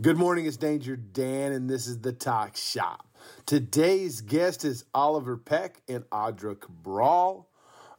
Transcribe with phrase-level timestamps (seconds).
[0.00, 3.04] Good morning, it's Danger Dan, and this is the Talk Shop.
[3.46, 7.48] Today's guest is Oliver Peck and Audra Cabral.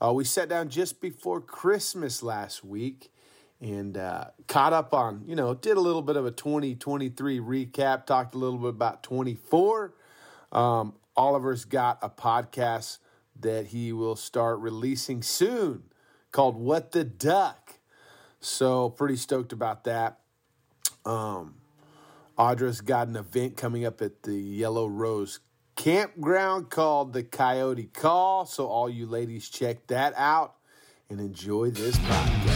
[0.01, 3.11] Uh, we sat down just before Christmas last week
[3.59, 8.05] and uh, caught up on, you know, did a little bit of a 2023 recap,
[8.05, 9.93] talked a little bit about 24.
[10.53, 12.99] Um, Oliver's got a podcast
[13.41, 15.83] that he will start releasing soon
[16.31, 17.79] called What the Duck.
[18.39, 20.21] So, pretty stoked about that.
[21.05, 21.55] Um,
[22.39, 25.41] Audra's got an event coming up at the Yellow Rose
[25.75, 28.45] campground called the Coyote Call.
[28.45, 30.55] So, all you ladies, check that out
[31.09, 32.48] and enjoy this podcast.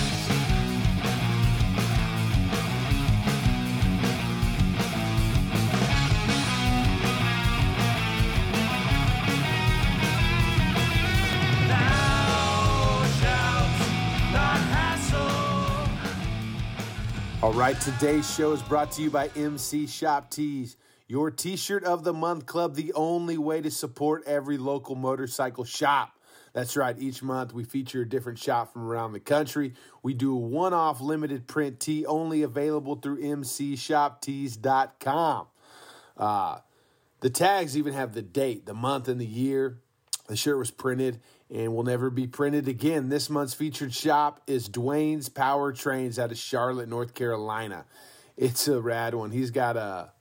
[17.64, 20.76] Right, today's show is brought to you by MC Shop Tees,
[21.08, 25.64] your t shirt of the month club, the only way to support every local motorcycle
[25.64, 26.20] shop.
[26.52, 29.76] That's right, each month we feature a different shop from around the country.
[30.02, 35.48] We do a one off limited print tee only available through MCShopTees.com.
[36.18, 36.58] Uh,
[37.22, 39.80] the tags even have the date, the month, and the year.
[40.28, 41.22] The shirt was printed
[41.54, 43.10] and will never be printed again.
[43.10, 47.86] This month's featured shop is Dwayne's Powertrains out of Charlotte, North Carolina.
[48.36, 49.30] It's a rad one.
[49.30, 50.12] He's got a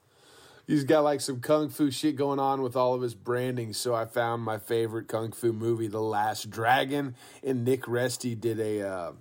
[0.66, 3.72] he's got like some kung fu shit going on with all of his branding.
[3.72, 8.60] So I found my favorite kung fu movie, The Last Dragon, and Nick Resty did
[8.60, 9.12] a uh,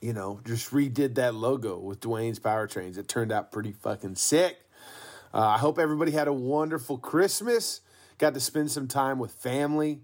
[0.00, 2.98] you know just redid that logo with Dwayne's Powertrains.
[2.98, 4.58] It turned out pretty fucking sick.
[5.32, 7.80] Uh, I hope everybody had a wonderful Christmas.
[8.18, 10.00] Got to spend some time with family.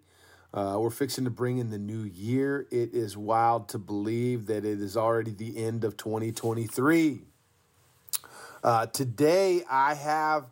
[0.55, 2.67] Uh, we're fixing to bring in the new year.
[2.71, 7.23] It is wild to believe that it is already the end of 2023.
[8.63, 10.51] Uh, today, I have,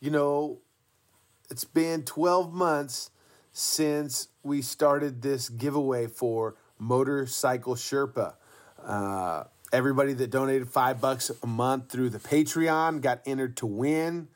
[0.00, 0.58] you know,
[1.50, 3.10] it's been 12 months
[3.52, 8.34] since we started this giveaway for Motorcycle Sherpa.
[8.84, 14.28] Uh, everybody that donated five bucks a month through the Patreon got entered to win.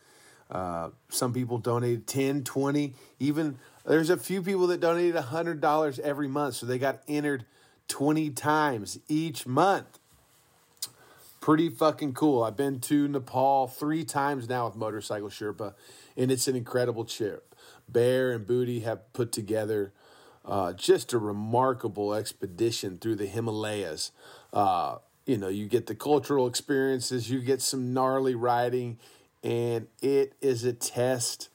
[0.50, 6.28] Uh, some people donated 10, 20, even there's a few people that donated $100 every
[6.28, 7.44] month, so they got entered
[7.88, 9.98] 20 times each month.
[11.40, 12.44] Pretty fucking cool.
[12.44, 15.74] I've been to Nepal three times now with Motorcycle Sherpa,
[16.16, 17.54] and it's an incredible trip.
[17.88, 19.92] Bear and Booty have put together
[20.44, 24.12] uh, just a remarkable expedition through the Himalayas.
[24.52, 28.98] Uh, you know, you get the cultural experiences, you get some gnarly riding,
[29.42, 31.48] and it is a test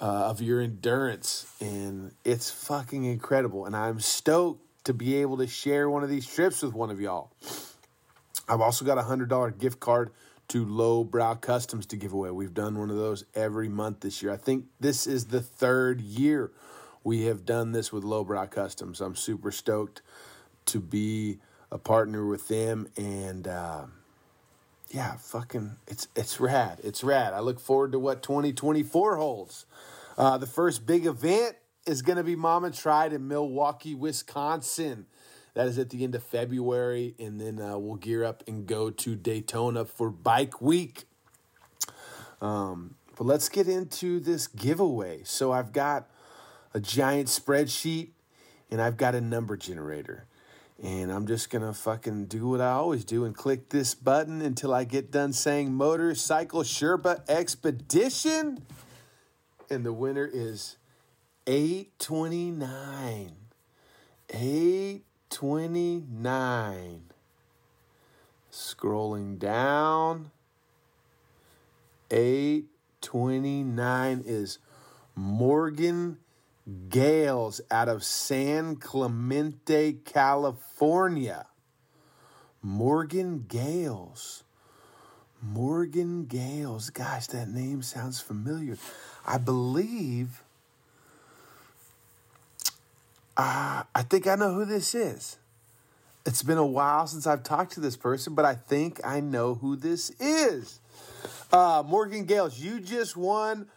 [0.00, 1.46] uh, of your endurance.
[1.60, 3.66] And it's fucking incredible.
[3.66, 7.00] And I'm stoked to be able to share one of these trips with one of
[7.00, 7.30] y'all.
[8.48, 10.10] I've also got a $100 gift card
[10.48, 12.30] to Lowbrow Customs to give away.
[12.30, 14.32] We've done one of those every month this year.
[14.32, 16.50] I think this is the third year
[17.04, 19.00] we have done this with Lowbrow Customs.
[19.00, 20.02] I'm super stoked
[20.66, 21.38] to be
[21.70, 23.84] a partner with them and uh,
[24.90, 26.80] yeah, fucking, it's it's rad.
[26.82, 27.34] It's rad.
[27.34, 29.66] I look forward to what 2024 holds.
[30.16, 31.56] Uh, the first big event
[31.86, 35.06] is going to be Mama Tried in Milwaukee, Wisconsin.
[35.54, 38.90] That is at the end of February, and then uh, we'll gear up and go
[38.90, 41.04] to Daytona for Bike Week.
[42.40, 45.22] Um, but let's get into this giveaway.
[45.24, 46.08] So I've got
[46.72, 48.10] a giant spreadsheet,
[48.70, 50.27] and I've got a number generator.
[50.80, 54.40] And I'm just going to fucking do what I always do and click this button
[54.40, 58.62] until I get done saying Motorcycle Sherpa Expedition.
[59.68, 60.76] And the winner is
[61.48, 63.32] 829.
[64.30, 67.02] 829.
[68.52, 70.30] Scrolling down.
[72.10, 74.58] 829 is
[75.16, 76.18] Morgan
[76.88, 81.46] Gales out of San Clemente, California.
[82.62, 84.44] Morgan Gales.
[85.40, 86.90] Morgan Gales.
[86.90, 88.76] Gosh, that name sounds familiar.
[89.24, 90.42] I believe.
[93.36, 95.38] Uh, I think I know who this is.
[96.26, 99.54] It's been a while since I've talked to this person, but I think I know
[99.54, 100.80] who this is.
[101.50, 103.68] Uh, Morgan Gales, you just won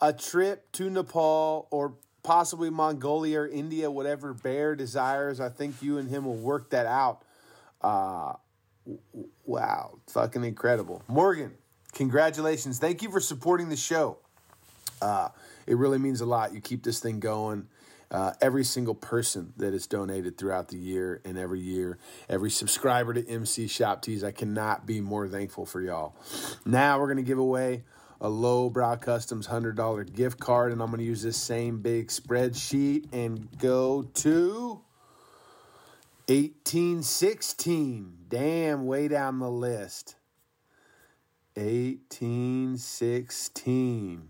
[0.00, 5.40] a trip to Nepal or possibly Mongolia or India, whatever Bear desires.
[5.40, 7.22] I think you and him will work that out.
[7.82, 8.34] Uh,
[9.46, 11.02] wow, fucking incredible.
[11.08, 11.52] Morgan,
[11.92, 12.78] congratulations.
[12.78, 14.18] Thank you for supporting the show.
[15.02, 15.28] Uh,
[15.66, 16.52] it really means a lot.
[16.54, 17.68] You keep this thing going.
[18.10, 21.98] uh, every single person that has donated throughout the year and every year,
[22.28, 24.24] every subscriber to MC Shop Tees.
[24.24, 26.16] I cannot be more thankful for y'all.
[26.64, 27.84] Now we're going to give away
[28.20, 32.08] a low brow customs $100 gift card, and I'm going to use this same big
[32.08, 34.80] spreadsheet and go to
[36.26, 38.14] 1816.
[38.28, 40.16] Damn, way down the list.
[41.54, 44.28] 1816.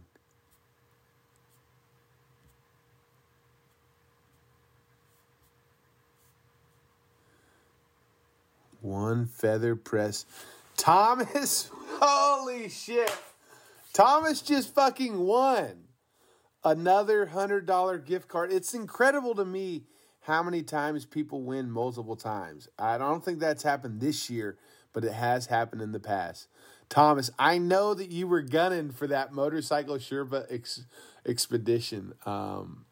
[8.81, 10.25] One feather press.
[10.77, 11.71] Thomas,
[12.01, 13.11] holy shit.
[13.93, 15.85] Thomas just fucking won
[16.65, 18.53] another $100 gift card.
[18.53, 19.85] It's incredible to me
[20.21, 22.69] how many times people win multiple times.
[22.79, 24.59] I don't think that's happened this year,
[24.93, 26.49] but it has happened in the past.
[26.89, 30.85] Thomas, I know that you were gunning for that motorcycle Sherpa ex-
[31.27, 32.15] expedition.
[32.25, 32.85] Um,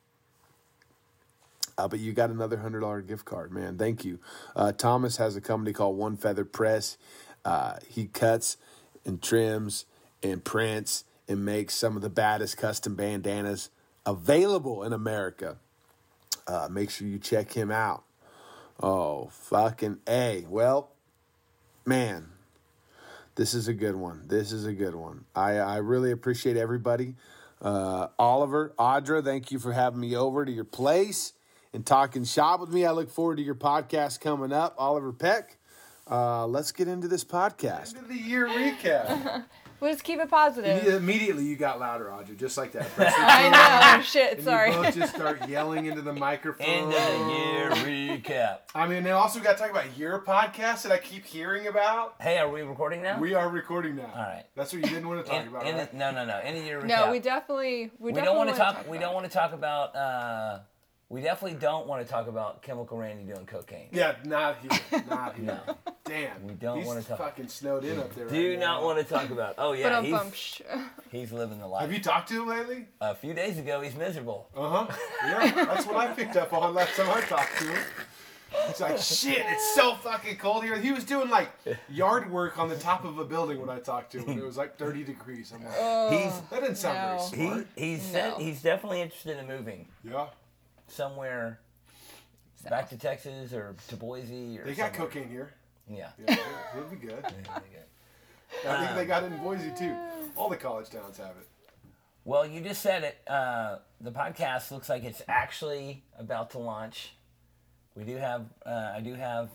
[1.79, 3.77] uh, but you got another hundred dollar gift card, man.
[3.77, 4.19] Thank you.
[4.55, 6.97] Uh, Thomas has a company called One Feather Press.
[7.45, 8.57] Uh, he cuts
[9.05, 9.85] and trims
[10.31, 13.71] and prints and makes some of the baddest custom bandanas
[14.05, 15.57] available in America.
[16.47, 18.05] Uh, make sure you check him out.
[18.81, 20.45] Oh, fucking A.
[20.49, 20.91] Well,
[21.85, 22.29] man,
[23.35, 24.23] this is a good one.
[24.27, 25.25] This is a good one.
[25.35, 27.15] I, I really appreciate everybody.
[27.61, 31.33] Uh, Oliver, Audra, thank you for having me over to your place
[31.73, 32.85] and talking shop with me.
[32.85, 34.75] I look forward to your podcast coming up.
[34.79, 35.57] Oliver Peck,
[36.11, 37.95] uh, let's get into this podcast.
[38.09, 39.45] The year recap.
[39.81, 40.87] We'll just keep it positive.
[40.87, 42.87] Immediately, you got louder, Audra, just like that.
[42.99, 44.03] I know.
[44.03, 44.35] Shit.
[44.39, 44.73] and Sorry.
[44.73, 46.67] You both just start yelling into the microphone.
[46.67, 47.71] End of the year
[48.19, 48.59] recap.
[48.75, 52.15] I mean, they also got to talk about your podcast that I keep hearing about.
[52.21, 53.19] Hey, are we recording now?
[53.21, 54.11] We are recording now.
[54.15, 54.45] All right.
[54.55, 55.91] That's what you didn't want to talk In- about, in right?
[55.91, 56.39] the- no, no, no.
[56.39, 56.87] End of year recap.
[56.87, 58.89] No, we definitely we, We definitely don't want to wanna talk.
[58.91, 59.95] we don't want to talk about.
[59.95, 60.59] Uh,
[61.09, 63.89] we definitely don't want to talk about Chemical Randy doing cocaine.
[63.93, 65.03] Yeah, not here.
[65.09, 65.45] Not here.
[65.67, 65.77] No.
[66.05, 66.47] Damn.
[66.47, 68.29] We don't wanna talk- fucking snowed in up there.
[68.29, 68.85] Do right not now.
[68.85, 69.55] want to talk about.
[69.59, 70.63] Oh But yeah, he's,
[71.11, 71.83] he's living the life.
[71.83, 72.87] Have you talked to him lately?
[73.01, 74.49] A few days ago, he's miserable.
[74.57, 74.97] Uh huh.
[75.25, 77.79] Yeah, that's what I picked up on last time I talked to him.
[78.69, 80.79] He's like, shit, it's so fucking cold here.
[80.79, 81.51] He was doing like
[81.89, 84.31] yard work on the top of a building when I talked to him.
[84.31, 85.53] and It was like 30 degrees.
[85.53, 87.27] I'm like, he's that didn't sound No.
[87.27, 87.67] very he smart.
[87.77, 88.37] he's No.
[88.39, 90.27] he's definitely interested in moving Yeah.
[90.89, 91.61] Somewhere
[92.69, 94.65] back to Texas or to Boise or.
[94.65, 95.09] They got somewhere.
[95.11, 95.53] cocaine here.
[95.89, 96.09] Yeah.
[96.29, 96.37] Yeah,
[96.77, 97.25] it'll be good.
[97.25, 97.31] I
[98.85, 99.95] think they got it in Boise too.
[100.37, 101.47] All the college towns have it.
[102.25, 103.19] Well, you just said it.
[103.29, 107.13] Uh, the podcast looks like it's actually about to launch.
[107.95, 109.49] We do have, uh, I do have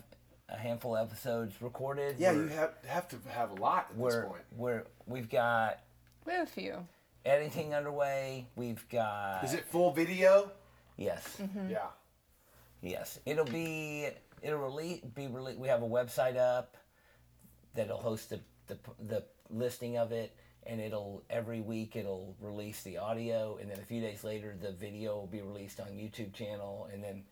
[0.48, 2.16] a handful of episodes recorded.
[2.18, 4.42] Yeah, We're- you have have to have a lot at this We're, point.
[4.56, 5.80] we're, we've got
[6.26, 6.88] we have a few.
[7.26, 8.48] editing underway.
[8.56, 9.44] We've got.
[9.44, 10.52] Is it full video?
[11.04, 11.38] Yes.
[11.42, 11.72] Mm-hmm.
[11.72, 11.88] Yeah.
[12.82, 13.20] Yes.
[13.26, 14.08] It'll be.
[14.42, 15.02] It'll release.
[15.02, 15.60] Be released.
[15.60, 16.78] We have a website up
[17.76, 18.78] that'll host the, the
[19.08, 23.86] the listing of it, and it'll every week it'll release the audio, and then a
[23.86, 27.24] few days later the video will be released on YouTube channel, and then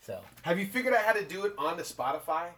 [0.00, 2.48] so Have you figured out how to do it onto Spotify?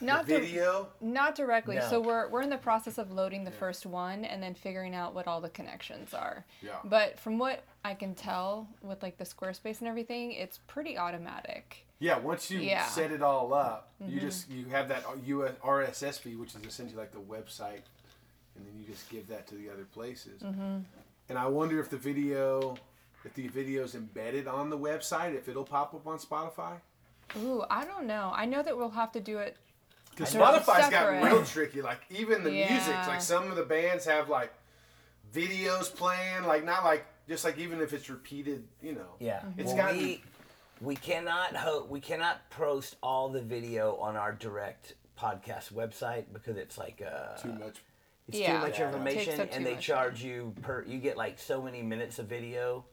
[0.00, 0.88] Not the di- video?
[1.00, 1.76] not directly.
[1.76, 1.88] No.
[1.90, 5.14] So we're we're in the process of loading the first one and then figuring out
[5.14, 6.44] what all the connections are.
[6.62, 6.72] Yeah.
[6.84, 11.86] But from what I can tell with like the Squarespace and everything, it's pretty automatic.
[12.00, 12.82] Yeah, once you Yeah.
[12.82, 12.94] Mm-hmm.
[12.94, 16.98] set it all up, you just you have that US RSS feed, which is essentially
[16.98, 17.82] like the website,
[18.56, 20.42] and then you just give that to the other places.
[20.42, 20.78] Mm-hmm.
[21.28, 22.76] And I wonder if the video,
[23.24, 26.74] if the video is embedded on the website, if it'll pop up on Spotify.
[27.38, 28.32] Ooh, I don't know.
[28.34, 29.56] I know that we'll have to do it.
[30.16, 30.44] Because I know.
[30.58, 31.20] Spotify's Separate.
[31.20, 31.82] got real tricky.
[31.82, 34.52] Like even the music, like some of the bands have like
[35.32, 39.14] videos playing, like not like just like even if it's repeated, you know.
[39.18, 39.42] yeah.
[39.56, 40.22] It's Well, gotta we,
[40.80, 46.56] we cannot ho- we cannot post all the video on our direct podcast website because
[46.56, 47.82] it's like uh, Too much.
[48.28, 48.54] It's Yeah.
[48.60, 48.86] too much Yeah.
[48.86, 50.82] information, too and they much charge you per.
[50.86, 52.84] You get like so many minutes of video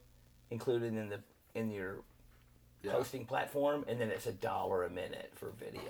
[0.50, 1.20] included in the
[1.54, 2.02] in your
[2.82, 2.92] Yeah.
[2.92, 5.82] hosting platform, and then it's a dollar a minute for video.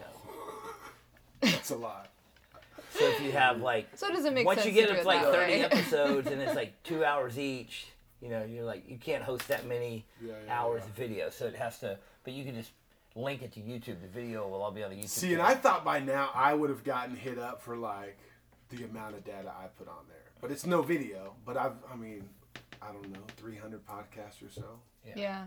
[1.43, 2.09] That's a lot.
[2.91, 5.01] So if you have like So it doesn't make once sense you get to do
[5.01, 5.65] it like thirty way.
[5.71, 7.87] episodes and it's like two hours each,
[8.21, 10.89] you know, you're like you can't host that many Yeah, yeah, hours yeah.
[10.89, 11.99] of video, so it has to.
[12.25, 12.71] But you can just
[13.15, 14.01] link it to YouTube.
[14.03, 15.09] The video will all be on the YouTube.
[15.09, 15.43] See, and.
[15.43, 18.19] I thought by now I would have gotten hit up for like
[18.71, 20.19] the amount of data I put on there.
[20.41, 21.35] But it's no video.
[21.47, 22.29] But I've, I mean,
[22.81, 24.81] I don't know, 300 podcasts or so.
[25.17, 25.45] Yeah.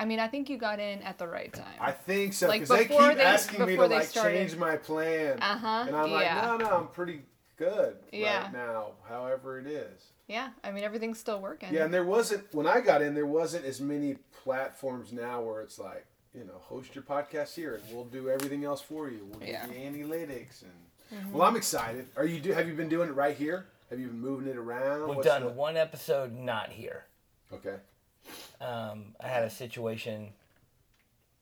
[0.00, 1.66] I mean, I think you got in at the right time.
[1.78, 4.06] I think so Like, because they before keep they- asking me to before they like
[4.08, 6.40] started- change my plan, Uh-huh, and I'm like, yeah.
[6.46, 7.22] no, no, I'm pretty
[7.58, 8.44] good Yeah.
[8.44, 10.02] right now, however it is.
[10.26, 11.72] Yeah, I mean everything's still working.
[11.74, 14.14] Yeah, and there wasn't when I got in, there wasn't as many
[14.44, 18.64] platforms now where it's like, you know, host your podcast here and we'll do everything
[18.64, 19.26] else for you.
[19.30, 19.66] We'll Yeah.
[19.66, 22.08] give you analytics and well, I'm excited.
[22.16, 22.52] Are you do?
[22.52, 23.66] Have you been doing it right here?
[23.90, 25.08] Have you been moving it around?
[25.08, 27.06] We've What's done the- one episode not here.
[27.52, 27.76] Okay.
[28.60, 30.28] Um, I had a situation.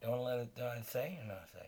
[0.03, 1.67] Don't let it do I say or not say?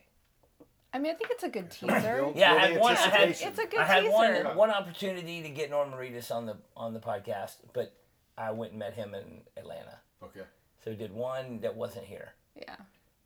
[0.93, 2.31] I mean I think it's a good teaser.
[2.35, 4.55] Yeah, I had one- I had- It's a good I had one teaser.
[4.55, 7.93] one opportunity to get Norman Reedus on the on the podcast, but
[8.39, 9.99] I went and met him in Atlanta.
[10.23, 10.43] Okay.
[10.85, 12.77] So we did one that wasn't here, Yeah.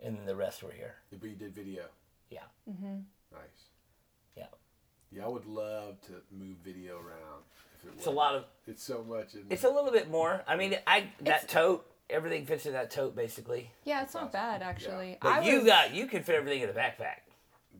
[0.02, 0.96] and then the rest were here.
[1.12, 1.84] But you did video.
[2.30, 2.40] Yeah.
[2.66, 3.68] Nice.
[4.36, 4.46] Yeah.
[5.12, 7.42] Yeah, I would love to move video around.
[7.78, 8.44] If it It's a lot of.
[8.66, 9.34] It's so much.
[9.34, 10.42] In It's a little bit more.
[10.48, 13.70] I mean, I that It's- tote, everything fits in that tote basically.
[13.84, 15.18] Yeah, it's not bad actually.
[15.20, 17.20] But I you was, got you can fit everything in a backpack.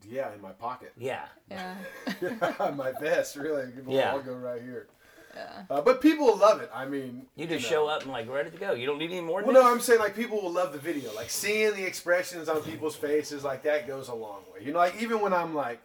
[0.08, 0.92] yeah, in my pocket.
[0.98, 1.24] Yeah.
[1.50, 1.74] Yeah.
[2.76, 3.62] my vest, really.
[3.64, 4.12] It will Yeah.
[4.12, 4.88] all go right here.
[5.34, 5.62] Yeah.
[5.68, 6.70] Uh, but people will love it.
[6.72, 7.70] I mean, You just know.
[7.70, 8.72] show up and like ready to go.
[8.72, 9.42] You don't need any more.
[9.42, 9.72] Well, than no.
[9.72, 13.42] I'm saying like people will love the video, like seeing the expressions on people's faces,
[13.42, 14.64] like that goes a long way.
[14.64, 15.80] You know, like even when I'm like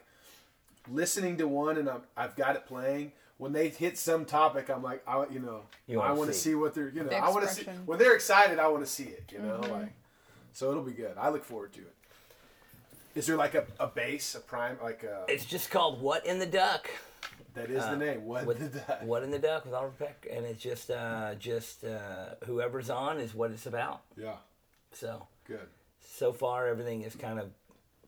[0.91, 4.84] listening to one and I'm, I've got it playing, when they hit some topic, I'm
[4.84, 6.50] like, I, you know, You I wanna want to see.
[6.51, 8.84] see what they're, you know, The I want to see when they're excited, I want
[8.86, 9.31] to see it.
[9.31, 9.72] You know, Mm-hmm.
[9.72, 9.93] like
[10.53, 11.17] so it'll be good.
[11.17, 11.96] I look forward to it.
[13.15, 16.38] Is there like a, a base, a prime, like a, It's just called "What in
[16.39, 16.89] the Duck."
[17.55, 18.25] that is the name?
[18.25, 19.03] What What, did that?
[19.05, 23.19] what in the Duck with Oliver Peck, and it's just uh, just uh, whoever's on
[23.19, 24.01] is what it's about.
[24.15, 24.36] Yeah,
[24.91, 25.67] So good.
[26.01, 27.50] so far everything is kind of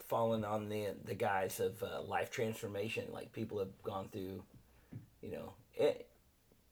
[0.07, 3.05] fallen on the the guise of uh, life transformation.
[3.11, 4.43] Like people have gone through,
[5.21, 6.07] you know, it,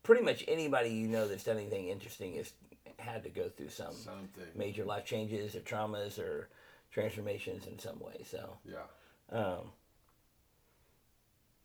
[0.03, 2.51] pretty much anybody you know that's done anything interesting has
[2.98, 4.44] had to go through some Something.
[4.56, 6.50] major life changes or traumas or
[6.91, 8.24] transformations in some way.
[8.29, 9.38] So, Yeah.
[9.38, 9.72] um,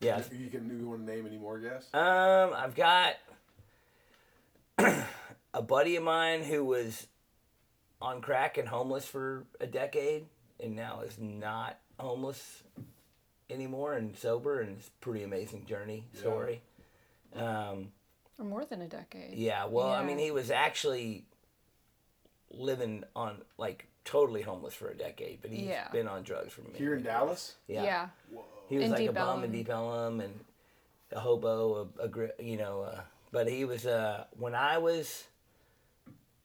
[0.00, 0.69] yeah, You can.
[0.79, 1.93] You want to name any more guests?
[1.95, 3.14] Um, I've got
[5.55, 7.07] a buddy of mine who was
[8.03, 10.26] on crack and homeless for a decade,
[10.61, 12.62] and now is not homeless
[13.49, 16.21] anymore and sober, and it's a pretty amazing journey Yeah.
[16.21, 16.62] story.
[17.35, 17.93] Um,
[18.38, 19.35] Or more than a decade.
[19.35, 21.25] yeah, well, I mean, he was actually
[22.50, 25.88] living on like totally homeless for a decade, but he's Yeah.
[25.91, 27.05] been on drugs for many Here in years.
[27.07, 27.57] Dallas.
[27.67, 27.83] Yeah.
[27.85, 28.09] yeah.
[28.69, 30.45] He was In like Deep a bum in Deep Ellum and
[31.12, 32.83] a hobo, a, a you know.
[32.83, 33.00] Uh,
[33.31, 35.25] but he was uh, when I was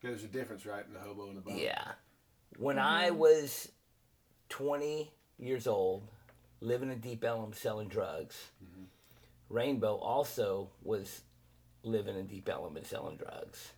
[0.01, 1.57] There's a difference, right, in the hobo and the bum.
[1.57, 1.91] yeah,
[2.57, 3.71] when I was
[4.49, 6.07] twenty years old,
[6.61, 8.35] living in Deep Ellum selling drugs.
[9.49, 11.21] Rainbow also was
[11.83, 13.71] living in Deep Ellum selling drugs,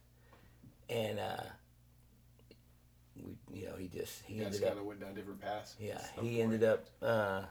[0.90, 1.44] and uh,
[3.16, 5.76] we, you know, he just he guys ended up went down different paths.
[5.80, 6.40] Yeah, he point.
[6.42, 6.86] ended up.
[7.02, 7.44] Uh,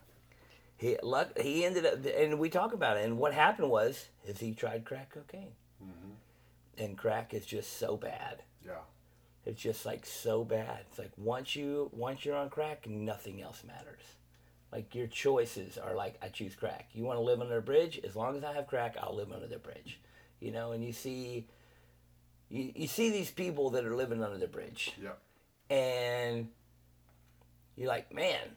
[0.77, 1.39] he luck.
[1.39, 3.05] He ended up, and we talk about it.
[3.05, 5.53] And what happened was, is he tried crack cocaine,
[6.79, 8.43] and crack is just so bad.
[8.65, 8.73] Yeah.
[9.47, 10.81] It's just like so bad.
[10.89, 14.03] It's like once you once you're on crack, nothing else matters.
[14.73, 16.91] Like your choices are like I choose crack.
[16.93, 18.01] You want to live under a bridge?
[18.05, 19.99] As long as I have crack, I'll live under the bridge.
[20.39, 21.47] You know, and you see,
[22.49, 25.11] you, you see these people that are living under the bridge Yeah.
[25.69, 26.49] and
[27.77, 28.57] you're like, man,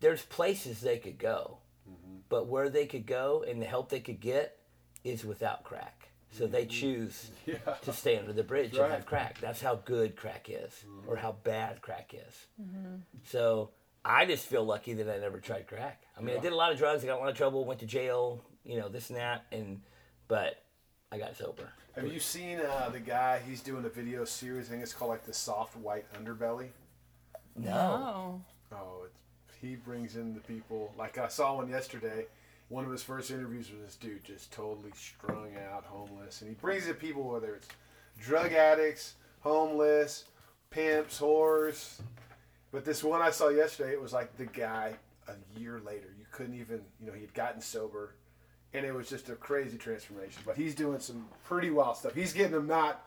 [0.00, 1.58] there's places they could go,
[1.88, 2.18] mm-hmm.
[2.28, 4.58] but where they could go and the help they could get
[5.04, 6.08] is without crack.
[6.32, 6.70] So they mm-hmm.
[6.70, 7.56] choose Yeah.
[7.82, 8.84] to stay under the bridge Right.
[8.84, 9.40] and have crack.
[9.40, 11.22] That's how good crack is, or mm-hmm.
[11.22, 12.46] how bad crack is.
[13.24, 13.70] So
[14.04, 16.02] I just feel lucky that I never tried crack.
[16.16, 17.04] I mean, I did a lot of drugs.
[17.04, 17.64] I got in a lot of trouble.
[17.64, 18.42] Went to jail.
[18.64, 19.80] You know, this and that, and
[20.28, 20.62] but
[21.10, 21.70] I got sober.
[21.96, 23.40] Have you seen uh, the guy?
[23.46, 24.68] He's doing a video series.
[24.68, 26.68] I think it's called like the soft white underbelly.
[27.56, 27.72] No.
[27.72, 28.40] Oh.
[28.72, 30.94] Oh, it's, he brings in the people.
[30.96, 32.26] Like I saw one yesterday.
[32.68, 36.54] One of his first interviews was this dude just totally strung out, homeless, and he
[36.54, 37.66] brings in people whether it's
[38.20, 40.26] drug addicts, homeless,
[40.70, 42.00] pimps, whores.
[42.72, 44.94] But this one I saw yesterday, it was like the guy
[45.28, 46.14] a year later.
[46.18, 48.14] You couldn't even, you know, he had gotten sober,
[48.72, 50.42] and it was just a crazy transformation.
[50.46, 52.14] But he's doing some pretty wild stuff.
[52.14, 53.04] He's getting them not.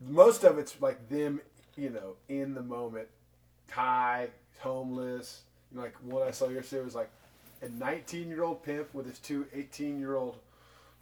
[0.00, 1.40] Most of it's like them,
[1.76, 3.08] you know, in the moment,
[3.70, 4.28] high,
[4.60, 5.42] homeless.
[5.70, 7.10] You know, like one I saw yesterday was like
[7.62, 10.36] a 19 year old pimp with his two 18 year old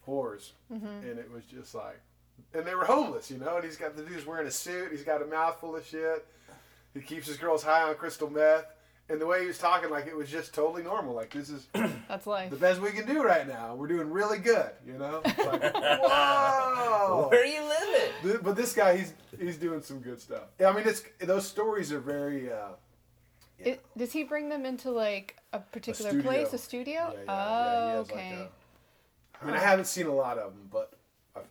[0.07, 0.87] whores, mm-hmm.
[0.87, 2.01] and it was just like,
[2.55, 3.57] and they were homeless, you know.
[3.57, 4.91] And he's got the dude's wearing a suit.
[4.91, 6.27] He's got a mouthful of shit.
[6.95, 8.67] He keeps his girls high on crystal meth.
[9.11, 11.15] And the way he was talking, like it was just totally normal.
[11.15, 11.67] Like this is
[12.09, 12.51] That's life.
[12.51, 13.75] the best we can do right now.
[13.75, 15.23] We're doing really good, you know.
[15.25, 17.29] It's like, whoa!
[17.31, 17.63] Where are you
[18.23, 18.41] living?
[18.43, 20.43] But this guy, he's he's doing some good stuff.
[20.61, 22.53] Yeah, I mean, it's those stories are very.
[22.53, 22.73] Uh,
[23.59, 26.31] It, does he bring them into like a particular studio.
[26.31, 26.93] place, a studio?
[26.95, 28.35] Yeah, yeah, yeah, oh, he has, like, okay.
[28.43, 30.93] a- I mean, I haven't seen a lot of them, but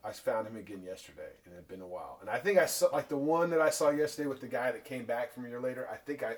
[0.04, 2.18] I, I found him again yesterday, and it had been a while.
[2.22, 4.72] And I think I saw like the one that I saw yesterday with the guy
[4.72, 5.88] that came back from a year later.
[5.92, 6.36] I think I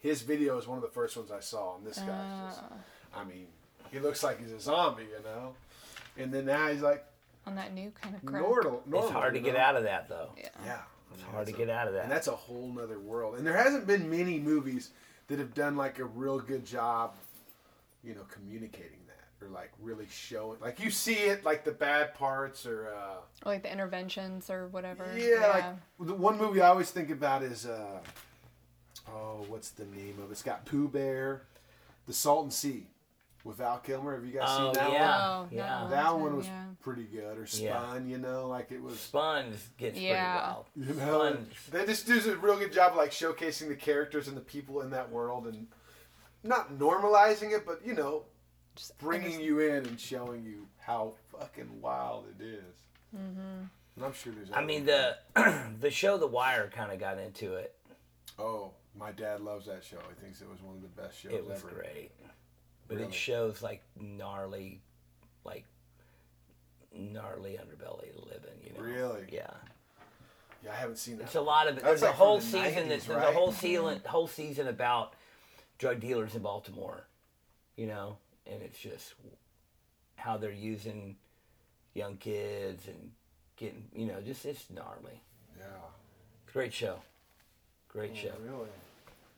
[0.00, 2.06] his video is one of the first ones I saw, and this guy's
[2.54, 2.62] just.
[2.70, 3.20] Ah.
[3.20, 3.46] I mean,
[3.90, 5.54] he looks like he's a zombie, you know.
[6.18, 7.04] And then now he's like
[7.46, 8.42] on that new kind of crap.
[8.42, 8.82] normal.
[8.86, 9.60] normal It's hard to you get know?
[9.60, 10.30] out of that though.
[10.36, 10.48] Yeah.
[10.64, 10.78] Yeah,
[11.14, 12.02] It's hard to get out of that.
[12.04, 13.36] and that's a whole nother world.
[13.36, 14.90] And there hasn't been many movies
[15.28, 17.14] that have done like a real good job,
[18.04, 19.05] you know, communicating that
[19.46, 20.58] or like really showing.
[20.60, 22.88] Like you see it, like the bad parts or.
[22.88, 25.06] uh Or like the interventions or whatever.
[25.16, 25.46] Yeah,
[25.98, 28.00] like the one movie I always think about is uh
[29.08, 30.32] oh, what's the name of it?
[30.32, 31.42] It's got Pooh Bear,
[32.06, 32.86] The Salton Sea
[33.44, 34.14] with Val Kilmer.
[34.16, 35.38] Have you guys Oh, seen that yeah.
[35.38, 35.48] one?
[35.52, 35.80] Oh, yeah.
[35.84, 35.90] no.
[35.90, 36.64] That one was yeah.
[36.80, 37.38] pretty good.
[37.38, 37.78] Or Yeah.
[37.80, 38.98] Spun, you know, like it was.
[38.98, 40.54] Sponge gets Yeah.
[40.74, 41.06] pretty You wild.
[41.08, 41.56] know, Sponge.
[41.70, 44.80] they just do a real good job of like showcasing the characters and the people
[44.80, 45.68] in that world and
[46.42, 48.24] not normalizing it, but you know,
[48.76, 52.74] Just bringing you in and showing you how fucking wild it is.
[53.16, 53.64] Mm-hmm.
[53.96, 54.50] And I'm sure there's.
[54.52, 55.16] I mean the
[55.80, 57.74] the show The Wire kind of got into it.
[58.38, 59.96] Oh, my dad loves that show.
[60.08, 61.70] He thinks it was one of the best shows It was ever.
[61.74, 62.10] great,
[62.86, 63.08] but Really?
[63.08, 64.82] it shows like gnarly,
[65.44, 65.64] like
[66.94, 68.58] gnarly underbelly living.
[68.62, 68.80] You know.
[68.80, 69.26] Really?
[69.32, 69.50] Yeah.
[70.64, 71.24] Yeah, I haven't seen that.
[71.24, 71.82] It's a lot of it.
[71.84, 72.84] That's There's a whole the season.
[72.84, 75.14] 90s, That's there's a whole season, whole season about
[75.78, 77.06] drug dealers in Baltimore.
[77.76, 78.16] You know,
[78.50, 79.14] and it's just
[80.16, 81.16] how they're using
[81.94, 83.10] young kids and
[83.56, 85.22] getting, you know, just it's gnarly.
[85.58, 85.64] Yeah.
[86.52, 86.96] Great show.
[87.88, 88.32] Great show.
[88.44, 88.68] Really?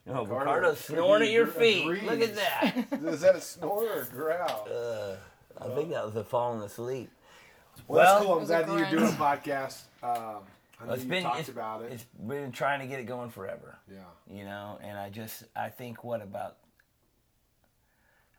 [0.08, 1.82] Oh, Ricardo, Ricardo's snoring at your feet.
[1.82, 2.02] agrees.
[2.04, 2.74] Look at that.
[3.04, 4.66] Is that a snore or a growl?
[4.72, 5.16] Uh,
[5.60, 7.10] I think that was a falling asleep.
[7.86, 8.32] well, well, that's cool.
[8.32, 9.80] It I'm was a glad that you're doing a podcast.
[10.02, 10.42] Um,
[10.80, 11.92] I know It's you been talked it's, about it.
[11.92, 13.78] it's been trying to get it going forever.
[13.90, 13.98] Yeah.
[14.32, 16.56] you know and i just i think what about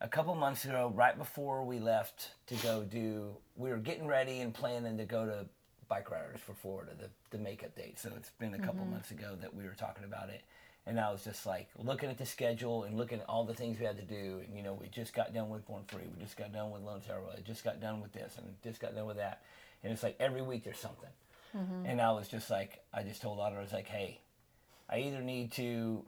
[0.02, 4.40] a couple months ago right before we left to go do we were getting ready
[4.40, 5.46] and planning to go to
[5.88, 8.00] bike riders for florida the, the makeup date.
[8.00, 8.92] So it's been a couple mm-hmm.
[8.92, 10.42] months ago that we were talking about it.
[10.86, 13.80] And i was just like looking at the schedule and looking at all the things
[13.80, 14.42] we had to do.
[14.46, 16.04] And you know we just got done with born free.
[16.16, 18.80] We just got done with lone Star Road, just got done with this and just
[18.80, 19.42] got done with that.
[19.84, 21.10] And it's like every week there's something.
[21.56, 21.86] Mm-hmm.
[21.88, 24.20] And i was just like i just told Audra, i was like hey
[24.92, 26.04] I either need to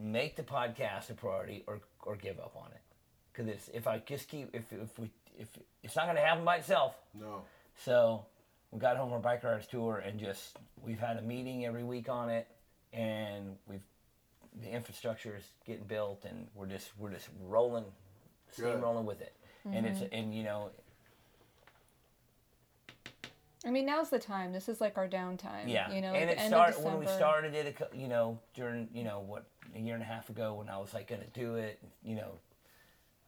[0.00, 2.80] make the podcast a priority or or give up on it.
[3.32, 5.48] Because if I just keep if if we if
[5.82, 6.94] it's not going to happen by itself.
[7.18, 7.42] No.
[7.84, 8.26] So
[8.70, 12.08] we got home from bike riders tour and just we've had a meeting every week
[12.08, 12.46] on it,
[12.92, 13.82] and we've
[14.62, 17.84] the infrastructure is getting built, and we're just we're just rolling,
[18.56, 18.66] Good.
[18.66, 19.34] steamrolling with it.
[19.64, 20.14] And it's mm-hmm.
[20.14, 20.70] and you know
[23.66, 24.52] I mean, now's the time.
[24.52, 25.66] This is like our downtime.
[25.66, 27.76] Yeah, You know, and like it the end started when we started it.
[27.94, 30.92] You know, during you know what a year and a half ago when I was
[30.94, 31.80] like going to do it.
[32.02, 32.32] You know,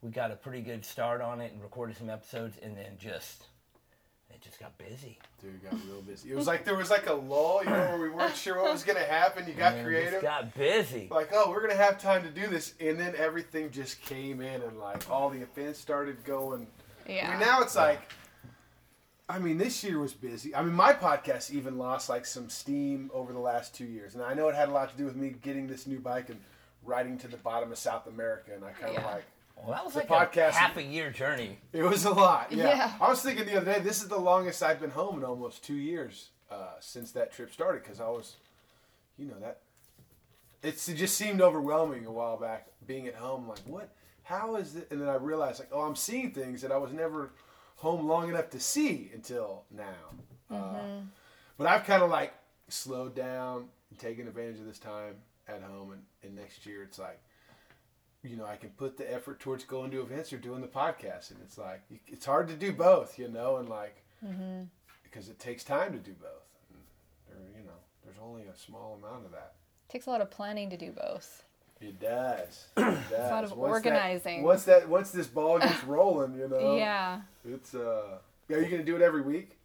[0.03, 3.47] we got a pretty good start on it and recorded some episodes, and then just
[4.31, 5.19] it just got busy.
[5.41, 6.31] Dude, it got real busy.
[6.31, 8.73] It was like there was like a lull, you know, where we weren't sure what
[8.73, 9.47] was gonna happen.
[9.47, 10.13] You got And creative.
[10.13, 11.09] Just got busy.
[11.11, 14.61] like, oh, we're gonna have time to do this, and then everything just came in,
[14.63, 16.67] and like all the events started going.
[17.09, 17.29] Yeah.
[17.29, 18.01] I mean, now it's like,
[19.29, 20.55] I mean, this year was busy.
[20.55, 24.23] I mean, my podcast even lost like some steam over the last two years, and
[24.23, 26.39] I know it had a lot to do with me getting this new bike and
[26.85, 29.11] riding to the bottom of South America, and I kind of Yeah.
[29.11, 29.25] like.
[29.57, 31.59] Well, that was The like podcast- a half a year journey.
[31.73, 32.53] It was a lot.
[32.53, 32.69] Yeah.
[32.69, 32.93] Yeah.
[33.01, 35.65] I was thinking the other day, this is the longest I've been home in almost
[35.65, 38.37] two years uh, since that trip started because I was,
[39.19, 39.61] you know, that.
[40.63, 43.49] It's, it just seemed overwhelming a while back being at home.
[43.49, 43.89] Like, what?
[44.25, 44.89] How is it?
[44.91, 47.31] And then I realized, like, oh, I'm seeing things that I was never
[47.77, 49.85] home long enough to see until now.
[50.51, 51.01] Uh,
[51.59, 52.35] but I've kind of like
[52.69, 55.15] slowed down and taken advantage of this time
[55.49, 55.93] at home.
[55.93, 57.21] And, and next year, it's like,
[58.23, 61.31] you know, I can put the effort towards going to events or doing the podcast,
[61.31, 64.03] and it's like it's hard to do both, you know, and like
[65.05, 66.49] because it takes time to do both.
[66.71, 69.55] And there, you know, there's only a small amount of that.
[69.89, 71.45] takes a lot of planning to do both.
[71.81, 72.67] It does.
[72.77, 73.13] It does.
[73.13, 74.43] a lot of Once that- organizing.
[74.43, 77.21] once that, once this ball gets rolling, you know, yeah.
[77.47, 79.57] it's uh, yeah, you're gonna do it every week,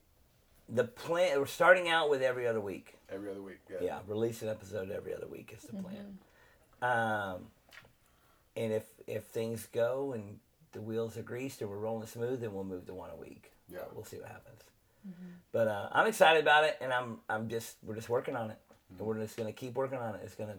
[0.69, 1.39] The plan.
[1.39, 2.97] We're starting out with every other week.
[3.09, 3.59] every other week.
[3.69, 3.77] Yeah.
[3.81, 6.17] Yeah, release an episode every other week is the plan.
[6.81, 6.85] Mm-hmm.
[7.35, 7.47] Um,
[8.55, 10.39] and if if things go and
[10.73, 13.51] the wheels are greased and we're rolling smooth, then we'll move to one a week.
[13.71, 13.79] Yeah.
[13.93, 14.61] we'll see what happens.
[15.51, 18.57] But uh, I'm excited about it, and I'm I'm just we're just working on it,
[18.89, 20.21] and we're just gonna keep working on it.
[20.23, 20.57] It's gonna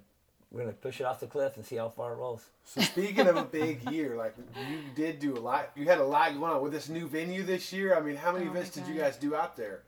[0.53, 2.45] we're gonna push it off the cliff and see how far it rolls.
[2.65, 4.35] So speaking of a big year, like
[4.71, 5.71] you did do a lot.
[5.75, 7.97] You had a lot going on with this new venue this year.
[7.97, 9.83] I mean, how many Oh events did you guys do out there?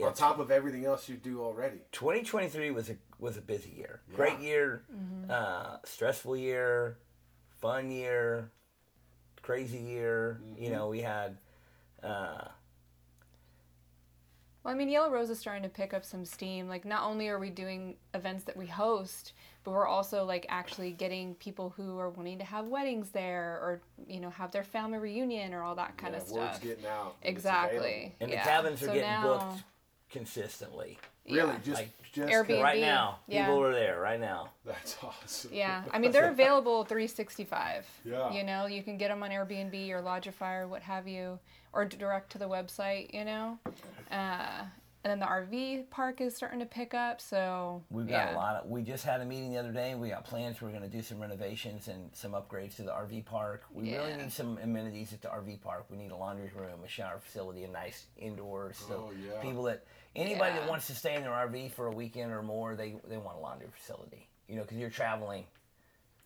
[0.00, 1.78] on top of everything else you do already.
[1.92, 4.00] 2023 was a was a busy year.
[4.16, 4.82] Great year,
[5.30, 6.96] uh, stressful year,
[7.60, 8.50] fun year,
[9.42, 10.40] crazy year.
[10.58, 11.36] You know, we had
[12.02, 12.48] uh,
[14.64, 16.68] Well, I mean, Yellow Rose is starting to pick up some steam.
[16.68, 19.32] Like, not only are we doing events that we host,
[19.64, 23.80] but we're also like actually getting people who are wanting to have weddings there, or
[24.06, 26.62] you know, have their family reunion, or all that kind yeah, of word's stuff.
[26.62, 27.16] getting out.
[27.22, 27.70] and it's available.
[27.72, 28.14] Exactly.
[28.20, 28.42] and yeah.
[28.44, 29.62] the cabins are So getting now- booked
[30.10, 30.98] consistently.
[31.24, 31.58] Really, Yeah.
[31.64, 32.62] just Like just Airbnb.
[32.62, 33.46] Right now, Yeah.
[33.46, 34.00] people are there.
[34.00, 35.52] Right now, That's awesome.
[35.54, 37.86] Yeah, I mean they're available 365.
[38.04, 38.30] Yeah.
[38.32, 41.38] You know, you can get them on Airbnb or Lodgify or what have you,
[41.72, 43.14] or direct to the website.
[43.14, 43.58] You know,
[44.10, 44.64] uh,
[45.04, 47.20] and then the RV park is starting to pick up.
[47.20, 48.34] So we've got yeah.
[48.34, 48.70] a lot of.
[48.70, 49.94] We just had a meeting the other day.
[49.96, 50.62] We got plans.
[50.62, 53.64] We're going to do some renovations and some upgrades to the RV park.
[53.72, 55.86] We really need some amenities at the RV park.
[55.90, 58.72] We need a laundry room, a shower facility, a nice indoor.
[58.74, 59.40] So Oh, yeah.
[59.40, 59.84] people that
[60.14, 63.16] anybody that wants to stay in their RV for a weekend or more, they they
[63.16, 64.28] want a laundry facility.
[64.48, 65.46] You know, because you're traveling.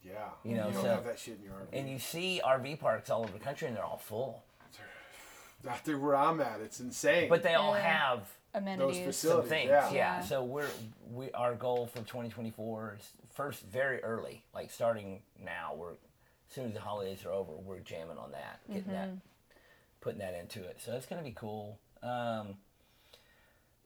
[0.04, 0.12] Yeah.
[0.44, 1.68] You know, you don't so- have that shit in your RV.
[1.72, 4.42] And you see RV parks all over the country, and they're all full.
[5.64, 6.60] Not where I'm at.
[6.60, 7.28] It's insane.
[7.28, 9.16] But they all have those amenities.
[9.16, 9.68] some things.
[9.70, 9.88] yeah.
[9.90, 9.94] Yeah.
[9.94, 10.20] Yeah.
[10.22, 10.68] So we're
[11.12, 15.74] we our goal for 2024 is first very early, like starting now.
[15.76, 15.96] We're as
[16.54, 19.10] soon as the holidays are over, we're jamming on that, getting that,
[20.00, 20.80] putting that into it.
[20.80, 21.78] So it's gonna be cool.
[22.02, 22.54] Um,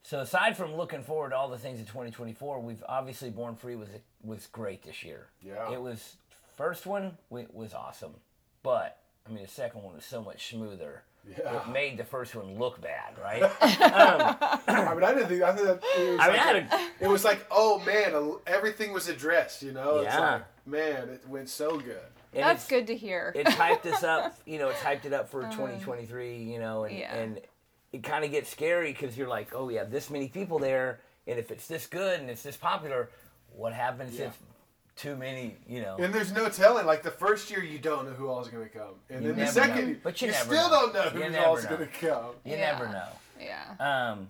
[0.03, 3.77] so aside from looking forward to all the things in 2024, we've obviously Born Free
[3.77, 3.89] was
[4.23, 5.27] was great this year.
[5.43, 5.73] Yeah.
[5.73, 6.17] It was
[6.57, 8.15] first one wa- was awesome,
[8.63, 11.03] but I mean the second one was so much smoother.
[11.29, 11.63] Yeah.
[11.63, 13.43] It made the first one look bad, right?
[13.91, 15.43] Um, I mean, I didn't think.
[15.43, 18.35] I think that it was, I mean, like I had it was like, oh man,
[18.47, 19.63] everything was addressed.
[19.63, 20.21] You know, it's Yeah.
[20.21, 22.01] like, man, it went so good.
[22.33, 23.33] And That's good to hear.
[23.35, 24.39] it's hyped us up.
[24.47, 26.43] You know, it's hyped it up for um, 2023.
[26.43, 27.15] You know, and yeah.
[27.15, 27.41] and
[27.93, 31.01] it kind of gets scary because you're like, oh, we have this many people there,
[31.27, 33.11] and if it's this good and it's this popular,
[33.53, 34.27] what happens Yeah.
[34.27, 34.39] if
[35.01, 35.57] too many?
[35.69, 36.87] You know, And there's no telling.
[36.87, 39.33] Like the first year, you don't know who all is going to come, and You
[39.33, 39.89] then the second, know.
[39.89, 40.91] you, But you you still know.
[40.93, 42.35] don't know who never all is going to come.
[42.45, 42.73] you Yeah.
[42.73, 43.09] never know.
[43.41, 44.11] yeah.
[44.13, 44.29] Um,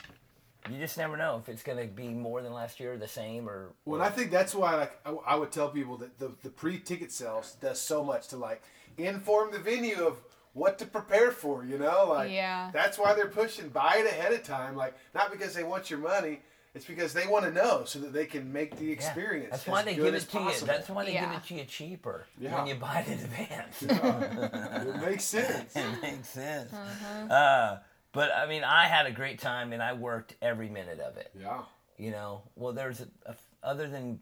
[0.70, 3.09] you just never know if it's going to be more than last year, or the
[3.09, 6.18] same, or Well, and I think that's why, like, I, I would tell people that
[6.18, 8.62] the, the pre-ticket sales does so much to like
[8.98, 10.18] inform the venue of
[10.52, 11.64] what to prepare for.
[11.64, 12.70] You know, like, Yeah.
[12.72, 14.76] that's why they're pushing buy it ahead of time.
[14.76, 16.40] Like, not because they want your money,
[16.74, 18.92] it's because they want to know so that they can make the Yeah.
[18.92, 19.50] experience.
[19.50, 20.44] That's why as they good give as it to you.
[20.44, 20.66] possible.
[20.68, 22.56] That's why they give it to you cheaper Yeah.
[22.59, 23.83] when you buy it in advance.
[23.83, 25.74] it makes sense.
[25.74, 26.72] it makes sense.
[26.72, 27.33] Uh-huh.
[27.35, 27.78] Uh,
[28.12, 31.30] but I mean, I had a great time and I worked every minute of it.
[31.38, 31.62] Yeah.
[31.96, 34.20] You know, well, there's a, a, other than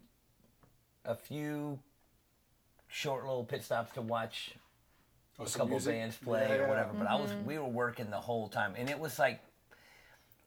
[1.05, 1.79] a few
[2.87, 4.55] short little pit stops to watch
[5.41, 5.93] Oh, a couple music?
[5.93, 6.67] bands play Yeah, or yeah.
[6.67, 6.93] whatever.
[6.97, 7.45] But I was Mm-hmm.
[7.45, 9.39] we were working the whole time, and it was like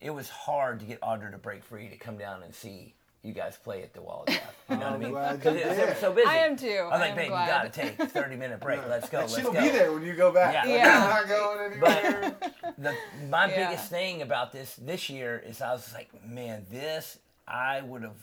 [0.03, 3.33] it was hard to get Audra to break free to come down and see you
[3.33, 4.55] guys play at the Wall of Death.
[4.69, 5.11] You know what I I'm mean?
[5.13, 5.89] glad you Because it, did.
[5.91, 6.27] was so busy.
[6.27, 6.67] I am too.
[6.67, 7.45] I was I like, am babe, glad.
[7.47, 8.81] you got to take a 30 minute break.
[8.89, 9.19] Let's go.
[9.19, 9.63] That Let's shit will go.
[9.63, 10.55] be there when you go back.
[10.55, 10.61] Yeah.
[10.63, 10.99] Like, Yeah.
[11.05, 12.35] I'm not going anywhere.
[12.79, 12.95] the
[13.29, 13.69] my Yeah.
[13.71, 18.17] biggest thing about this this year is I was like, man, this I would have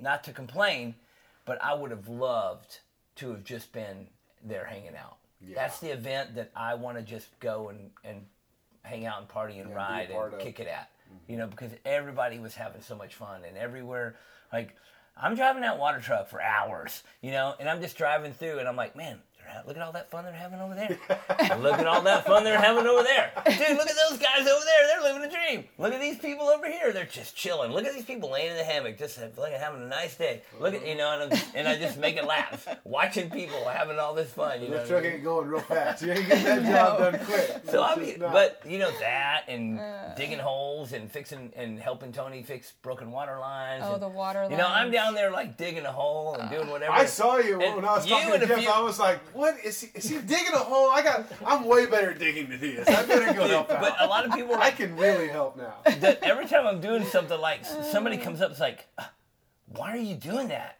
[0.00, 0.94] not to complain,
[1.44, 2.78] but I would have loved
[3.16, 4.08] to have just been
[4.42, 5.18] there hanging out.
[5.40, 5.54] Yeah.
[5.54, 8.26] That's the event that I want to just go and, and
[8.84, 10.38] hang out and party and Yeah, ride and of.
[10.40, 10.90] kick it at.
[11.28, 14.16] You know, because everybody was having so much fun and everywhere
[14.52, 14.74] like
[15.16, 18.68] I'm driving that water truck for hours, you know, and I'm just driving through and
[18.68, 19.20] I'm like, man,
[19.66, 20.98] look at all that fun they're having over there.
[21.58, 23.30] look at all that fun they're having over there.
[23.46, 24.86] Dude, look at those guys over there.
[24.86, 25.64] They're living a dream.
[25.78, 26.92] Look at these people over here.
[26.92, 27.72] They're just chilling.
[27.72, 30.42] Look at these people laying in the hammock, just like having a nice day.
[30.60, 32.66] Look at, you know, and, I'm, and I just make it laugh.
[32.84, 34.74] Watching people having all this fun, you know.
[34.74, 35.12] The what I truck mean?
[35.12, 36.02] ain't going real fast.
[36.02, 37.62] You ain't getting that job done quick.
[37.70, 40.14] So I mean, but you know that and uh.
[40.14, 43.82] digging holes and fixing and helping Tony fix broken water lines.
[43.86, 44.52] Oh, and- the water lines.
[44.52, 46.92] You know, I'm down there like digging a hole and doing uh, whatever.
[46.92, 48.58] I saw you And when I was talking to a Jeff.
[48.58, 49.88] few- I was like, "What is he?
[49.94, 50.90] Is he digging a hole?
[50.90, 51.26] I got.
[51.44, 52.88] I'm way better at digging than he is.
[52.88, 53.80] I better go help out.
[53.80, 55.74] But a lot of people are I can really help now.
[55.84, 59.04] that every time I'm doing something like somebody comes up, it's like, "Uh,
[59.66, 60.78] why are you doing that?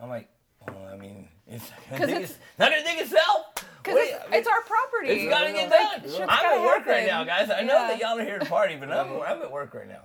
[0.00, 0.28] I'm like,
[0.66, 3.46] well, I mean, it's not gonna, dig, it's- it's not gonna dig itself.
[3.82, 5.08] Because it's, you- I mean, it's our property.
[5.08, 6.00] It's gotta get Like, done.
[6.02, 7.50] shit's I'm gotta at work right now, guys.
[7.50, 10.02] I know that y'all are here to party, but I'm, I'm at work right now.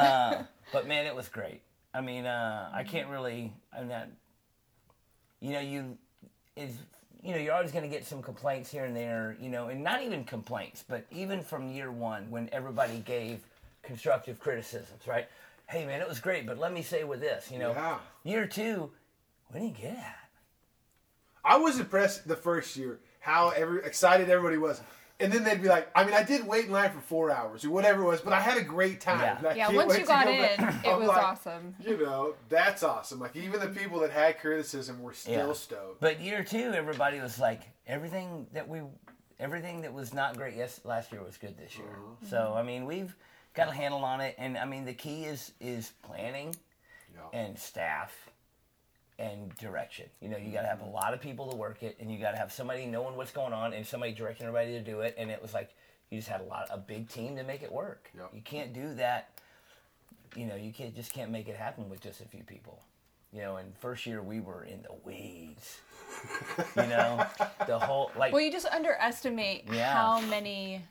[0.00, 1.62] Uh, but man, it was great.
[1.94, 3.52] I mean, uh, I can't really.
[3.76, 4.08] I'm not.
[5.40, 5.98] You know, you
[6.56, 6.72] is
[7.22, 9.36] you know you're always going to get some complaints here and there.
[9.40, 13.40] You know, and not even complaints, but even from year one when everybody gave
[13.82, 15.26] constructive criticisms, right?
[15.68, 17.98] Hey, man, it was great, but let me say with this, you know, Yeah.
[18.24, 18.90] year two,
[19.52, 20.18] we didn't get that.
[21.44, 24.80] I was impressed the first year how every excited everybody was.
[25.22, 27.64] And then they'd be like, I mean, I did wait in line for four hours
[27.64, 29.38] or whatever it was, but I had a great time.
[29.42, 29.54] Yeah.
[29.54, 31.74] Yeah, once you got go in, back." it I'm was like, awesome.
[31.80, 33.20] You know, that's awesome.
[33.20, 35.52] Like even the people that had criticism were still Yeah.
[35.54, 36.00] stoked.
[36.00, 38.80] But year two, everybody was like, everything that we,
[39.40, 41.86] everything that was not great yes last year was good this year.
[41.90, 42.26] Uh-huh.
[42.28, 43.14] So I mean, we've
[43.54, 46.54] got a handle on it, and I mean, the key is is planning
[47.14, 47.38] Yeah.
[47.40, 48.28] and staff
[49.22, 50.06] and direction.
[50.20, 52.18] You know, you got to have a lot of people to work it, and you
[52.18, 55.14] got to have somebody knowing what's going on and somebody directing everybody to do it.
[55.16, 55.70] And it was like
[56.10, 58.10] you just had a lot, a big team to make it work.
[58.16, 58.24] Yeah.
[58.34, 59.30] You can't do that.
[60.34, 62.82] You know, you can't just can't make it happen with just a few people.
[63.32, 65.80] You know, and first year we were in the weeds.
[66.76, 67.24] you know,
[67.66, 69.92] the whole like Well, you just underestimate Yeah.
[69.94, 70.82] how many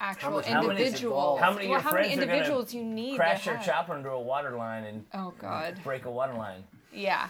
[0.00, 1.40] actual much- How many individuals.
[1.40, 3.96] how many well, how friends many are gonna individuals you need crash to their chopper
[3.96, 6.64] into a water line and Oh God, break a water line.
[6.92, 7.28] yeah,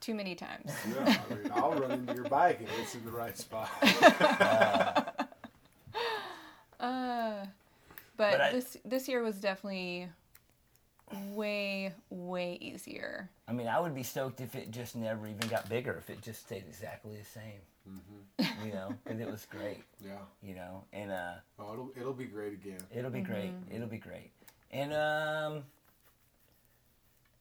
[0.00, 0.70] too many times.
[0.88, 3.68] Yeah, I mean, I'll run into your bike if it's in the right spot.
[6.78, 7.44] Uh,
[8.16, 10.08] but, But I- this this year was definitely
[11.32, 13.28] way way easier.
[13.48, 16.22] I mean, I would be stoked if it just never even got bigger, if it
[16.22, 17.60] just stayed exactly the same.
[17.88, 18.66] Mm-hmm.
[18.66, 19.82] You know, and it was great.
[20.04, 20.12] yeah.
[20.42, 22.78] You know, and uh, Oh, it'll it'll be great again.
[22.94, 23.50] it'll be great.
[23.52, 23.74] Mm-hmm.
[23.74, 24.30] It'll be great.
[24.70, 25.64] And um,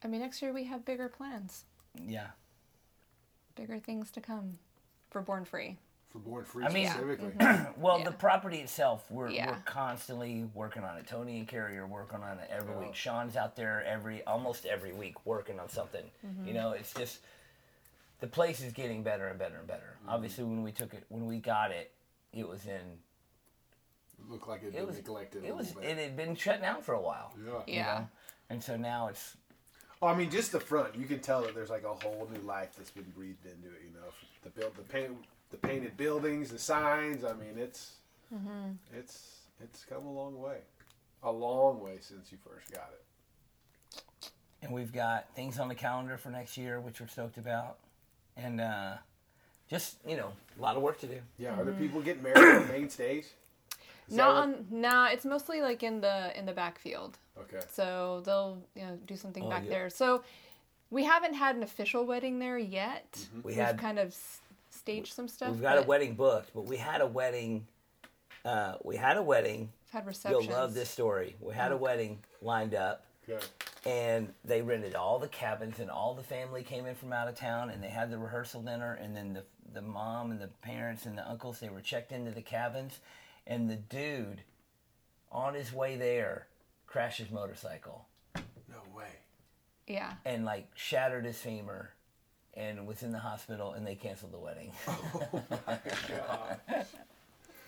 [0.04, 1.64] I mean, next year we have bigger plans,
[2.06, 2.28] yeah,
[3.60, 4.58] bigger things to come
[5.10, 5.78] for Born Free.
[6.12, 7.34] For Born Free I mean- specifically.
[7.78, 8.06] well, Yeah.
[8.06, 9.52] the property itself, we're Yeah.
[9.52, 11.08] we're constantly working on it.
[11.08, 12.80] Tony and Carrie are working on it every Yeah.
[12.80, 12.96] week.
[12.96, 16.10] Sean's out there every almost every week working on something.
[16.26, 16.48] Mm-hmm.
[16.48, 17.20] You know, it's just
[18.22, 19.98] the place is getting better and better and better.
[20.02, 20.10] Mm-hmm.
[20.10, 21.92] Obviously, when we took it, when we got it,
[22.34, 23.00] it was in
[24.20, 26.36] It looked like it'd it been was neglected a It was little it had been
[26.36, 27.34] shut down for a while.
[27.38, 27.52] Yeah.
[27.52, 28.00] you Yeah.
[28.00, 28.08] know?
[28.50, 29.38] And so now it's
[30.02, 30.96] Oh, I mean, just the front.
[30.96, 33.82] You can tell that there's like a whole new life that's been breathed into it.
[33.86, 34.08] You know,
[34.44, 35.12] the build, the paint,
[35.52, 37.24] the painted buildings, the signs.
[37.26, 37.94] I mean, it's
[38.96, 40.60] it's it's come a long way,
[41.24, 44.32] a long way since you first got it.
[44.62, 47.78] and we've got things on the calendar for next year, which we're stoked about,
[48.38, 48.94] and uh,
[49.70, 51.20] just you know a lot of work to do.
[51.38, 51.60] Yeah.
[51.60, 53.26] Are there people getting married on the main stage?
[54.08, 57.18] Is that Not what- on, nah, it's mostly like in the in the backfield.
[57.42, 57.64] Okay.
[57.72, 59.70] So they'll you know do something Oh, back yeah.
[59.70, 59.90] there.
[59.90, 60.24] So
[60.90, 63.08] we haven't had an official wedding there yet.
[63.14, 63.38] Mm-hmm.
[63.38, 65.52] We We've had kind of s- staged some stuff.
[65.52, 67.68] we've got a wedding booked, but we had a wedding.
[68.46, 69.70] Uh, we had a wedding.
[69.94, 71.36] we've had You'll love this story.
[71.42, 73.46] We had a wedding lined up, Okay.
[73.86, 77.36] and they rented all the cabins, and all the family came in from out of
[77.36, 81.06] town, and they had the rehearsal dinner, and then the the mom and the parents
[81.06, 83.00] and the uncles they were checked into the cabins,
[83.46, 84.42] and the dude,
[85.32, 86.48] on his way there,
[86.90, 89.08] crashed his motorcycle No way.
[89.88, 90.14] Yeah.
[90.26, 91.92] and like shattered his femur,
[92.56, 94.72] and was in the hospital, and they canceled the wedding.
[94.88, 96.60] Oh my god.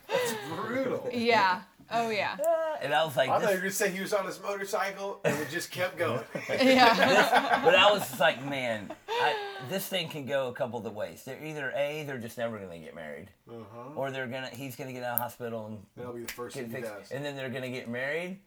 [0.07, 1.09] That's brutal.
[1.13, 1.61] Yeah.
[1.89, 2.37] Oh yeah.
[2.81, 5.19] and I was like, I thought you were gonna say he was on his motorcycle
[5.23, 6.21] and it just kept going.
[6.49, 7.61] yeah.
[7.65, 9.35] but I was just like, man, I,
[9.69, 11.23] this thing can go a couple of ways.
[11.25, 13.93] They're either a, they're just never gonna get married, Uh-huh.
[13.95, 16.55] or they're gonna, he's gonna get out of the hospital and That'll be the first
[16.55, 17.11] get thing he fixed, does.
[17.11, 18.39] and then they're gonna get married.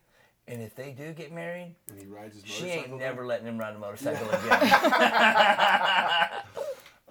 [0.46, 2.98] And if they do get married, And he rides his she ain't there?
[2.98, 4.70] never letting him ride a motorcycle again.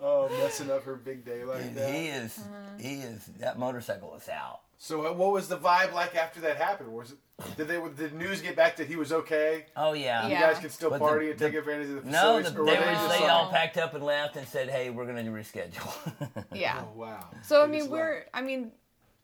[0.06, 1.94] Oh, messing up her big day like And that.
[1.94, 2.38] he is,
[2.78, 3.26] he is.
[3.40, 4.60] That motorcycle is out.
[4.78, 6.92] So, uh, what was the vibe like after that happened?
[6.92, 7.18] Was it,
[7.56, 9.68] did they did the news get back that he was okay?
[9.78, 10.28] Oh yeah.
[10.28, 10.40] Yeah.
[10.42, 12.50] You guys can still But the- party and the- take advantage of the No, the,
[12.50, 14.90] or they, were were, they just they all packed up and left and said, "Hey,
[14.90, 16.84] we're going to reschedule." Yeah.
[16.84, 17.30] Oh wow.
[17.42, 18.30] So I mean, we're left.
[18.34, 18.74] I mean,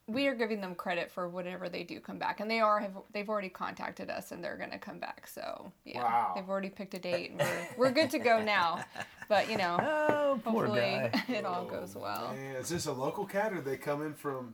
[0.10, 2.98] we are giving them credit for whatever they do come back, and they are have
[3.14, 5.28] they've already contacted us, and they're going to come back.
[5.28, 6.32] So yeah, Wow.
[6.36, 8.84] they've already picked a date, and we're we're good to go now.
[9.28, 11.12] But you know, oh, poor hopefully guy.
[11.30, 12.34] it all goes well.
[12.34, 14.54] Man, is this a local cat or they come in from?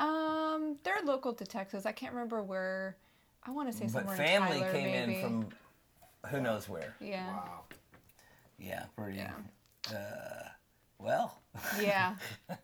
[0.00, 1.86] Um, they're local to Texas.
[1.86, 2.96] I can't remember where.
[3.44, 5.14] I want to say But somewhere family in Tyler, came maybe.
[5.16, 5.48] in from
[6.30, 6.94] who knows where.
[7.00, 7.60] yeah, Wow.
[8.58, 9.18] Yeah, pretty.
[9.18, 9.32] Yeah.
[9.90, 10.48] Uh,
[10.98, 11.40] well,
[11.80, 12.16] yeah,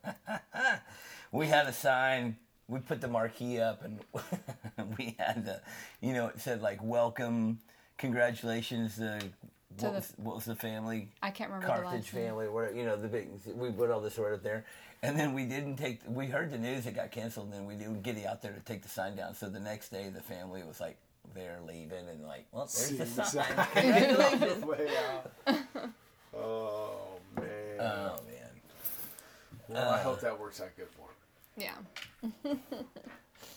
[1.34, 2.36] we had a sign.
[2.68, 3.98] We put the marquee up, and
[4.98, 5.60] we had the,
[6.00, 7.58] you know, it said like "Welcome,
[7.98, 11.08] congratulations." Uh, To what, the- was, what was the family?
[11.22, 13.28] I can't remember Carthage last family, where you know the big.
[13.54, 14.64] We put all this right up there,
[15.02, 16.00] and then we didn't take.
[16.06, 18.60] We heard the news it got canceled, and then we didn't get out there to
[18.60, 19.34] take the sign down.
[19.34, 20.96] So the next day, the family was like,
[21.34, 23.44] they're leaving, and like, well, there's See the the sign.
[23.56, 23.66] sign.
[23.74, 24.64] Congratulations.
[24.64, 25.62] Way out.
[26.36, 27.80] Oh man.
[27.80, 28.50] oh man.
[29.68, 31.13] well, I hope that works out good for him.
[31.56, 31.74] Yeah,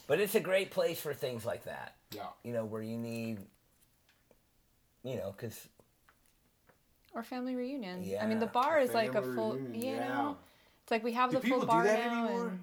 [0.07, 1.95] But it's a great place for things like that.
[2.11, 2.27] Yeah.
[2.43, 3.39] You know, where you need,
[5.03, 5.67] you know, because
[7.13, 8.05] or family reunion.
[8.21, 9.53] I mean, the Yeah, bar is like a full.
[9.53, 10.07] reunion, You yeah.
[10.07, 10.37] know,
[10.83, 12.25] it's like we have Do the full people do bar that now.
[12.25, 12.47] anymore?
[12.49, 12.59] And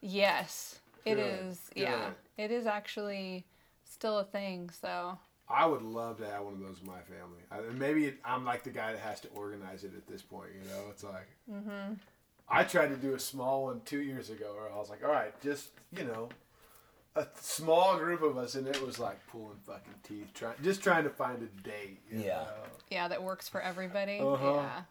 [0.00, 2.10] yes, It Good, is, yeah.
[2.36, 3.44] It is actually
[3.84, 4.70] still a thing.
[4.70, 5.18] So
[5.48, 7.40] I would love to have one of those in my family.
[7.50, 10.22] I, and maybe it, I'm like the guy that has to organize it at this
[10.22, 10.50] point.
[10.54, 11.94] You know, it's like Mm-hmm.
[12.50, 15.12] I tried to do a small one two years ago, where I was like, all
[15.12, 16.28] right, just you know,
[17.14, 21.04] a small group of us, and it was like pulling fucking teeth, trying just trying
[21.04, 22.00] to find a date.
[22.10, 22.36] you Yeah.
[22.36, 22.46] know?
[22.90, 24.18] yeah, that works for everybody.
[24.20, 24.54] Uh-huh.
[24.54, 24.82] Yeah.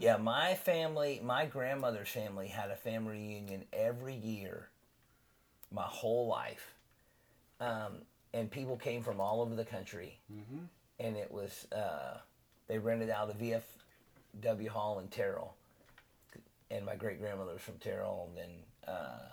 [0.00, 4.68] Yeah, my family, my grandmother's family had a family reunion every year,
[5.70, 6.74] my whole life,
[7.60, 7.98] um,
[8.32, 10.64] and people came from all over the country, mm-hmm.
[10.98, 12.16] and it was uh,
[12.66, 13.34] they rented out a
[14.42, 15.54] VFW hall in Terrell,
[16.70, 19.28] and my great grandmother was from Terrell, and then, uh,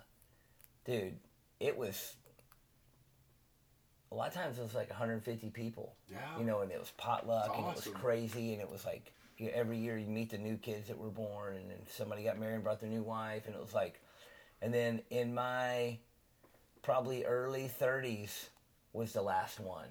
[0.85, 1.17] dude,
[1.59, 2.15] it was.
[4.09, 5.95] A lot of times it was like 150 people.
[6.09, 6.17] Yeah.
[6.39, 9.11] You know, and it was potluck, That's and it was crazy, and it was like
[9.37, 12.39] you every year you meet the new kids that were born, and then somebody got
[12.39, 14.01] married and brought their new wife, and it was like,
[14.61, 15.97] and then in my
[16.81, 18.47] probably early 30s
[18.93, 19.89] was the last one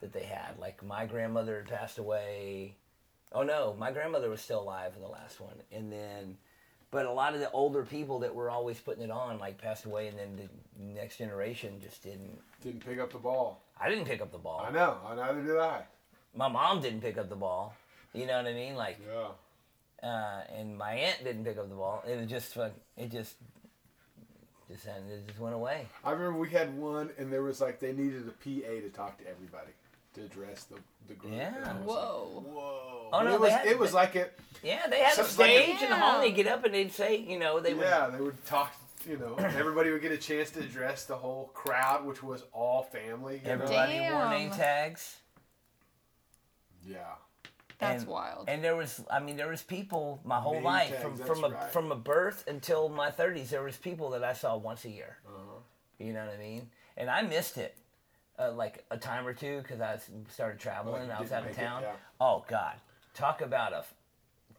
[0.00, 0.58] that they had.
[0.58, 2.76] Like my grandmother had passed away.
[3.34, 6.36] Oh no, my grandmother was still alive in the last one, and then,
[6.90, 9.84] but a lot of the older people that were always putting it on like passed
[9.86, 12.38] away, and then the next generation just didn't.
[12.62, 13.62] Didn't pick up the ball.
[13.80, 14.64] I didn't pick up the ball.
[14.66, 14.98] I know.
[15.06, 15.82] I neither did I.
[16.34, 17.74] My mom didn't pick up the ball.
[18.12, 18.74] You know what I mean?
[18.74, 20.08] Like, Yeah.
[20.08, 22.02] uh, and my aunt didn't pick up the ball.
[22.06, 23.34] It just, fuck- it just,
[24.70, 25.86] just, it just went away.
[26.04, 29.18] I remember we had one, and there was like they needed a PA to talk
[29.18, 29.72] to everybody
[30.14, 30.76] to address the
[31.08, 31.34] the group.
[31.34, 31.54] Yeah.
[31.56, 32.32] And I was Whoa.
[32.36, 33.08] Like, Whoa.
[33.12, 34.38] Oh, no, it was had- it was like it.
[34.62, 36.20] Yeah, they had So a it's like a- stage in the hall.
[36.20, 37.84] They'd get up and they'd say, you know, they would.
[37.84, 38.72] Yeah, they would talk.
[39.08, 42.84] You know, everybody would get a chance to address the whole crowd, which was all
[42.84, 43.40] family.
[43.42, 43.52] You know?
[43.64, 45.16] Everybody wore name tags.
[46.86, 46.98] Yeah.
[47.78, 48.48] That's and, wild.
[48.48, 51.44] And there was, I mean, there was people my whole Name life tags, from from
[51.44, 51.70] a right.
[51.72, 53.50] from a birth until my thirties.
[53.50, 55.16] There was people that I saw once a year.
[55.26, 55.58] Uh-huh.
[55.98, 56.70] You know what I mean?
[56.96, 57.76] And I missed it,
[58.38, 59.98] uh, like a time or two because I
[60.30, 61.06] started traveling.
[61.06, 61.82] you I was out of make it, town.
[61.82, 61.92] yeah.
[62.20, 62.74] Oh God,
[63.14, 63.94] talk about a f-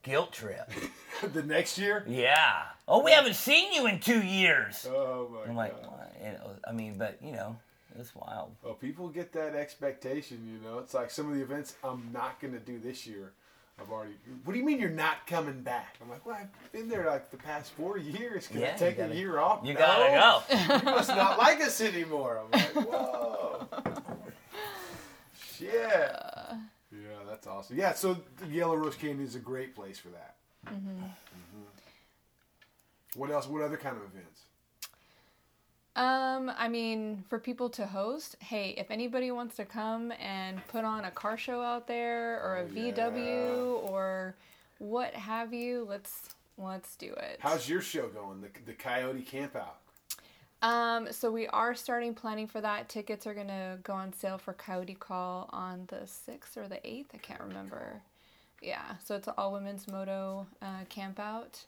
[0.04, 0.70] guilt trip.
[1.34, 2.04] the next year.
[2.08, 2.64] yeah.
[2.88, 4.86] Oh, we haven't seen you in two years.
[4.90, 6.10] Oh my I'm like, god.
[6.22, 7.56] You I mean, but you know,
[8.00, 8.52] it's wild.
[8.64, 10.48] Well, people get that expectation.
[10.48, 13.32] You know, it's like some of the events I'm not going to do this year.
[13.82, 14.14] I've already.
[14.44, 15.98] What do you mean you're not coming back?
[16.02, 18.48] I'm like, well, I've been there like the past four years.
[18.48, 19.62] Can Yeah, I take gotta- a year off?
[19.66, 19.80] You No.
[19.80, 20.80] gotta go.
[20.90, 22.40] You must not like us anymore.
[22.44, 23.68] I'm like, whoa.
[25.58, 25.72] Shit.
[25.72, 27.78] Yeah, that's awesome.
[27.78, 30.36] Yeah, so the Yellow Rose Canyon is a great place for that.
[30.68, 31.10] Mhm.
[33.16, 33.48] What else?
[33.48, 34.43] What other kind of events?
[35.96, 40.84] Um, I mean, for people to host, hey, if anybody wants to come and put
[40.86, 44.36] on a car show out there or a Oh, VW or
[44.80, 47.38] what have you, let's let's do it.
[47.40, 48.42] How's your show going?
[48.42, 49.76] The, the Coyote Campout.
[50.64, 52.90] Um, so we are starting planning for that.
[52.90, 57.12] Tickets are gonna go on sale for Coyote Call on the sixth or the eighth.
[57.14, 58.02] I can't remember.
[58.62, 61.60] Yeah, so it's an all women's moto uh, camp out,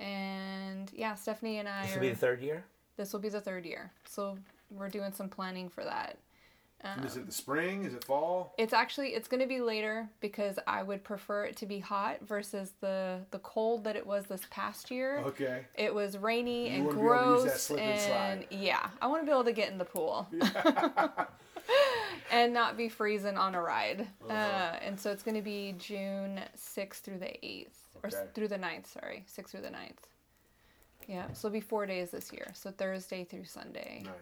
[0.00, 1.94] and yeah, Stephanie and I This are.
[1.94, 2.64] will be the third year.
[2.96, 4.38] This will be the third year, so
[4.70, 6.18] we're doing some planning for that.
[6.84, 7.84] And is it the spring?
[7.84, 8.54] Is it fall?
[8.58, 12.18] It's actually it's going to be later because I would prefer it to be hot
[12.26, 15.18] versus the the cold that it was this past year.
[15.26, 15.64] Okay.
[15.76, 18.88] It was rainy You and wanna be able to use that gross and and, yeah,
[19.00, 20.26] I want to be able to get in the pool
[22.32, 24.06] and not be freezing on a ride.
[24.28, 24.76] uh Uh-huh.
[24.82, 27.68] and so it's going to be June 6th through the 8th
[28.02, 30.02] or through the 9th, sorry, 6th through the 9th.
[31.08, 32.48] Yeah, so it'll be 4 days this year.
[32.54, 34.02] So Thursday through Sunday.
[34.04, 34.14] Nice.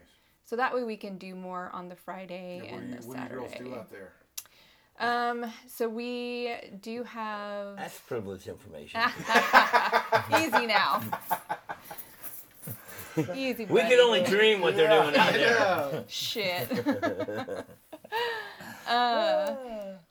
[0.45, 3.01] So that way we can do more on the Friday Yeah, what, do and you,
[3.01, 4.13] the what do you girls do out there?
[5.01, 9.01] Um, so we do have That's privileged information.
[10.39, 11.03] easy now.
[13.35, 13.65] easy.
[13.65, 13.89] we buddy.
[13.89, 15.41] can only dream what they're doing out there.
[15.41, 16.03] Yeah.
[16.09, 16.71] Shit.
[18.87, 19.55] uh,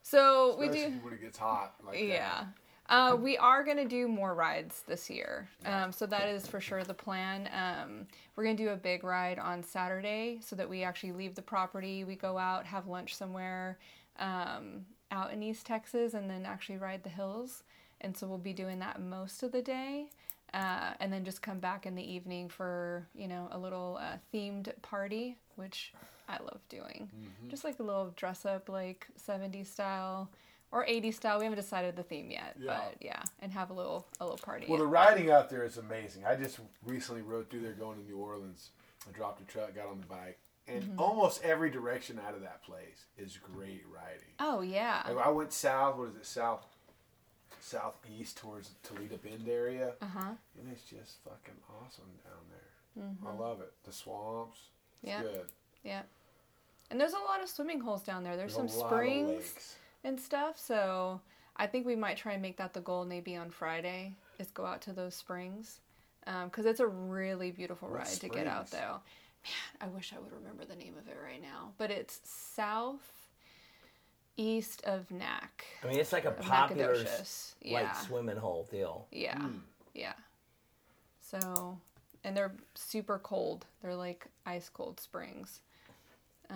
[0.02, 0.92] so we do.
[1.04, 1.76] when it gets hot.
[1.86, 2.48] Like that.
[2.90, 5.48] Uh, we are going to do more rides this year.
[5.64, 7.48] Um, so that is for sure the plan.
[7.54, 11.36] Um, we're going to do a big ride on Saturday so that we actually leave
[11.36, 12.04] the property.
[12.04, 13.78] We go out, have lunch somewhere
[14.18, 17.64] um, out in East Texas, and then actually ride the hills.
[18.02, 20.10] And so we'll be doing that most of the day.
[20.52, 24.18] Uh, and then just come back in the evening for, you know, a little uh,
[24.34, 25.94] themed party, which
[26.28, 27.08] I love doing.
[27.50, 30.28] Just like a little dress up, like 70s style
[30.72, 31.40] or 80s style.
[31.40, 32.80] We haven't decided the theme yet, Yeah.
[32.80, 34.66] but yeah, and have a little a little party.
[34.70, 36.26] Well, the riding out there is amazing.
[36.26, 38.70] I just recently rode through there going to New Orleans.
[39.08, 41.00] I dropped a truck, got on the bike, and Mm-hmm.
[41.00, 44.34] almost every direction out of that place is great riding.
[44.40, 45.04] oh yeah.
[45.08, 45.98] Like, I went south.
[45.98, 46.26] What is it?
[46.26, 46.66] South,
[47.60, 50.30] southeast towards Toledo Bend area, Uh huh.
[50.60, 53.32] and it's just fucking awesome down there.
[53.32, 53.72] I love it.
[53.84, 54.60] The swamps.
[55.02, 55.22] It's Yeah.
[55.22, 55.46] good.
[55.84, 56.02] Yeah.
[56.92, 58.36] And there's a lot of swimming holes down there.
[58.36, 59.76] There's, There's some a lot of springs lakes.
[60.04, 60.58] And stuff.
[60.60, 61.22] So
[61.56, 64.66] I think we might try and make that the goal maybe on Friday is go
[64.66, 65.80] out to those springs.
[66.46, 68.84] Because it's a really beautiful What ride to get out springs?
[68.84, 69.00] though.
[69.46, 71.72] Man, I wish I would remember the name of it right now.
[71.78, 73.12] But it's south
[74.38, 75.66] east of Knack.
[75.84, 77.56] I mean, it's like a of popular Nacogdoches.
[77.70, 79.08] like swimming hole deal.
[79.12, 79.38] Yeah.
[79.38, 79.58] Hmm.
[79.94, 80.14] Yeah.
[81.22, 81.78] So,
[82.24, 83.66] and they're super cold.
[83.82, 85.60] They're like ice cold springs.
[86.50, 86.54] Uh,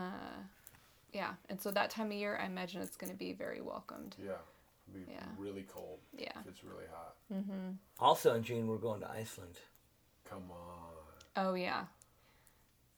[1.13, 1.33] yeah.
[1.49, 4.15] And so that time of year, I imagine it's going to be very welcomed.
[4.19, 4.33] Yeah.
[4.89, 5.23] It'll be Yeah.
[5.37, 5.99] really cold.
[6.17, 6.31] Yeah.
[6.41, 7.15] If it's really hot.
[7.99, 9.59] Also in June, we're going to Iceland.
[10.29, 10.89] Come on.
[11.35, 11.85] Oh, yeah.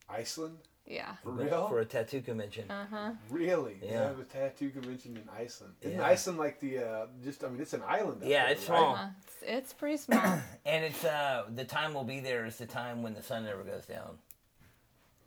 [0.08, 0.58] Iceland?
[0.86, 1.16] Yeah.
[1.22, 1.68] For real?
[1.68, 2.70] For a tattoo convention.
[2.70, 3.10] Uh huh.
[3.28, 3.74] Really?
[3.80, 4.04] They Yeah.
[4.08, 5.74] have a tattoo convention in Iceland.
[5.80, 6.06] Isn't Yeah.
[6.06, 8.22] Iceland like the uh just I mean it's an island.
[8.24, 8.78] Yeah, there, it's right?
[8.78, 8.94] small.
[8.94, 10.20] Uh, it's, it's pretty small.
[10.64, 13.64] And it's uh the time we'll be there is the time when the sun never
[13.64, 14.18] goes down.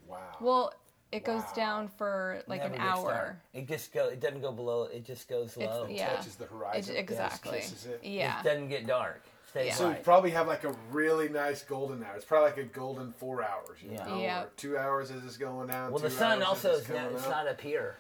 [0.08, 0.38] Wow.
[0.40, 0.74] well,
[1.12, 1.54] it goes Wow.
[1.56, 3.12] down for like Never an hour.
[3.14, 3.36] dark.
[3.54, 4.08] It just go.
[4.10, 4.84] It doesn't go below.
[4.84, 5.88] It just goes It's- low.
[5.88, 6.16] yeah.
[6.16, 6.96] touches the It, horizon.
[6.96, 7.60] exactly.
[7.60, 8.00] it.
[8.04, 8.40] Yeah.
[8.42, 9.22] It doesn't get dark.
[9.50, 9.74] Stays Yeah.
[9.74, 12.16] So you probably have like a really nice golden hour.
[12.16, 13.82] It's probably like a golden four hours.
[13.82, 14.06] You Yeah.
[14.08, 14.22] know?
[14.22, 14.44] Yeah.
[14.44, 15.92] Or two hours as it's going down.
[15.92, 17.30] well, the sun also is it's not, it's up.
[17.32, 17.98] not up here.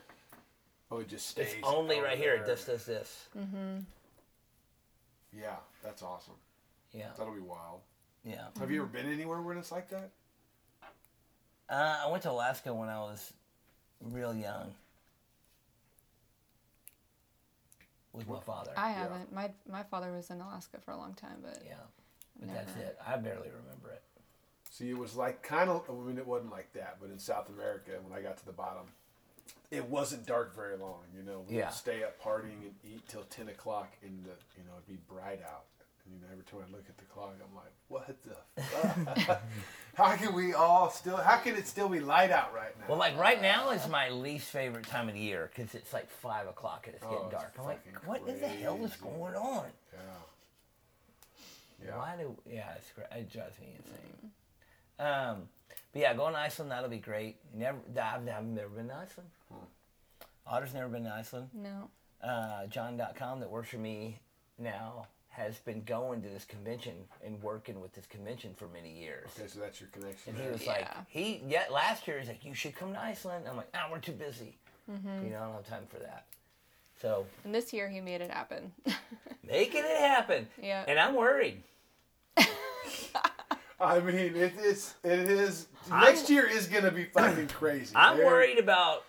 [0.91, 1.53] Oh, it just stays.
[1.53, 2.35] It's only over right here.
[2.35, 3.27] It just does this.
[3.37, 3.79] Mm-hmm.
[5.33, 6.33] Yeah, that's awesome.
[6.91, 7.81] Yeah, That'll be wild.
[8.23, 8.47] yeah.
[8.59, 10.09] Have you ever been anywhere where it's like that?
[11.69, 13.31] Uh, I went to Alaska when I was
[14.01, 14.73] real young
[18.13, 18.71] with my father.
[18.75, 19.31] I haven't.
[19.33, 21.75] My my father was in Alaska for a long time, but yeah,
[22.39, 22.97] but that's it.
[23.05, 24.01] I barely remember it.
[24.71, 25.83] See, it was like kind of.
[25.89, 28.51] I mean, it wasn't like that, but in South America, when I got to the
[28.51, 28.87] bottom,
[29.69, 31.01] it wasn't dark very long.
[31.15, 31.65] You know, we Yeah.
[31.65, 34.97] would stay up partying and eat till ten o'clock, and the you know it'd be
[35.13, 35.65] bright out.
[36.09, 38.63] And you know, every time I look at the clock, I'm like, what the?
[39.25, 39.41] Fuck?
[39.95, 41.17] how can we all still?
[41.17, 42.85] How can it still be light out right now?
[42.89, 46.09] Well, like right now is my least favorite time of the year because it's like
[46.09, 47.53] five o'clock and it's Oh, getting it's dark.
[47.59, 49.65] I'm like, fucking what in the hell is going on?
[49.93, 49.99] yeah.
[51.85, 51.97] Yeah.
[51.97, 52.35] Why do?
[52.51, 52.89] Yeah, it's.
[53.15, 54.31] It drives me insane.
[54.99, 55.43] Um,
[55.93, 57.37] but yeah, going to Iceland that'll be great.
[57.55, 59.29] Never, I've, I've never been to Iceland.
[60.51, 61.49] Audra's never been to Iceland.
[61.53, 61.89] no.
[62.21, 64.19] Uh, John.com that works for me
[64.57, 66.93] now has been going to this convention
[67.25, 69.29] and working with this convention for many years.
[69.37, 70.29] Okay, so that's your connection.
[70.33, 70.51] And he there.
[70.51, 71.01] was like, Yeah.
[71.07, 73.45] he yeah, last year he's like, you should come to Iceland.
[73.47, 74.57] I'm like, ah, we're too busy.
[74.91, 75.25] Mm-hmm.
[75.25, 76.25] You know, I don't have time for that.
[77.01, 78.71] So And this year he made it happen.
[79.47, 80.47] making it happen.
[80.61, 80.83] Yeah.
[80.87, 81.63] And I'm worried.
[83.81, 84.95] I mean, it is.
[85.03, 85.67] It is.
[85.91, 87.93] I'm- next year is gonna be fucking crazy.
[87.95, 89.05] I'm There- worried about.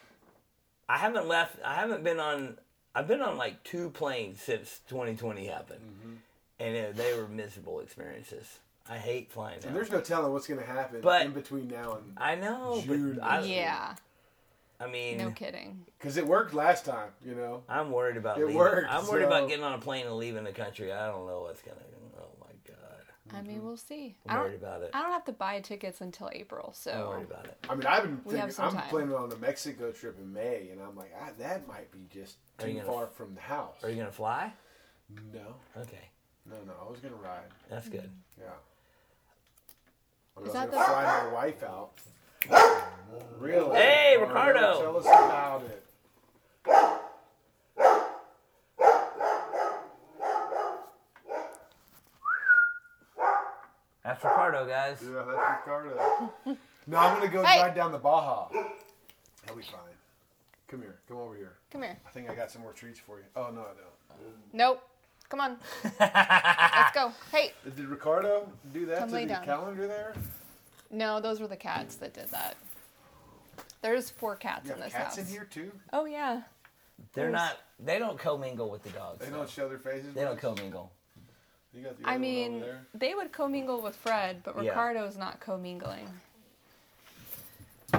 [0.89, 1.57] I haven't left.
[1.65, 2.57] I haven't been on.
[2.95, 6.15] I've been on like two planes since 2020 happened, Mm-hmm.
[6.59, 8.59] and uh, they were miserable experiences.
[8.89, 9.57] I hate flying.
[9.63, 9.73] And Now.
[9.75, 13.17] there's no telling what's gonna happen But- in between now and I know, June.
[13.21, 13.95] but I, yeah.
[14.81, 15.85] I mean, No kidding.
[15.99, 17.11] because it worked last time.
[17.25, 17.63] You know.
[17.69, 18.39] I'm worried about.
[18.39, 18.57] It leaving.
[18.57, 20.93] worked, I'm worried so- about getting on a plane and leaving the country.
[20.93, 21.77] I don't know what's gonna.
[21.77, 22.00] My god,
[23.37, 24.17] I mean, we'll see.
[24.29, 24.69] I'm I worried don't.
[24.71, 24.91] about it.
[24.95, 27.57] I don't have to buy tickets until April, I'm so worried about it.
[27.69, 28.89] I mean, I've been We have thinking, some I'm time.
[28.91, 32.37] planning on a Mexico trip in May, and I'm like, ah, that might be just
[32.61, 33.77] Are you too gonna- far from the house.
[33.83, 34.53] Are you gonna fly?
[35.33, 36.09] No, Okay,
[36.47, 36.73] no, no.
[36.87, 37.49] I was gonna ride.
[37.69, 38.11] that's good.
[38.39, 38.45] Yeah.
[40.37, 41.93] I, Is was that gonna the- fly my wife out.
[43.39, 43.77] Really?
[43.77, 44.81] Hey, Ricardo.
[44.81, 45.85] Tell us about it.
[54.23, 54.99] That's Ricardo, guys.
[55.03, 56.33] Yeah, that's Ricardo.
[56.87, 57.61] no, I'm gonna go Hey.
[57.63, 58.49] ride down the Baja.
[59.47, 59.81] He'll be fine.
[60.69, 60.99] Come here.
[61.09, 61.57] Come over here.
[61.71, 61.97] come here.
[62.07, 63.25] I think I got some more treats for you.
[63.35, 64.27] Oh no, I don't.
[64.53, 64.83] Nope.
[65.29, 65.57] Come on.
[66.01, 67.13] Let's go.
[67.33, 67.53] Hey.
[67.65, 69.45] Did Ricardo do that Come to lay the down.
[69.45, 70.15] calendar there?
[70.91, 72.57] No, those were the cats that did that.
[73.81, 75.27] There's four cats You in have this cats house.
[75.27, 75.73] in here too?
[75.93, 76.43] Oh yeah.
[77.15, 77.57] They're not.
[77.79, 79.21] They don't commingle with the dogs.
[79.25, 79.39] They though.
[79.39, 80.15] don't show their faces.
[80.15, 80.41] They don't much?
[80.57, 80.93] commingle.
[81.75, 82.65] You got the I mean,
[82.95, 84.71] they would commingle with Fred, but Yeah.
[84.71, 86.09] Ricardo's not commingling.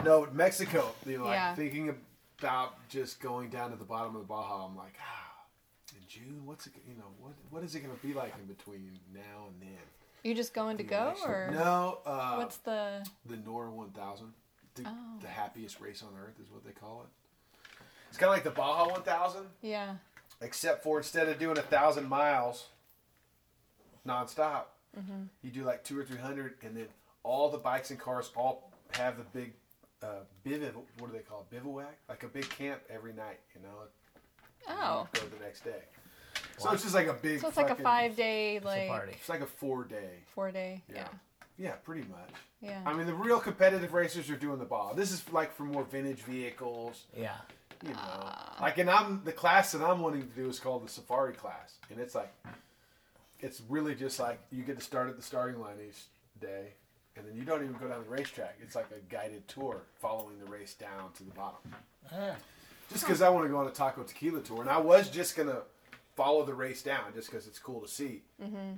[0.03, 0.93] No, Mexico.
[1.05, 1.55] You know, like Yeah.
[1.55, 1.95] thinking
[2.39, 4.65] about just going down to the bottom of the Baja.
[4.65, 5.43] I'm like, ah,
[5.95, 6.73] in June, what's it?
[6.87, 9.79] You know, what what is it going to be like in between now and then?
[10.23, 11.99] You just going to go, or no?
[12.05, 13.05] Uh, what's the?
[13.25, 14.33] the NORRA 1000?
[14.75, 15.17] The, Oh.
[15.19, 17.09] the happiest race on earth is what they call it.
[18.09, 19.95] It's kind of like the Baja 1000, Yeah.
[20.41, 22.67] except for instead of doing a thousand miles
[24.07, 24.63] nonstop,
[24.99, 25.23] Mm-hmm.
[25.41, 26.87] you do like two or three hundred, and then
[27.23, 29.53] all the bikes and cars all have the big
[30.03, 30.07] uh,
[30.45, 30.73] bivac.
[30.99, 31.55] What do they call it?
[31.55, 33.39] Bivouac, like a big camp every night.
[33.55, 33.87] You know,
[34.67, 35.07] Oh.
[35.13, 35.83] go the next day.
[36.57, 37.39] So it's just like a big.
[37.39, 39.13] So it's like a five day, It's a like party.
[39.13, 40.23] It's like a four day.
[40.35, 40.83] four day.
[40.93, 41.07] Yeah.
[41.57, 42.29] Yeah, pretty much.
[42.61, 42.81] Yeah.
[42.85, 44.93] I mean, the real competitive racers are doing the ball.
[44.93, 47.35] This is like for more vintage vehicles, Yeah.
[47.81, 47.95] you know.
[48.01, 48.57] Ah.
[48.59, 51.75] like, and I'm the class that I'm wanting to do is called the Safari class,
[51.89, 52.33] and it's like,
[53.41, 56.03] it's really just like you get to start at the starting line each
[56.39, 56.73] day,
[57.15, 58.57] and then you don't even go down the racetrack.
[58.61, 61.59] It's like a guided tour following the race down to the bottom.
[62.11, 62.35] Ah.
[62.91, 65.35] Just because I want to go on a taco tequila tour, and I was just
[65.35, 65.61] gonna
[66.15, 68.23] follow the race down just because it's cool to see.
[68.41, 68.75] Mm-hmm.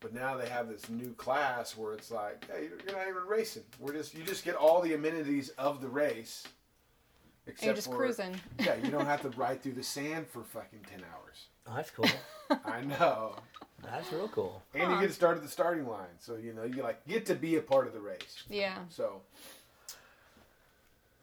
[0.00, 3.22] But now they have this new class where it's like, hey, you're you're not even
[3.28, 3.62] racing.
[3.78, 6.46] We're just you just get all the amenities of the race.
[7.46, 8.36] Except You're just for, cruising.
[8.60, 11.46] Yeah, you don't have to ride through the sand for fucking ten hours.
[11.66, 12.06] Oh, that's cool.
[12.64, 13.34] I know,
[13.82, 14.62] that's real cool.
[14.74, 17.26] and you get to start at the starting line, so you know you like get
[17.26, 18.42] to be a part of the race.
[18.48, 18.78] Yeah.
[18.88, 19.20] So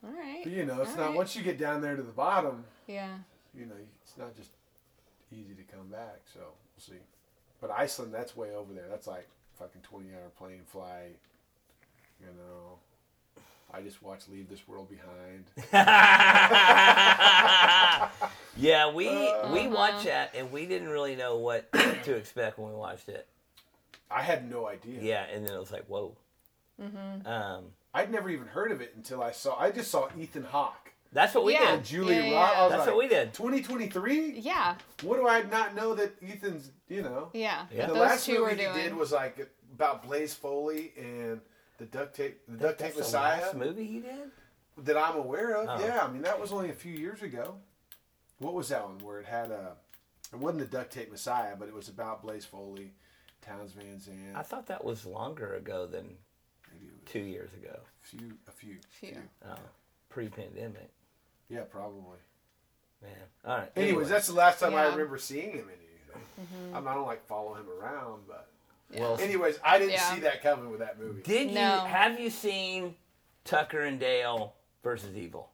[0.03, 0.41] All right.
[0.43, 1.16] but, you know, it's All not right.
[1.16, 3.18] once you get down there to the bottom, Yeah.
[3.53, 4.51] you know, it's not just
[5.32, 6.20] easy to come back.
[6.34, 7.01] So we'll see.
[7.62, 8.86] But Iceland, that's way over there.
[8.89, 11.18] That's like fucking twenty hour plane flight.
[12.22, 12.80] You know,
[13.72, 15.45] I just watched Leave This World Behind.
[18.57, 19.53] yeah, we Uh.
[19.53, 21.72] we watched that and we didn't really know what
[22.03, 23.28] to expect when we watched it.
[24.11, 24.99] I had no idea.
[25.01, 26.15] Yeah, and then it was like, whoa.
[26.82, 27.28] Mm-hmm.
[27.28, 29.57] Um, I'd never even heard of it until I saw.
[29.59, 31.74] I just saw Ethan Hawke that's what we Yeah.
[31.74, 31.89] and did.
[31.89, 32.70] Julia Yeah, yeah, Roberts.
[32.70, 33.34] That's like, what we did.
[33.34, 34.39] 2023.
[34.41, 34.76] Yeah.
[35.01, 36.70] What do I not know that Ethan's?
[36.88, 37.30] You know.
[37.34, 37.65] Yeah.
[37.74, 37.88] Yeah.
[37.88, 38.74] The Those last two movie were he doing.
[38.76, 41.41] did was like about Blaze Foley and
[41.80, 43.41] the duct tape, the duct tape That's the Messiah.
[43.41, 44.32] last movie he did.
[44.80, 45.67] that I'm aware of.
[45.69, 45.86] Oh.
[45.86, 47.55] Yeah, I mean that was only a few years ago.
[48.39, 49.73] What was that one where it had a?
[50.32, 52.91] It wasn't the duct tape Messiah, but it was about Blaze Foley,
[53.41, 54.36] Townes Van Zandt.
[54.36, 56.05] I thought that was longer ago than
[56.71, 57.80] Maybe it was two years ago.
[58.03, 59.17] a few, a few, Few.
[59.43, 59.55] Oh,
[60.09, 60.89] pre-pandemic,
[61.49, 62.19] Yeah, probably.
[63.01, 63.11] man.
[63.45, 63.71] All right.
[63.75, 64.09] Anyways, anyway.
[64.09, 66.21] that's the last time I remember seeing him in anything.
[66.41, 66.75] Mm-hmm.
[66.75, 68.59] I, mean, I don't like follow him around, but Yeah.
[68.98, 70.14] Well, anyways, I didn't Yeah.
[70.16, 71.22] see that coming with that movie.
[71.22, 71.82] Did you No.
[71.82, 72.96] have you seen
[73.46, 75.52] Tucker and Dale versus Evil?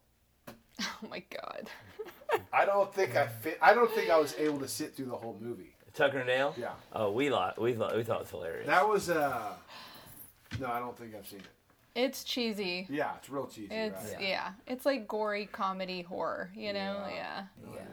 [0.81, 1.69] Oh my god.
[2.51, 3.57] I don't think I fit.
[3.61, 5.73] I don't think I was able to sit through the whole movie.
[5.93, 6.53] Tucker and Dale?
[6.57, 8.67] Yeah, Oh, we thought we thought we thought it was hilarious.
[8.67, 9.09] that was.
[9.09, 9.53] uh
[10.59, 11.45] No, I don't think I've seen it.
[11.95, 12.87] It's cheesy.
[12.89, 13.73] Yeah, it's real cheesy.
[13.73, 14.21] It's right?
[14.21, 14.51] yeah.
[14.67, 16.51] It's like gory comedy horror.
[16.55, 17.05] You know.
[17.09, 17.43] Yeah.
[17.63, 17.83] No, I Yeah.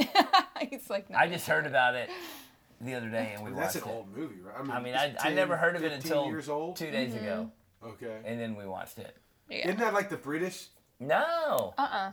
[0.00, 0.16] didn't-
[0.60, 0.68] no.
[0.70, 1.06] He's like.
[1.14, 2.10] I just heard about it
[2.80, 3.94] the other day and we That's watched an it.
[3.94, 4.54] old movie, right?
[4.70, 6.76] I mean, it's I, I 10, never heard of it until years old.
[6.76, 7.50] two days ago,
[7.84, 8.18] Okay.
[8.24, 9.16] and then we watched it.
[9.48, 9.66] Yeah.
[9.68, 10.68] Isn't that like the British?
[11.00, 12.10] No, Uh uh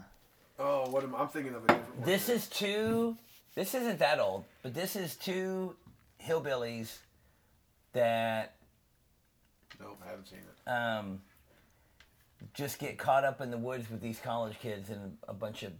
[0.58, 2.06] Oh, what am I'm thinking of a different one.
[2.08, 3.18] this is two.
[3.56, 5.76] This isn't that old, but this is two
[6.24, 6.98] hillbillies
[7.94, 8.56] that
[9.80, 10.70] Nope, I haven't seen it.
[10.70, 11.22] um,
[12.54, 15.74] just get caught up in the woods with these college kids, and a bunch of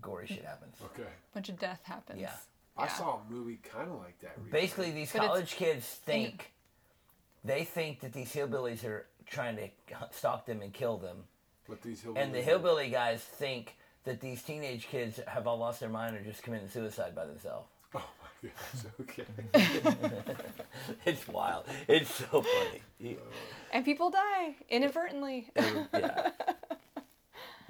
[0.00, 0.76] gory shit happens.
[0.84, 1.02] Okay.
[1.02, 2.20] A Bunch of death happens.
[2.20, 2.32] Yeah.
[2.80, 2.92] I Yeah.
[2.92, 4.32] saw a movie kind of like that.
[4.38, 4.50] Recently.
[4.60, 6.52] Basically, these But it's- college kids think
[7.44, 9.68] they think that these hillbillies are trying to
[10.10, 11.24] stalk them and kill them,
[11.68, 12.16] with these hillbillies.
[12.18, 16.22] and the hillbilly guys think that these teenage kids have all lost their mind or
[16.22, 17.68] just committed suicide by themselves.
[17.94, 18.86] Oh my goodness.
[19.00, 19.26] Okay.
[21.04, 21.66] It's wild.
[21.88, 22.82] It's so funny.
[22.98, 23.20] You-
[23.72, 25.50] And people die inadvertently.
[25.56, 26.30] yeah.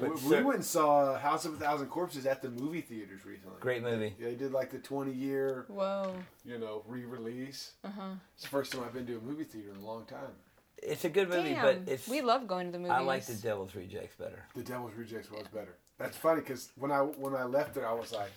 [0.00, 3.24] we, But we went and saw House of a Thousand Corpses at the movie theaters
[3.24, 3.56] recently.
[3.60, 4.14] Great movie.
[4.18, 6.14] Yeah, they did like the 20 year, Whoa.
[6.44, 7.72] you know, re-release.
[7.84, 8.02] Uh huh.
[8.34, 10.32] It's the first time I've been to a movie theater in a long time.
[10.82, 11.62] It's a good movie, Damn.
[11.84, 12.92] but it's we love going to the movies.
[12.92, 14.42] I like the Devil's Rejects better.
[14.54, 15.76] The Devil's Rejects was better.
[15.98, 18.30] That's funny because when I when I left there, I was like,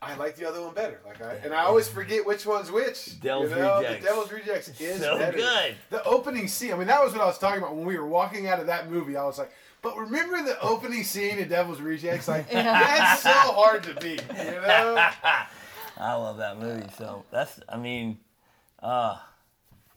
[0.00, 1.00] I like the other one better.
[1.04, 3.20] Like I and I always forget which one's which.
[3.20, 3.78] Devil's you know?
[3.78, 4.04] Rejects.
[4.04, 5.36] The Devil's Rejects is So better.
[5.36, 5.74] good.
[5.90, 6.72] The opening scene.
[6.72, 8.66] I mean, that was what I was talking about when we were walking out of
[8.68, 9.16] that movie.
[9.16, 9.50] I was like,
[9.84, 12.26] but remember the opening scene in Devil's Rejects?
[12.26, 14.24] Like that's so hard to beat.
[14.30, 15.10] You know?
[15.98, 16.88] I love that movie.
[16.96, 18.18] So that's, I mean,
[18.82, 19.18] uh,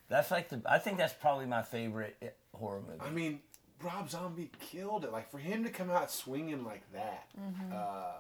[0.10, 0.62] that's like the.
[0.66, 3.00] I think that's probably my favorite eh, horror movie.
[3.00, 3.40] I mean,
[3.82, 5.14] Rob Zombie killed it.
[5.14, 7.30] Like for him to come out swinging like that.
[7.74, 8.12] Uh,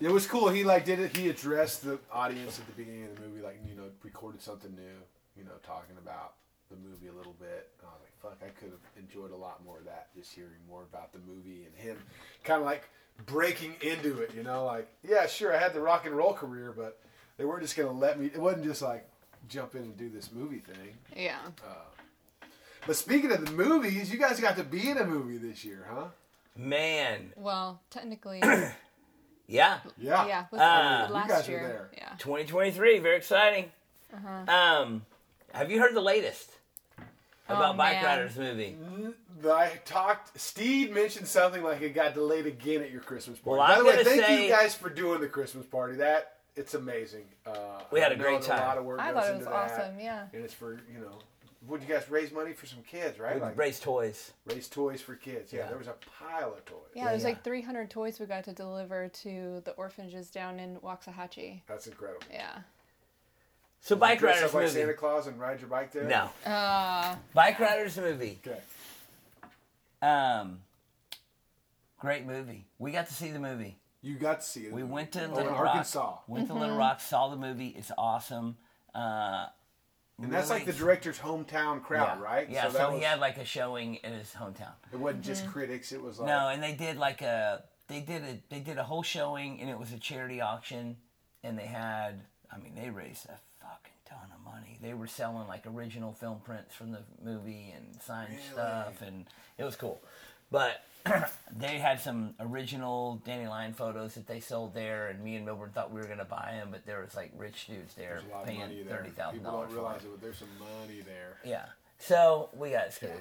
[0.00, 0.48] it was cool.
[0.48, 1.16] He like did it.
[1.16, 4.74] He addressed the audience at the beginning of the movie, like you know, recorded something
[4.76, 5.36] new.
[5.36, 6.34] You know, talking about
[6.70, 7.70] the movie a little bit.
[8.24, 10.08] Fuck, I could have enjoyed a lot more of that.
[10.16, 11.96] Just hearing more about the movie and him,
[12.42, 12.88] kind of like
[13.26, 14.32] breaking into it.
[14.34, 17.00] You know, like yeah, sure, I had the rock and roll career, but
[17.36, 18.26] they weren't just gonna let me.
[18.26, 19.06] It wasn't just like
[19.48, 20.94] jump in and do this movie thing.
[21.14, 21.38] Yeah.
[22.86, 25.86] But speaking of the movies, you guys got to be in a movie this year,
[25.90, 26.06] huh?
[26.56, 28.40] Man, Well, technically,
[29.48, 30.26] yeah, Yeah.
[30.26, 30.44] yeah.
[30.52, 31.62] Was Uh, last you guys were year.
[31.68, 31.90] there.
[31.96, 32.10] Yeah.
[32.18, 33.72] 2023, very exciting.
[34.14, 34.52] Uh-huh.
[34.54, 35.06] Um,
[35.52, 36.50] have you heard the latest
[37.48, 38.04] about Oh, Bike man.
[38.04, 38.76] Riders movie?
[39.48, 40.38] I talked.
[40.40, 43.58] Steve mentioned something like it got delayed again at your Christmas party.
[43.58, 45.96] Well, By I'm the way, thank say- you guys for doing the Christmas party.
[45.96, 47.24] That it's amazing.
[47.46, 47.52] Uh,
[47.90, 48.62] We had a great time.
[48.62, 50.00] A lot of work I thought it into was that, awesome.
[50.00, 50.26] Yeah.
[50.32, 51.18] And it's for you know,
[51.66, 53.34] would you guys raise money for some kids, right?
[53.36, 54.32] We Like raise toys.
[54.46, 55.52] raise toys for kids.
[55.52, 55.68] Yeah, Yeah.
[55.68, 56.78] there was a pile of toys.
[56.94, 57.28] Yeah, Yeah, there's yeah.
[57.30, 61.62] like 300 toys we got to deliver to the orphanages down in Waxahachie.
[61.66, 62.22] That's incredible.
[62.30, 62.58] Yeah.
[63.84, 64.80] So Bike Dress Riders up like movie.
[64.80, 66.04] Santa Claus and ride your bike there.
[66.04, 68.38] No, Uh, Bike Riders movie.
[68.46, 68.58] Okay.
[70.00, 70.60] Um,
[71.98, 72.66] great movie.
[72.78, 73.76] We got to see the movie.
[74.00, 74.72] You got to see it.
[74.72, 75.66] We went to Oh, in Little Rock.
[75.66, 76.16] Arkansas.
[76.26, 76.60] Went to Mm-hmm.
[76.62, 77.74] Little Rock, saw the movie.
[77.76, 78.56] It's awesome.
[78.94, 79.46] Uh,
[80.22, 82.24] And that's like the director's hometown crowd, yeah.
[82.24, 82.48] right?
[82.48, 82.68] Yeah.
[82.70, 84.72] So, that he had like a showing in his hometown.
[84.94, 85.92] it wasn't just critics.
[85.92, 88.84] It was like No, and they did like a they did a they did a
[88.84, 90.96] whole showing, and it was a charity auction,
[91.42, 93.40] and they had I mean they raised a fucking
[94.08, 94.78] ton of money.
[94.82, 99.24] They were selling like original film prints from the movie and signed stuff, and
[99.58, 100.00] it was cool.
[100.50, 100.82] But
[101.56, 105.70] they had some original Danny Lyon photos that they sold there, and me and Milburn
[105.70, 108.28] thought we were gonna buy them, but there was like rich dudes there there's a
[108.34, 108.98] lot of paying money there.
[108.98, 109.68] thirty thousand People dollars.
[109.68, 111.38] don't realize it, but there's some money there.
[111.44, 111.64] Yeah.
[111.98, 113.12] So we got screwed.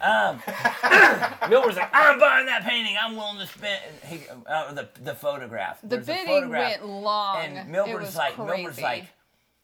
[0.00, 0.42] Um,
[1.50, 2.96] Milburn's like, I'm buying that painting.
[3.00, 5.80] I'm willing to spend he, uh, the the photograph.
[5.82, 7.36] the There's a bidding photograph, went long.
[7.44, 8.62] and it Milburn's was like, crazy.
[8.62, 9.04] Milburn's like,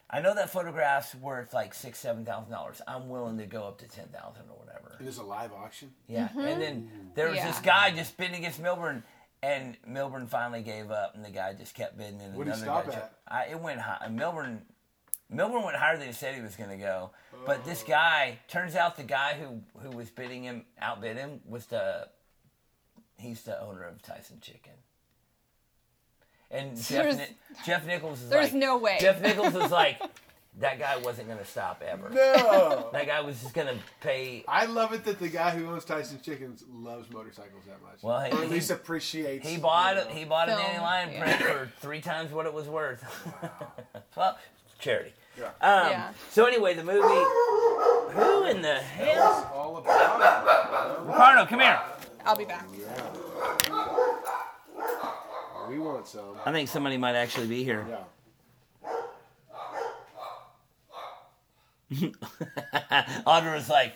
[0.09, 2.81] I know that photograph's worth like six, seven thousand dollars.
[2.87, 4.95] I'm willing to go up to ten thousand or whatever.
[4.99, 5.91] And it's a live auction.
[6.07, 6.29] Yeah.
[6.37, 7.45] And then there was Mm-hmm.
[7.47, 7.51] Yeah.
[7.51, 9.03] this guy just bidding against Milburn.
[9.41, 12.19] And Milburn finally gave up, and the guy just kept bidding.
[12.19, 13.13] And What'd he stop guy at?
[13.25, 14.05] I, it went high.
[14.09, 14.63] Milburn,
[15.29, 17.11] Milburn went higher than he said he was going to go.
[17.45, 21.67] But this guy, turns out the guy who who was bidding him, outbid him, was
[21.67, 22.09] the
[23.17, 24.73] he's the owner of Tyson Chicken.
[26.51, 27.35] And Jeff, Ni-
[27.65, 28.97] Jeff Nichols is there's like, no way.
[28.99, 30.01] Jeff Nichols is like,
[30.59, 32.09] that guy wasn't going to stop ever.
[32.09, 32.89] No.
[32.93, 34.43] That guy was just going to pay.
[34.47, 38.01] I love it that the guy who owns Tyson Chickens loves motorcycles that much.
[38.01, 39.47] Well, he- or at he- least appreciates.
[39.47, 40.09] He bought you know.
[40.09, 41.37] He bought a Film, Danny Lyon yeah.
[41.37, 43.03] print for three times what it was worth.
[44.17, 44.37] well,
[44.79, 45.13] charity.
[45.37, 45.45] Yeah.
[45.61, 46.09] Um, Yeah.
[46.31, 46.99] So anyway, the movie.
[48.13, 49.51] Who in the hell?
[49.53, 51.05] All about.
[51.07, 51.79] Ricardo, come here.
[52.25, 52.65] I'll be back.
[55.69, 56.35] We want some.
[56.45, 57.85] I think somebody might actually be here.
[57.89, 58.03] Yeah.
[63.25, 63.93] Audra was like,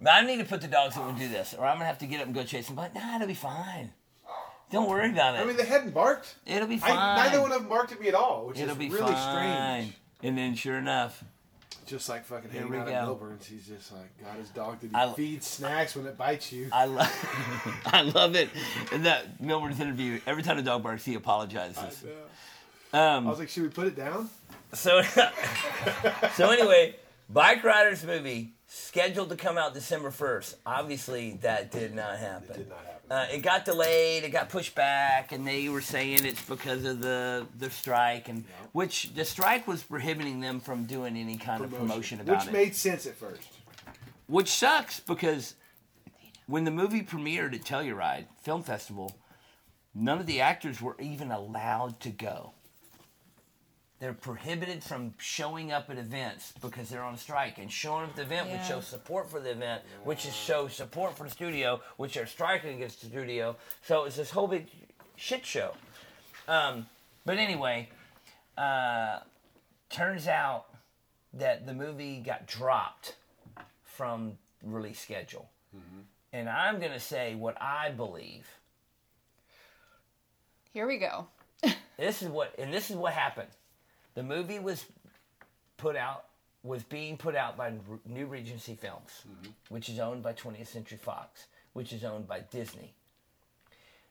[0.00, 1.98] "Man, I need to put the dogs in and do this, or I'm gonna have
[1.98, 3.90] to get up and go chase them." But nah, it'll be fine.
[4.70, 5.38] Don't worry about it.
[5.40, 6.34] I mean, they hadn't barked.
[6.46, 7.16] it'll be I, fine.
[7.16, 9.82] neither one of them barked at me at all, which it'll is be really fine.
[9.82, 9.94] strange.
[10.22, 11.22] And then, sure enough,
[11.86, 14.88] Just like fucking Here hanging out at Milburn's, he's just like got his dog that
[14.88, 16.68] he I- feeds snacks when it bites you.
[16.72, 18.48] I love, I love it.
[18.92, 22.04] In that Milburn's interview, every time the dog barks, he apologizes.
[22.92, 24.30] I Um, was like, should we put it down?
[24.72, 25.02] So,
[26.34, 26.96] so anyway,
[27.28, 30.56] Bike Riders movie scheduled to come out December first.
[30.66, 32.56] Obviously, that did not happen.
[32.56, 32.93] Did not happen.
[33.10, 34.24] Uh, it got delayed.
[34.24, 38.44] It got pushed back, and they were saying it's because of the the strike, and
[38.72, 42.46] which the strike was prohibiting them from doing any kind of promotion about which it.
[42.46, 43.48] Which made sense at first.
[44.26, 45.54] which sucks because
[46.46, 49.16] when the movie premiered at Telluride Film Festival,
[49.94, 52.52] none of the actors were even allowed to go.
[54.04, 57.56] They're prohibited from showing up at events because they're on strike.
[57.56, 60.68] And showing up at the event would show support for the event, which is show
[60.68, 63.56] support for the studio, which they're striking against the studio.
[63.80, 64.66] So it's this whole big
[65.16, 65.72] shit show.
[66.46, 66.84] Um,
[67.24, 67.88] but anyway,
[68.58, 69.20] uh,
[69.88, 70.66] turns out
[71.32, 73.16] that the movie got dropped
[73.84, 75.48] from release schedule.
[76.34, 78.46] And I'm going to say what I believe.
[80.74, 81.28] Here we go.
[81.96, 83.48] This is what and this is what happened.
[84.14, 84.84] The movie was
[85.76, 86.26] put out
[86.62, 87.72] was being put out by
[88.06, 89.24] New Regency Films,
[89.68, 91.44] which is owned by 20th Century Fox,
[91.74, 92.94] which is owned by Disney.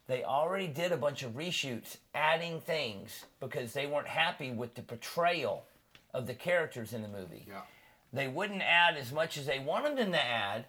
[0.06, 4.84] They already did a bunch of reshoots adding things because they weren't happy with the
[4.84, 5.66] portrayal
[6.14, 7.45] of the characters in the movie.
[7.47, 7.62] Yeah.
[8.12, 10.66] They wouldn't add as much as they wanted them to add,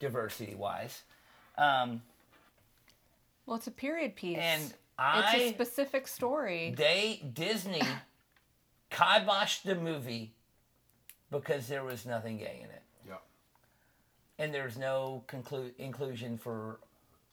[0.00, 1.02] diversity wise.
[1.56, 2.02] Um,
[3.46, 4.38] Well, it's a period piece.
[4.38, 6.74] and it's a specific story.
[6.76, 7.82] they Disney
[8.92, 10.32] kiboshed the movie
[11.30, 13.16] because there was nothing gay in it, Yeah.
[14.38, 16.78] and there's no conclu- inclusion for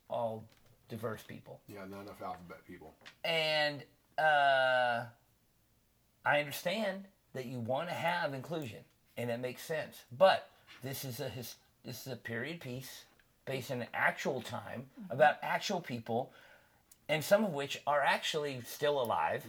[0.10, 0.46] all
[0.88, 1.60] diverse people.
[1.68, 2.96] Yeah, not enough alphabet people.
[3.24, 3.84] And
[4.18, 5.06] uh,
[6.26, 8.80] I understand that you want to have inclusion,
[9.18, 10.04] and it makes sense.
[10.18, 10.50] But
[10.82, 11.56] this is a his,
[11.86, 13.04] this is a period piece
[13.46, 16.32] based in actual time about actual people,
[17.08, 19.44] and some of which are actually still alive.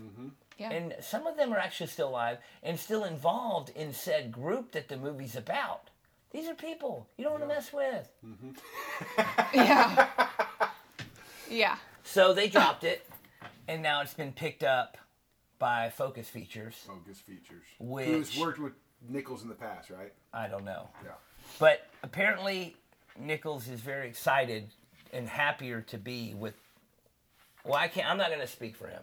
[0.61, 0.73] Yeah.
[0.73, 4.89] And some of them are actually still alive and still involved in said group that
[4.89, 5.89] the movie's about.
[6.33, 8.11] These are people you don't want to mess with.
[8.23, 9.55] Mm-hmm.
[9.55, 10.09] yeah.
[11.51, 11.77] yeah.
[12.05, 13.09] So they dropped it,
[13.69, 14.99] and now it's been picked up
[15.59, 16.75] by Focus Features.
[16.87, 17.65] Focus Features.
[17.79, 18.75] Which- Who's worked with
[19.09, 20.13] Nichols in the past, right?
[20.35, 20.91] I don't know.
[21.03, 21.13] Yeah.
[21.59, 22.77] But apparently,
[23.19, 24.69] Nichols is very excited
[25.11, 26.53] and happier to be with.
[27.65, 28.09] Well, I can't.
[28.09, 29.03] I'm not going to speak for him.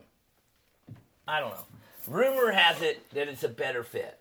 [1.27, 1.65] I don't know.
[2.07, 4.17] Rumor has it that it's a better fit.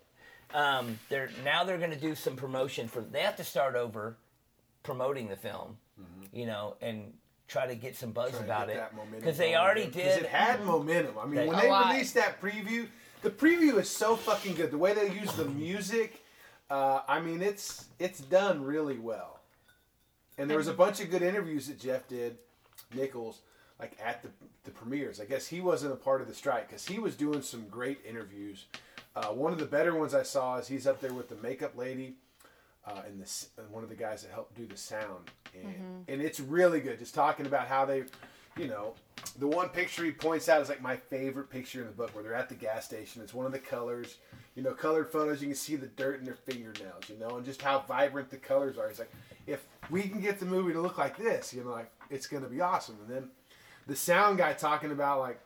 [0.54, 3.00] Um, they're now they're going to do some promotion for.
[3.00, 4.16] They have to start over
[4.82, 5.76] promoting the film,
[6.32, 7.12] you know, and
[7.48, 8.82] try to get some buzz Trying about it
[9.12, 9.92] because they already again.
[10.04, 10.22] 'Cause did.
[10.24, 11.18] It had momentum.
[11.18, 11.92] I mean, They- when they lot.
[11.92, 12.88] released that preview,
[13.22, 14.70] the preview is so fucking good.
[14.70, 16.22] The way they use the music,
[16.70, 19.40] uh, I mean, it's it's done really well.
[20.38, 22.38] And there was a bunch of good interviews that Jeff did,
[22.94, 23.40] Nichols,
[23.80, 24.28] like at the
[24.64, 25.20] the premieres.
[25.20, 27.98] I guess he wasn't a part of the strike because he was doing some great
[28.08, 28.66] interviews.
[29.14, 31.76] Uh, one of the better ones I saw is he's up there with the makeup
[31.76, 32.16] lady
[32.86, 36.22] uh, and this and one of the guys that helped do the sound, and and
[36.22, 36.98] it's really good.
[36.98, 38.04] Just talking about how they,
[38.56, 38.94] you know,
[39.38, 42.22] the one picture he points out is like my favorite picture in the book, where
[42.22, 43.22] they're at the gas station.
[43.22, 44.18] It's one of the colors,
[44.54, 45.40] you know, colored photos.
[45.40, 48.36] You can see the dirt in their fingernails, you know, and just how vibrant the
[48.36, 48.88] colors are.
[48.88, 49.12] He's like,
[49.46, 52.48] if we can get the movie to look like this, you know, like it's gonna
[52.48, 52.96] be awesome.
[53.06, 53.30] And then
[53.86, 55.40] the sound guy talking about like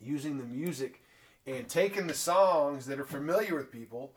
[0.00, 1.02] using the music
[1.46, 4.12] and taking the songs that are familiar with people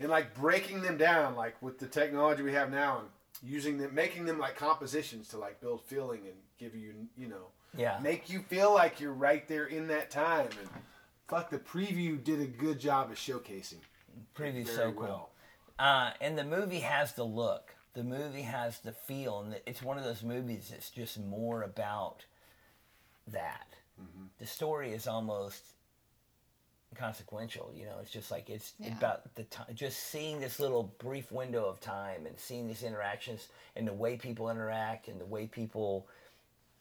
[0.00, 3.08] and like breaking them down like with the technology we have now and
[3.42, 7.46] using them making them like compositions to like build feeling and give you you know
[7.76, 7.98] Yeah.
[8.02, 10.68] make you feel like you're right there in that time and
[11.28, 13.80] fuck the preview did a good job of showcasing
[14.36, 15.02] Preview so cool.
[15.02, 15.28] well
[15.78, 17.74] Uh, and the movie has the look.
[17.94, 22.24] The movie has the feel, and it's one of those movies that's just more about
[23.28, 23.66] that.
[24.00, 24.24] Mm-hmm.
[24.38, 25.62] The story is almost
[26.94, 27.72] consequential.
[27.74, 28.96] You know, it's just like it's Yeah.
[28.96, 29.74] about the time.
[29.74, 34.16] Just seeing this little brief window of time, and seeing these interactions, and the way
[34.16, 36.06] people interact, and the way people.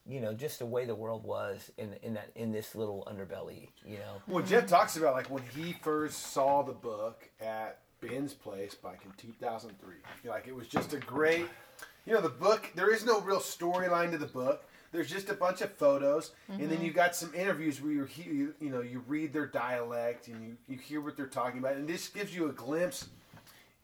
[0.08, 3.70] You know, just the way the world was in in that in this little underbelly.
[3.86, 8.34] You know, Well, Jeff talks about like when he first saw the book at Ben's
[8.34, 9.96] place back in 2003.
[10.26, 11.46] Like it was just a great,
[12.08, 12.68] you know, the book.
[12.74, 14.66] There is no real storyline to the book.
[14.92, 16.86] There's just a bunch of photos, and then mm-hmm.
[16.86, 20.58] you got some interviews where you you, you know, you read their dialect and you,
[20.68, 23.08] you hear what they're talking about, and this gives you a glimpse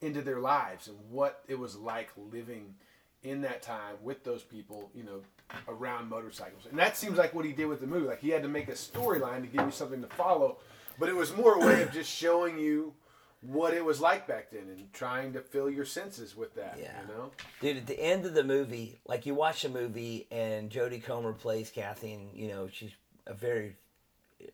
[0.01, 2.76] into their lives and what it was like living
[3.24, 5.22] in that time with those people, you know,
[5.68, 6.66] around motorcycles.
[6.70, 8.08] And that seems like what he did with the movie.
[8.08, 10.58] Like he had to make a storyline to give you something to follow,
[10.99, 12.93] but it was more a way of just showing you
[13.42, 16.78] what it was like back then and trying to fill your senses with that.
[16.82, 16.92] Yeah.
[17.02, 17.32] You know?
[17.62, 21.34] Dude, at the end of the movie, like you watch the movie and Jodie Comer
[21.34, 22.92] plays Kathy, and you know she's
[23.28, 23.76] a very,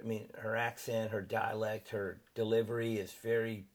[0.02, 3.66] I mean, her accent, her dialect, her delivery is very.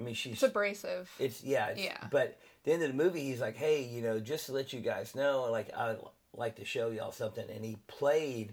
[0.00, 1.10] I mean, she's It's abrasive.
[1.18, 1.98] it's yeah, it's, Yeah.
[2.10, 4.72] But at the end of the movie, he's like, "Hey, you know, just to let
[4.72, 5.96] you guys know, like I'd
[6.34, 8.52] like to show y'all something." And he played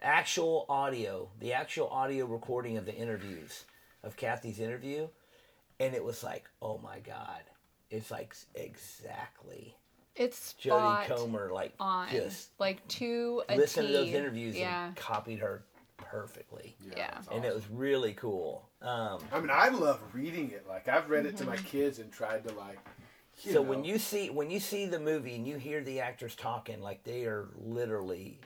[0.00, 3.64] actual audio, the actual audio recording of the interviews
[4.04, 5.08] of Kathy's interview,
[5.80, 7.42] and it was like, "Oh my god!"
[7.90, 9.76] It's like exactly
[10.16, 14.96] It's Jodie spot Comer, like on, just like to listen to those interviews Yeah, and
[14.96, 15.64] copied her
[15.96, 16.94] perfectly, Yeah.
[17.10, 18.68] that's and it was really cool.
[18.82, 20.66] Um, I mean, I love reading it.
[20.68, 22.78] Like I've read it to my kids and tried to like.
[23.42, 26.00] You so know, when you see when you see the movie and you hear the
[26.00, 28.38] actors talking, like they are literally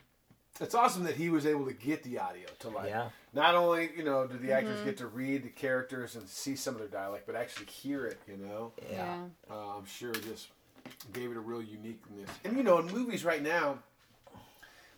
[0.61, 3.09] it's awesome that he was able to get the audio to like Yeah.
[3.33, 6.73] not only you know do the actors get to read the characters and see some
[6.75, 9.23] of their dialect but actually hear it you know yeah.
[9.49, 9.53] yeah.
[9.55, 10.49] uh, i'm sure just
[11.13, 13.77] gave it a real uniqueness and you know in movies right now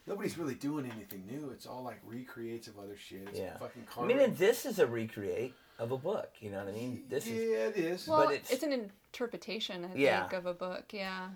[0.08, 3.58] nobody's really doing anything new it's all like recreates of other shit it's Yeah.
[3.58, 6.30] fucking I mean, and this is a recreate of a book.
[6.40, 7.04] You know what I mean?
[7.10, 10.22] This yeah is it is Well, it's- it's, an interpretation, I Yeah.
[10.22, 10.94] think, of a book.
[10.94, 11.30] Yeah.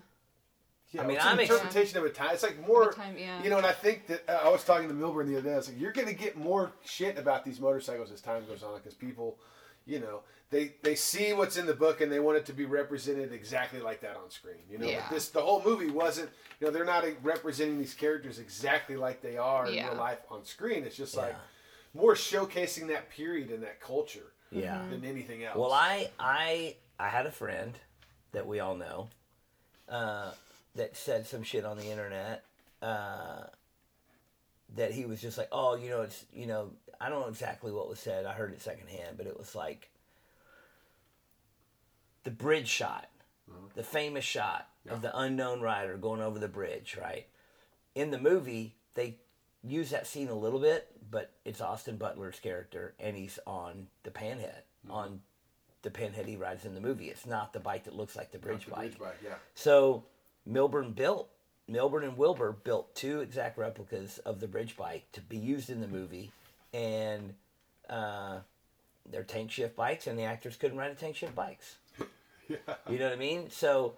[0.92, 2.30] Yeah, I mean, it's an I'm ex- interpretation of a time.
[2.32, 3.42] It's like more, time, yeah.
[3.42, 3.56] you know.
[3.58, 5.54] And I think that uh, I was talking to Milburn the other day.
[5.54, 8.62] I was like, you're going to get more shit about these motorcycles as time goes
[8.62, 9.36] on because people,
[9.84, 10.20] you know,
[10.50, 13.80] they they see what's in the book and they want it to be represented exactly
[13.80, 14.62] like that on screen.
[14.70, 15.02] You know, Yeah.
[15.08, 16.30] but this the whole movie wasn't.
[16.60, 20.44] You know, they're not representing these characters exactly like they are in real life on
[20.44, 20.84] screen.
[20.84, 22.00] It's just like Yeah.
[22.00, 24.76] more showcasing that period and that culture yeah.
[24.76, 24.90] Mm-hmm.
[24.92, 25.56] than anything else.
[25.56, 27.74] Well, I I I had a friend
[28.32, 29.08] that we all know
[29.88, 30.30] uh,
[30.76, 32.44] that said some shit on the internet
[32.82, 33.44] uh,
[34.76, 36.70] that he was just like, oh, you know, it's you know,
[37.00, 38.26] I don't know exactly what was said.
[38.26, 39.90] I heard it secondhand, but it was like
[42.24, 43.08] the bridge shot,
[43.74, 47.26] the famous shot of the unknown rider going over the bridge, right?
[47.94, 49.16] In the movie, they
[49.62, 54.10] use that scene a little bit, but it's Austin Butler's character, and he's on the
[54.10, 55.20] panhead, on
[55.82, 57.06] the panhead he rides in the movie.
[57.08, 58.80] It's not the bike that looks like the bridge The bike.
[58.80, 59.34] bridge bike, yeah.
[59.54, 60.04] So
[60.46, 61.28] Milburn built
[61.68, 65.80] Milburn and Wilbur built two exact replicas of the bridge bike to be used in
[65.80, 66.30] the movie,
[66.72, 67.34] and
[67.90, 68.38] uh,
[69.10, 71.76] they're tank shift bikes, and the actors couldn't ride a tank shift bikes.
[72.48, 72.58] Yeah.
[72.88, 73.50] You know what I mean?
[73.50, 73.94] So,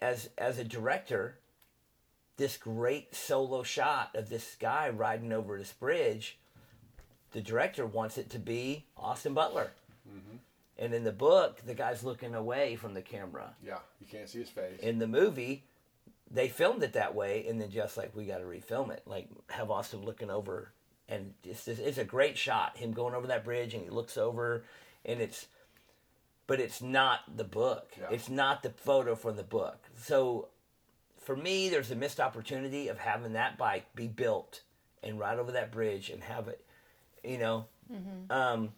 [0.00, 1.38] as as a director,
[2.36, 6.36] this great solo shot of this guy riding over this bridge,
[7.32, 9.70] the director wants it to be Austin Butler.
[10.78, 13.54] And in the book, the guy's looking away from the camera.
[13.64, 14.80] Yeah, you can't see his face.
[14.80, 15.64] In the movie,
[16.30, 19.28] they filmed it that way, and then just like we got to refilm it, like
[19.50, 20.72] have Austin looking over,
[21.08, 22.76] and it's just, it's a great shot.
[22.76, 24.64] Him going over that bridge, and he looks over,
[25.04, 25.46] and it's,
[26.46, 27.92] but it's not the book.
[27.98, 28.08] Yeah.
[28.10, 29.78] It's not the photo from the book.
[29.96, 30.48] So,
[31.20, 34.62] for me, there's a missed opportunity of having that bike be built
[35.04, 36.64] and ride over that bridge and have it,
[37.22, 37.66] you know.
[38.30, 38.72] Um,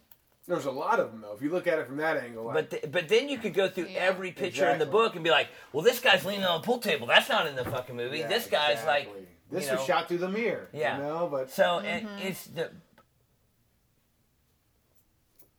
[0.47, 1.33] There's a lot of them though.
[1.33, 3.53] If you look at it from that angle, like, but th- but then you could
[3.53, 3.99] go through Yeah.
[3.99, 6.79] every picture in the book and be like, well, this guy's leaning on a pool
[6.79, 7.05] table.
[7.05, 8.19] That's not in the fucking movie.
[8.19, 9.09] yeah, this guy's like,
[9.51, 9.85] this you was know.
[9.85, 10.69] shot through the mirror.
[10.71, 10.97] Yeah.
[10.97, 12.27] you know, but so and mm-hmm.
[12.27, 12.71] it's the.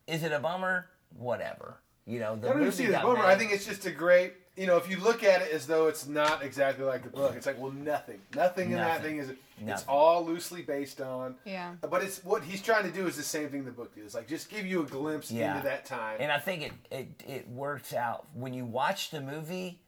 [0.07, 0.87] Is it a bummer?
[1.15, 1.81] Whatever.
[2.07, 3.19] You know, the I don't even see it as a got bummer.
[3.19, 3.25] made.
[3.25, 4.33] I think it's just a great.
[4.59, 7.33] You know, if you look at it as though it's not exactly like the book,
[7.35, 9.03] it's like, well, nothing, nothing in that Nothing.
[9.03, 9.29] thing is.
[9.29, 9.85] It's Nothing.
[9.87, 11.35] all loosely based on.
[11.45, 11.75] Yeah.
[11.81, 14.03] But it's what he's trying to do is the same thing the book did.
[14.03, 15.55] It's like just give you a glimpse Yeah.
[15.55, 16.17] into that time.
[16.19, 18.27] And I think it, it, it works out.
[18.33, 19.79] When you watch the movie,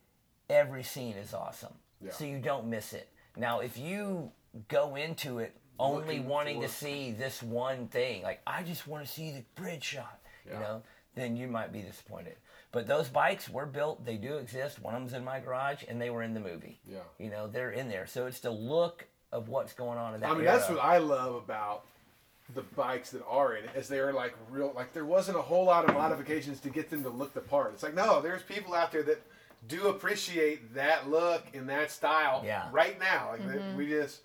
[0.49, 1.74] every scene is awesome.
[2.01, 2.11] Yeah.
[2.11, 3.09] So you don't miss it.
[3.38, 4.32] Now, if you
[4.69, 8.88] go into it only Looking wanting to for- see this one thing, like, I just
[8.88, 10.53] want to see the bridge shot, Yeah.
[10.53, 10.84] you know,
[11.16, 12.36] then you might be disappointed.
[12.72, 14.82] But those bikes were built, they do exist.
[14.82, 16.80] One of them's in my garage, and they were in the movie.
[16.89, 16.99] Yeah.
[17.20, 18.07] You know, they're in there.
[18.07, 20.57] So it's the look of what's going on in that I mean, era.
[20.57, 21.86] that's what I love about
[22.53, 24.74] the bikes that are in it, is they're like real.
[24.76, 27.72] Like there wasn't a whole lot of modifications to get them to look the part.
[27.74, 29.22] It's like no, there's people out there that
[29.68, 32.41] do appreciate that look and that style.
[32.45, 32.68] Yeah.
[32.72, 33.78] Right now, like they, mm-hmm.
[33.78, 34.22] we just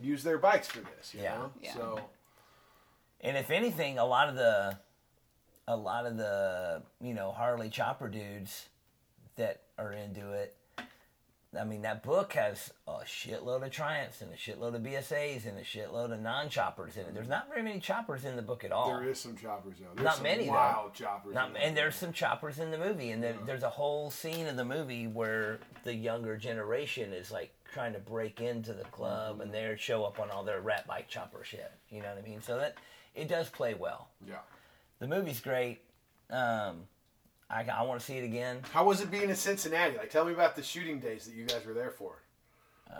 [0.00, 1.14] use their bikes for this.
[1.14, 1.34] You Yeah.
[1.34, 1.50] Know?
[1.62, 1.74] Yeah.
[1.74, 2.00] So
[3.20, 4.76] And if anything, a lot of the,
[5.66, 8.68] a lot of the you know Harley chopper dudes
[9.36, 10.56] that are into it.
[11.58, 15.56] I mean, that book has a shitload of Triumphs and a shitload of BSAs and
[15.56, 17.14] a shitload of non-choppers in it.
[17.14, 18.88] There's not very many choppers in the book at all.
[18.88, 19.86] there is some choppers though.
[19.94, 20.52] There's Not some many, though.
[20.52, 21.32] wild choppers.
[21.32, 24.56] Not, and there's some choppers in the movie, and there, there's a whole scene in
[24.56, 29.42] the movie where the younger generation is like trying to break into the club, mm-hmm.
[29.42, 31.70] and they show up on all their rat bike chopper shit.
[31.88, 32.42] You know what I mean?
[32.42, 32.78] So that
[33.14, 34.08] it does play well.
[34.26, 34.38] yeah.
[35.04, 35.80] The movie's great.
[36.30, 36.84] Um,
[37.50, 38.60] I, I want to see it again.
[38.72, 39.98] How was it being in Cincinnati?
[39.98, 42.22] Like, tell me about the shooting days that you guys were there for.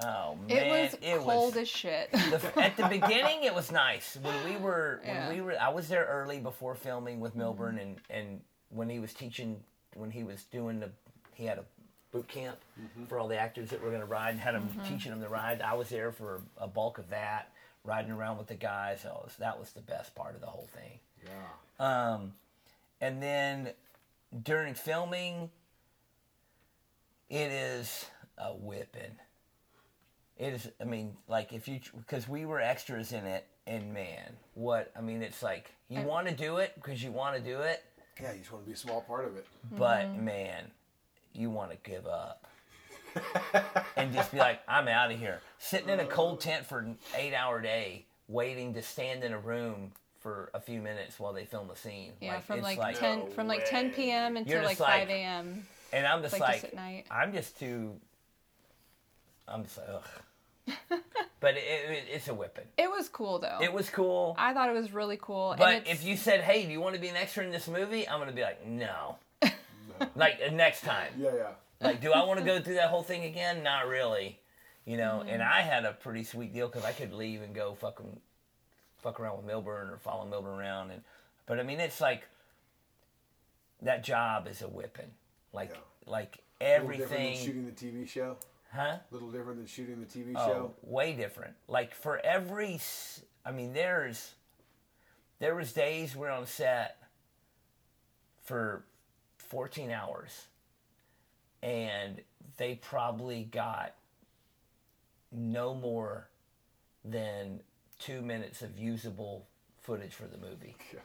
[0.03, 2.13] Oh man, It was it cold was as shit.
[2.13, 3.45] the, at the beginning.
[3.45, 5.33] It was nice when we were when Yeah.
[5.33, 5.59] we were.
[5.59, 7.41] I was there early before filming with mm-hmm.
[7.41, 9.63] Milburn, and and when he was teaching,
[9.95, 10.91] when he was doing the,
[11.33, 11.65] he had a
[12.13, 13.07] boot camp mm-hmm.
[13.07, 14.95] for all the actors that were going to ride, and had them mm-hmm.
[14.95, 15.63] teaching them to ride.
[15.63, 17.51] I was there for a bulk of that,
[17.83, 19.01] riding around with the guys.
[19.03, 20.99] So was, that was the best part of the whole thing.
[21.25, 22.15] Yeah.
[22.15, 22.33] Um,
[23.01, 23.71] and then
[24.43, 25.51] during filming,
[27.29, 28.07] it is
[28.39, 29.17] a whipping.
[30.37, 30.69] It is.
[30.81, 35.01] I mean, like if you because we were extras in it, and man, what I
[35.01, 37.85] mean, it's like you want to do it because you want to do it,
[38.21, 39.47] Yeah, you just want to be a small part of it.
[39.79, 40.65] but man,
[41.33, 42.47] you want to give up.
[43.97, 45.41] and just be like, I'm out of here.
[45.59, 49.39] Sitting in a cold tent for an eight hour day, waiting to stand in a
[49.39, 49.93] room
[50.25, 52.13] for a few minutes while they film a scene.
[52.19, 54.39] yeah, from it's like, ten No from like ten p.m.
[54.39, 55.67] until You're like just like- five a.m.
[55.93, 57.05] And I'm just Like, like, just at night.
[57.11, 57.93] I'm just too.
[59.47, 60.73] I'm just like, ugh.
[61.41, 62.65] but it, it, it's a whipping.
[62.79, 63.59] It was cool though.
[63.61, 64.35] It was cool.
[64.39, 65.55] I thought it was really cool.
[65.59, 67.69] but and if you said, "Hey, do you want to be an extra in this
[67.69, 69.19] movie?" I'm gonna be like, "No."
[70.17, 71.13] like uh, next time.
[71.19, 71.51] Yeah, yeah.
[71.83, 73.63] Like, do I want to go through that whole thing again?
[73.63, 74.41] Not really.
[74.87, 75.21] You know.
[75.21, 75.29] Mm-hmm.
[75.29, 78.19] And I had a pretty sweet deal because I could leave and go fucking
[79.05, 80.91] fuck around with Milburn or follow Milburn around.
[80.91, 81.03] And
[81.47, 82.25] but I mean, it's like
[83.83, 85.11] that job is a whipping.
[85.53, 85.77] Like Yeah.
[86.07, 87.37] like A different than everything.
[87.47, 88.39] shooting the TV show.
[88.73, 88.81] Huh?
[88.81, 90.75] A little different than shooting the TV Oh, show.
[90.83, 91.55] way different.
[91.69, 92.81] Like for every,
[93.45, 94.33] I mean, there's,
[95.39, 96.97] there was days we're on set
[98.43, 98.85] for
[99.39, 100.47] 14 hours,
[101.63, 102.21] and
[102.57, 103.95] they probably got
[105.31, 106.29] no more
[107.05, 107.61] than
[108.05, 109.47] two minutes of usable
[109.81, 110.77] footage for the movie.
[110.93, 111.01] Yeah.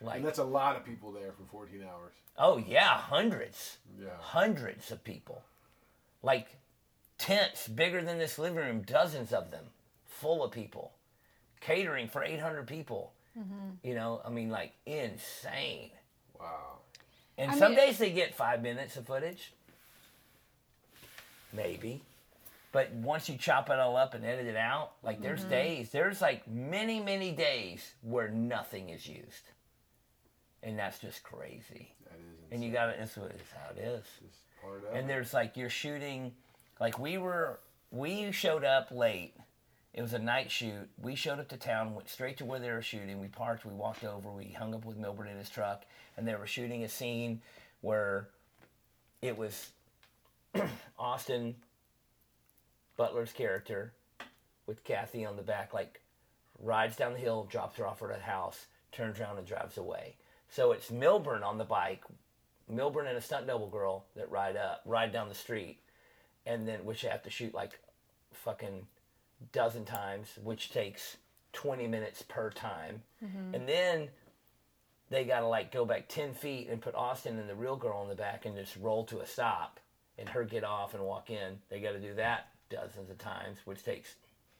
[0.00, 2.12] Like, And that's a lot of people there for 14 hours.
[2.36, 3.78] oh yeah, hundreds.
[3.98, 4.08] Yeah.
[4.18, 5.42] hundreds of people.
[6.22, 6.56] Like
[7.16, 9.64] tents bigger than this living room, dozens of them,
[10.04, 10.92] full of people.
[11.60, 13.12] Catering for 800 people.
[13.38, 13.86] Mm-hmm.
[13.88, 15.90] You know, I mean, like insane.
[16.38, 16.78] Wow.
[17.38, 19.52] And I some mean- days they get five minutes of footage.
[21.52, 22.02] Maybe.
[22.74, 25.50] But once you chop it all up and edit it out, like there's mm-hmm.
[25.50, 29.50] days, there's like many, many days where nothing is used.
[30.60, 31.94] And that's just crazy.
[32.02, 32.48] That is insane.
[32.50, 34.04] And you got to, that's what it's how it is.
[34.20, 36.32] just part of And there's like, you're shooting,
[36.80, 37.60] like we were,
[37.92, 39.34] we showed up late.
[39.92, 40.88] It was a night shoot.
[41.00, 43.20] We showed up to town, went straight to where they were shooting.
[43.20, 45.84] We parked, we walked over, we hung up with Milburn in his truck,
[46.16, 47.40] and they were shooting a scene
[47.82, 48.30] where
[49.22, 49.70] it was
[50.98, 51.54] Austin
[52.96, 53.92] Butler's character
[54.66, 56.00] with Kathy on the back, like
[56.58, 60.16] rides down the hill, drops her off at a house, turns around and drives away.
[60.48, 62.04] So it's Milburn on the bike,
[62.68, 65.80] Milburn and a stunt double girl that ride up, ride down the street,
[66.46, 67.78] and then which you have to shoot like
[68.32, 68.86] fucking
[69.52, 71.16] dozen times, which takes
[71.52, 73.02] 20 minutes per time.
[73.24, 73.54] Mm-hmm.
[73.54, 74.08] And then
[75.10, 77.98] they got to like go back 10 feet and put Austin and the real girl
[77.98, 79.80] on the back and just roll to a stop
[80.18, 81.58] and her get off and walk in.
[81.68, 84.14] They got to do that dozens of times, which takes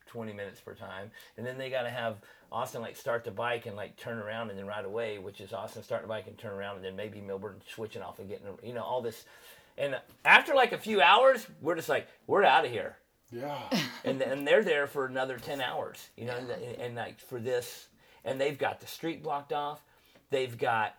[0.06, 1.10] 20 minutes per time.
[1.36, 2.16] And then they got to have
[2.52, 5.52] Austin like start the bike and like turn around and then ride away, which is
[5.52, 8.46] Austin starting the bike and turn around and then maybe Milburn switching off and getting,
[8.62, 9.24] you know, all this.
[9.76, 12.96] And after like a few hours, we're just like, we're out of here
[13.32, 13.58] Yeah.
[14.04, 17.88] and and they're there for another ten hours, you know, and, and like for this,
[18.24, 19.80] and they've got the street blocked off,
[20.30, 20.94] they've got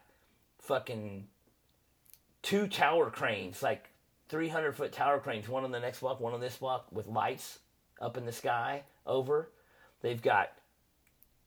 [0.59, 1.27] fucking
[2.41, 3.89] two tower cranes, like
[4.35, 7.07] three hundred foot tower cranes, one on the next block, one on this block, with
[7.07, 7.59] lights
[8.01, 9.49] up in the sky over.
[10.01, 10.51] They've got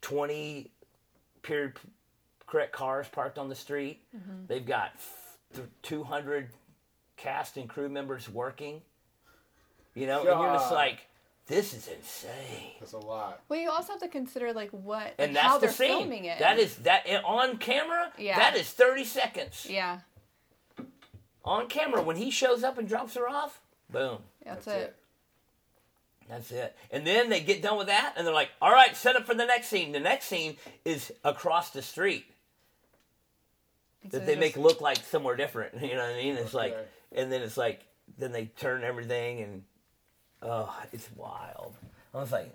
[0.01, 0.71] twenty
[1.43, 1.75] period
[2.47, 4.01] correct cars parked on the street.
[4.17, 4.47] Mm-hmm.
[4.47, 4.93] They've got
[5.83, 6.49] two hundred
[7.19, 8.81] cast and crew members working.
[9.95, 11.01] You know, and you're just like,
[11.47, 12.73] this is insane.
[12.81, 13.43] That's a lot.
[13.51, 15.99] Well, you also have to consider like what And like, that's how the they're scene.
[15.99, 16.39] filming it.
[16.39, 18.13] That is that on camera.
[18.17, 18.39] Yeah.
[18.39, 20.01] That is thirty seconds yeah,
[21.49, 23.61] on camera when he shows up and drops her off.
[23.91, 24.19] Boom.
[24.45, 24.81] that's, That's it.
[24.83, 24.97] it.
[26.29, 26.77] That's it.
[26.91, 29.35] And then they get done with that, and they're like, "All right, set up for
[29.35, 32.27] the next scene." The next scene is across the street
[34.03, 35.75] So that they just- make look like somewhere different.
[35.83, 36.37] You know what I mean?
[36.37, 36.77] It's like,
[37.13, 37.81] and then it's like,
[38.19, 39.65] then they turn everything, and
[40.43, 41.75] oh, it's wild.
[42.15, 42.51] I was like,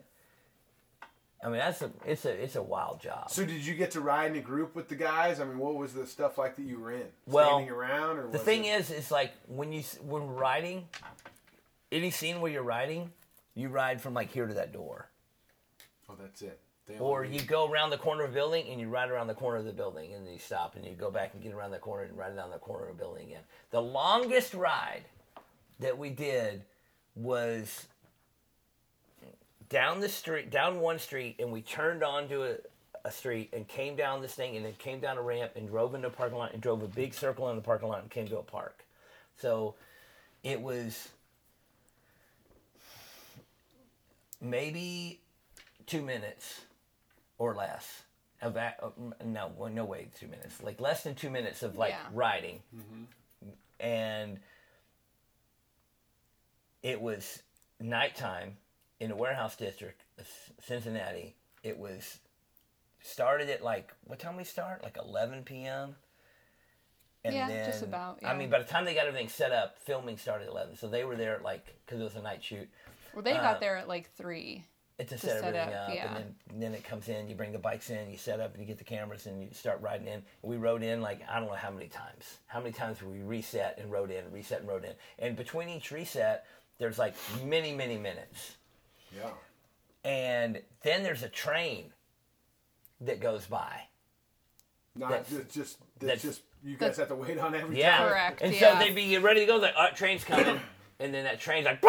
[1.44, 3.30] I mean, that's a, it's a, it's a wild job.
[3.30, 5.40] So did you get to ride in a group with the guys?
[5.42, 7.08] I mean, what was the stuff like that you were in?
[7.26, 10.88] Well, Standing around or The thing it- is, is like when you when riding,
[11.92, 13.12] any scene where you're riding,
[13.56, 15.10] you ride from like here to that door,
[16.10, 16.60] Oh, that's it.
[16.86, 19.34] They or you go around the corner of a building and you ride around the
[19.34, 21.72] corner of the building, and then you stop and you go back and get around
[21.72, 23.44] the corner and ride down the corner of the building again.
[23.72, 25.04] The longest ride
[25.80, 26.64] that we did
[27.16, 27.88] was
[29.74, 32.56] down the street, down one street, and we turned onto a,
[33.06, 35.96] a street and came down this thing, and then came down a ramp and drove
[35.96, 38.28] into a parking lot and drove a big circle in the parking lot and came
[38.28, 38.86] to a park.
[39.40, 39.74] So
[40.44, 41.10] it was
[44.40, 45.20] maybe
[45.88, 46.62] two minutes
[47.40, 48.04] or less
[48.44, 48.80] of that.
[48.84, 48.90] uh,
[49.26, 50.62] No, well, no way, two minutes.
[50.62, 52.06] Like less than two minutes of like Yeah.
[52.14, 52.62] riding,
[53.80, 54.40] and
[56.84, 57.42] it was
[57.80, 58.58] nighttime
[59.04, 60.28] in the warehouse district of
[60.66, 61.36] Cincinnati.
[61.64, 62.20] It was
[63.02, 64.84] started at like what time we start?
[64.84, 65.96] Like 11 p.m.
[67.26, 69.78] And Yeah, then, just about, I mean, by the time they got everything set up,
[69.80, 70.76] filming started at 11.
[70.76, 72.68] So they were there at like because it was a night shoot.
[73.14, 74.66] Well, they got um, there at like three.
[75.00, 76.08] It's to To set set everything up, up, yeah.
[76.08, 77.28] and then and then it comes in.
[77.28, 79.50] You bring the bikes in, you set up, and you get the cameras, and you
[79.52, 80.22] start riding in.
[80.44, 82.40] We rode in like I don't know how many times.
[82.48, 85.92] How many times we reset and rode in, reset and rode in, and between each
[85.92, 86.46] reset,
[86.78, 88.58] there's like many many minutes,
[89.16, 89.30] Yeah.
[90.04, 91.94] and then there's a train
[93.02, 93.82] that goes by.
[94.96, 97.98] Not That's- just, just that's, that's- just you guys have to wait on every Yeah,
[97.98, 98.08] time.
[98.10, 98.74] Correct, And yeah.
[98.74, 99.58] so they'd be ready to go.
[99.58, 100.60] Like, all right, train's coming,
[101.00, 101.82] and then that train's like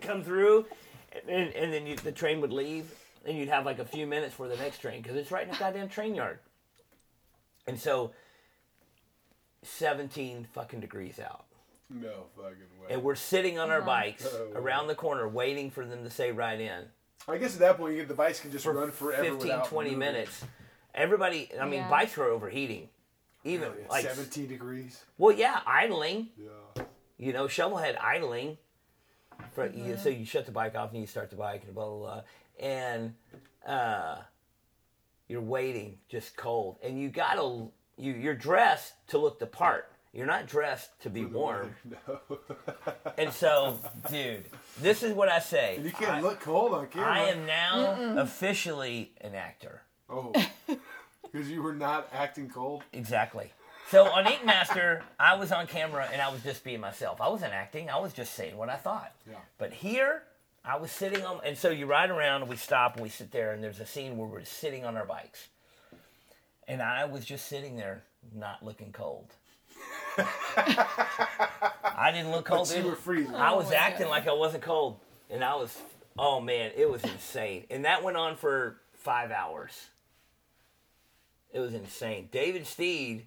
[0.00, 0.66] come through,
[1.28, 2.92] and, and then you, the train would leave,
[3.24, 5.50] and you'd have like a few minutes for the next train because it's right in
[5.52, 6.38] the goddamn train yard.
[7.66, 8.12] And so,
[9.62, 11.45] seventeen fucking degrees out,
[11.88, 12.88] No fucking way.
[12.90, 14.50] and we're sitting on our bikes Oh.
[14.54, 16.84] around the corner waiting for them to say right in.
[17.28, 19.38] I guess at that point, you get the bikes can just for run forever 15,
[19.38, 19.98] without 20 moving.
[20.00, 20.44] minutes.
[20.94, 21.90] Everybody, I mean, Yeah.
[21.90, 22.88] bikes were overheating.
[23.44, 25.04] Even Really, at like, 17 degrees.
[25.18, 26.30] well, yeah, idling.
[26.36, 26.84] Yeah.
[27.18, 28.58] You know, shovelhead idling.
[29.54, 31.86] For, you, so you shut the bike off and you start the bike and blah
[31.86, 32.22] blah blah,
[32.58, 33.14] and
[33.66, 34.22] uh,
[35.28, 37.68] you're waiting just cold, and you gotta
[37.98, 39.90] you you're dressed to look the part.
[40.16, 42.38] You're not dressed to be warm, No.
[43.18, 43.78] and so,
[44.10, 44.46] dude,
[44.80, 45.76] this is what I say.
[45.76, 47.10] and you can't I, look cold on camera.
[47.12, 49.82] I am now officially an actor.
[50.08, 50.32] Oh.
[51.32, 52.82] Because you were not acting cold.
[52.94, 53.52] Exactly.
[53.90, 57.20] So on Ink Master, I was on camera and I was just being myself.
[57.20, 57.90] I wasn't acting.
[57.90, 59.12] I was just saying what I thought.
[59.28, 59.34] Yeah.
[59.58, 60.22] But here,
[60.64, 63.32] I was sitting on, and so you ride around and we stop and we sit
[63.32, 65.48] there and there's a scene where we're sitting on our bikes,
[66.66, 68.04] and I was just sitting there,
[68.34, 69.26] not looking cold.
[71.98, 72.68] I didn't look cold.
[72.68, 73.34] But you were freezing.
[73.34, 74.10] I Oh was my acting God.
[74.10, 74.98] like I wasn't cold,
[75.30, 75.76] and I was.
[76.18, 79.88] Oh man, it was insane, and that went on for five hours.
[81.52, 82.28] It was insane.
[82.32, 83.26] David Steed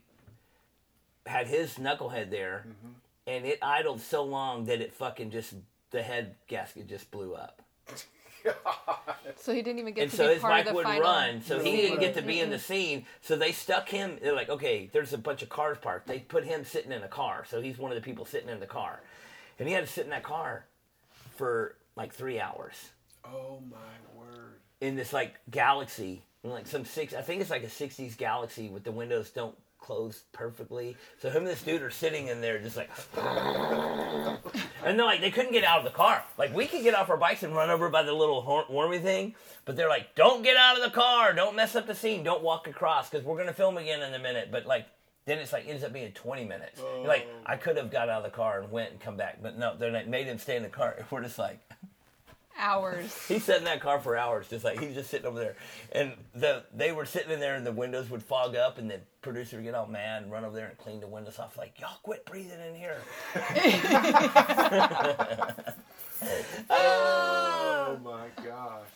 [1.26, 2.92] had his knucklehead there, Mm-hmm.
[3.28, 5.54] and it idled so long that it fucking just
[5.92, 7.62] the head gasket just blew up.
[9.38, 10.96] So he didn't even get And to so be his part bike of the wouldn't
[10.96, 13.06] final run, so he didn't get to be in the scene.
[13.22, 14.18] So they stuck him.
[14.22, 16.08] They're like, okay, there's a bunch of cars parked.
[16.08, 18.60] They put him sitting in a car, so he's one of the people sitting in
[18.60, 19.02] the car,
[19.58, 20.66] and he had to sit in that car
[21.38, 22.90] for like three hours
[23.26, 23.78] Oh my
[24.20, 24.56] word.
[24.82, 27.14] in this like Galaxie, in like some six.
[27.14, 30.96] I think it's like a '60s Galaxie with the windows don't close perfectly.
[31.22, 32.90] So him and this dude are sitting in there just like,
[34.84, 36.24] and they're like they couldn't get out of the car.
[36.38, 39.00] Like we could get off our bikes and run over by the little hor- wormy
[39.00, 42.24] thing, but they're like, don't get out of the car, don't mess up the scene,
[42.24, 44.50] don't walk across because we're gonna film again in a minute.
[44.52, 44.86] But like.
[45.26, 46.82] Then it's like ends up being 20 minutes.
[46.82, 49.38] You're like I could have got out of the car and went and come back,
[49.44, 50.96] but no, they made him stay in the car.
[51.12, 51.60] We're just like,
[52.60, 53.28] hours.
[53.28, 55.56] he sat in that car for hours, just like he's just sitting over there.
[55.92, 59.00] And the they were sitting in there, and the windows would fog up, and the
[59.22, 61.80] producer would get all mad and run over there and clean the windows off, like
[61.80, 62.98] y'all quit breathing in here.
[66.70, 68.88] Oh my gosh.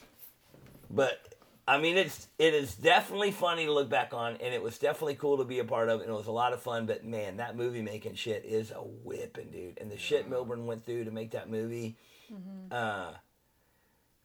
[0.90, 1.34] But
[1.68, 5.16] I mean, it's it is definitely funny to look back on, and it was definitely
[5.16, 6.86] cool to be a part of, and it was a lot of fun.
[6.86, 9.78] But man, that movie making shit is a whipping, dude.
[9.80, 11.96] And the shit Milburn went through to make that movie.
[12.72, 13.12] Uh,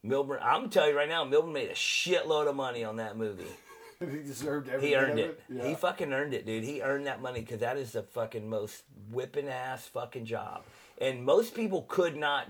[0.03, 3.17] Milburn, I'm gonna tell you right now, Milburn made a shitload of money on that
[3.17, 3.45] movie.
[4.01, 5.43] he deserved every He earned of it.
[5.49, 5.69] Yeah.
[5.69, 6.65] He fucking earned it, dude.
[6.65, 10.63] He earned that money because that is the fucking most whipping ass fucking job.
[11.01, 12.47] And most people could not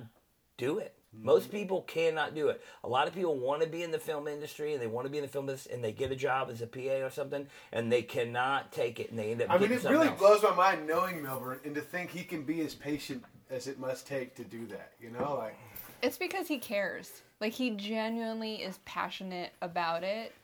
[0.56, 0.94] do it.
[1.16, 1.24] Mm-hmm.
[1.24, 2.62] Most people cannot do it.
[2.84, 5.10] A lot of people want to be in the film industry and they want to
[5.10, 7.46] be in the film business and they get a job as a PA or something
[7.72, 9.50] and they cannot take it and they end up.
[9.50, 10.18] I mean, it really else.
[10.18, 13.78] blows my mind knowing Milburn and to think he can be as patient as it
[13.78, 14.92] must take to do that.
[15.00, 15.56] You know, like
[16.02, 17.22] It's because he cares.
[17.40, 20.34] Like he genuinely is passionate about it,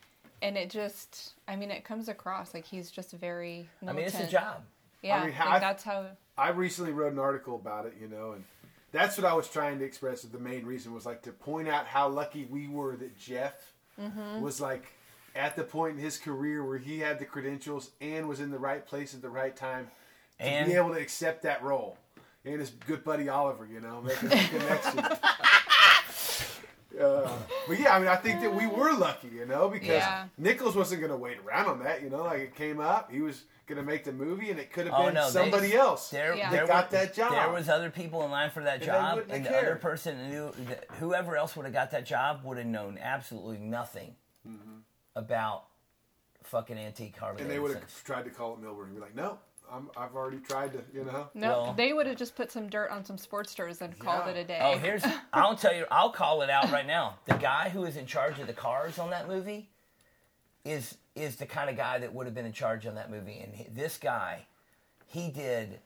[0.42, 3.68] and it just, I mean, it comes across like he's just very.
[3.86, 4.62] I mean, it's a job.
[5.03, 6.07] Yeah, I mean, how- like that's how.
[6.36, 7.95] I recently wrote an article about it.
[8.01, 8.45] You know, and
[8.92, 10.22] that's what I was trying to express.
[10.22, 13.55] The main reason was like to point out how lucky we were that Jeff
[14.01, 14.40] Mm-hmm.
[14.40, 14.86] was like
[15.36, 18.59] at the point in his career where he had the credentials and was in the
[18.59, 19.88] right place at the right time
[20.40, 21.97] to And- be able to accept that role.
[22.45, 24.99] And his good buddy Oliver, you know, making that connection.
[27.01, 27.28] Uh,
[27.66, 30.26] but yeah, I mean, I think that we were lucky, you know, because Yeah.
[30.38, 33.20] Nichols wasn't going to wait around on that, you know, like it came up, he
[33.20, 35.74] was going to make the movie, and it could have Oh been no, they- somebody
[35.74, 36.11] else.
[36.11, 36.51] There, Yeah.
[36.51, 37.32] there got were- that job.
[37.32, 40.28] There was other people in line for that they job, and have the other person
[40.28, 44.14] knew that whoever else would have got that job would have known absolutely nothing
[45.16, 45.64] about
[46.42, 47.42] fucking antique Harley Mm-hmm.
[47.45, 49.38] and they would have tried to call it Milburn and be like, no,
[49.70, 51.28] I'm, I've already tried to, you know.
[51.34, 54.36] No, Well- they would have just put some dirt on some Sportsters and called it
[54.36, 54.58] a day.
[54.62, 55.02] Oh, here's
[55.32, 57.16] I'll tell you I'll call it out right now.
[57.26, 59.68] The guy who is in charge of the cars on that movie
[60.64, 63.38] is is the kind of guy that would have been in charge on that movie.
[63.38, 64.46] And he, this guy,
[65.06, 65.80] he did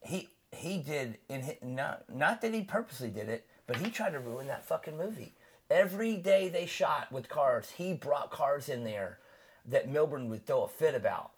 [0.00, 4.10] he he did in hi- not not that he purposely did it, but he tried
[4.10, 5.32] to ruin that fucking movie.
[5.70, 9.18] Every day they shot with cars, he brought cars in there
[9.66, 11.31] that Milburn would throw a fit about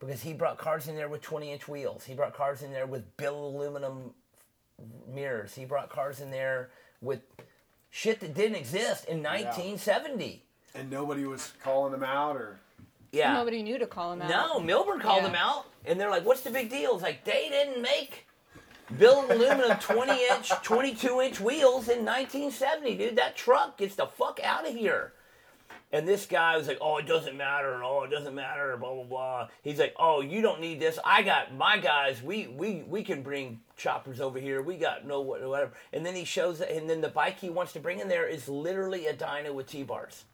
[0.00, 2.04] because he brought cars in there with 20 inch wheels.
[2.04, 4.14] He brought cars in there with billet aluminum
[5.06, 5.54] mirrors.
[5.54, 6.70] He brought cars in there
[7.00, 7.20] with
[7.90, 10.42] shit that didn't exist in 1970.
[10.74, 12.58] And nobody was calling him out or.
[13.12, 13.34] Yeah.
[13.34, 14.30] Nobody knew to call him out.
[14.30, 15.28] No, Milburn called Yeah.
[15.28, 18.26] them out, and they're like, "What's the big deal?" It's like they didn't make
[18.96, 23.16] billet aluminum 20 inch, 22 inch wheels in 1970, dude.
[23.16, 25.12] That truck gets the fuck out of here.
[25.92, 27.82] And this guy was like, "Oh, it doesn't matter.
[27.82, 29.48] Oh, it doesn't matter." Blah blah blah.
[29.62, 31.00] He's like, "Oh, you don't need this.
[31.04, 32.22] I got my guys.
[32.22, 34.62] We we we can bring choppers over here.
[34.62, 36.70] We got no whatever." And then he shows, it.
[36.70, 39.66] and then the bike he wants to bring in there is literally a Dyna with
[39.66, 40.24] T bars.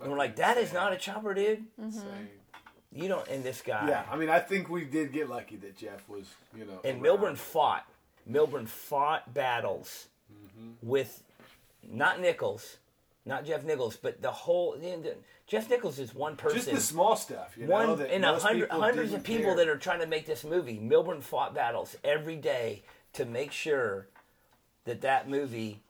[0.00, 1.64] And we're like, "That is not a chopper, dude.
[1.76, 2.30] Insane.
[2.92, 5.76] You don't." And this guy, Yeah, I mean, I think we did get lucky that
[5.76, 6.80] Jeff was, you know.
[6.82, 7.02] and around.
[7.02, 7.86] Milburn fought.
[8.24, 10.72] Milburn fought battles mm-hmm.
[10.82, 11.22] with
[11.82, 12.78] not Nichols,
[13.26, 14.76] not Jeff Nichols, but the whole.
[15.46, 16.58] Jeff Nichols is one person.
[16.58, 17.74] Just the small stuff, you know.
[17.74, 19.56] one that in a hundred, hundreds of people care.
[19.56, 20.78] that are trying to make this movie.
[20.78, 22.84] Milburn fought battles every day
[23.14, 24.06] to make sure
[24.84, 25.82] that that movie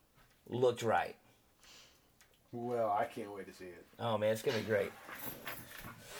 [0.48, 1.14] looked right.
[2.52, 3.84] Well, I can't wait to see it.
[4.00, 4.90] Oh man, it's gonna be great.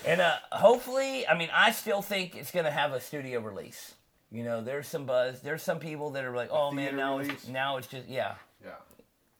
[0.05, 3.95] And uh, hopefully, I mean, I still think it's going to have a studio release.
[4.31, 5.41] You know, there's some buzz.
[5.41, 7.33] There's some people that are like, "Oh man, now release?
[7.33, 8.71] it's now it's just yeah." Yeah.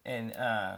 [0.05, 0.77] And uh,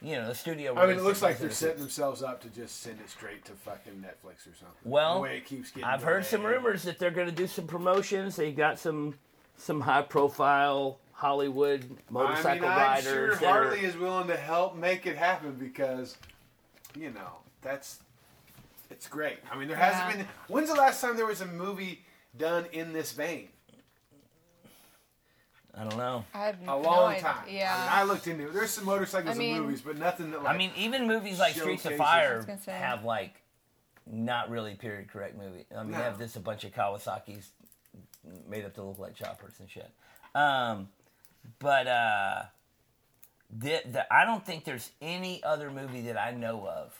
[0.00, 0.76] you know, the studio.
[0.76, 3.52] I mean, it looks like they're setting themselves up to just send it straight to
[3.52, 4.76] fucking Netflix or something.
[4.84, 5.84] Well, the way it keeps getting.
[5.84, 8.36] I've heard some rumors that they're going to do some promotions.
[8.36, 9.14] They got some
[9.56, 13.04] some high profile Hollywood motorcycle I mean, I'm riders.
[13.04, 16.16] sure Harley are, is willing to help make it happen because,
[16.96, 17.98] you know, that's
[18.90, 19.38] it's great.
[19.50, 19.90] I mean, there Yeah.
[19.90, 20.28] hasn't been.
[20.46, 22.04] When's the last time there was a movie
[22.36, 23.48] done in this vein?
[25.74, 26.24] I don't know.
[26.34, 27.22] I have A long idea.
[27.22, 27.36] time.
[27.42, 27.88] I, mean, Yeah.
[27.92, 28.54] I looked into it.
[28.54, 30.54] There's some motorcycles I mean- and movies, but nothing that like.
[30.54, 32.72] I mean, even movies like Streets of Fire I was gonna say.
[32.72, 33.42] have like
[34.06, 35.66] not really period correct movie.
[35.76, 35.98] I mean, No.
[35.98, 37.50] they have just a bunch of Kawasaki's
[38.48, 39.90] made up to look like choppers and shit.
[40.34, 40.88] Um,
[41.58, 42.42] but uh,
[43.50, 46.92] the, the, I don't think there's any other movie that I know of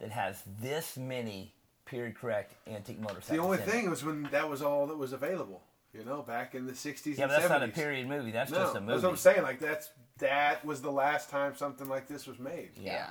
[0.00, 1.54] that has this many
[1.84, 3.28] period correct antique motorcycles.
[3.30, 3.90] the only in thing It.
[3.90, 5.62] was when that was all that was available.
[5.98, 7.48] You know, back in the '60s Yeah, and but that's 70s.
[7.50, 8.30] not a period movie.
[8.30, 8.92] That's No, just a movie.
[8.92, 9.42] that's what I'm saying.
[9.42, 9.88] Like that's
[10.18, 13.08] that was the last time something like this was made yeah.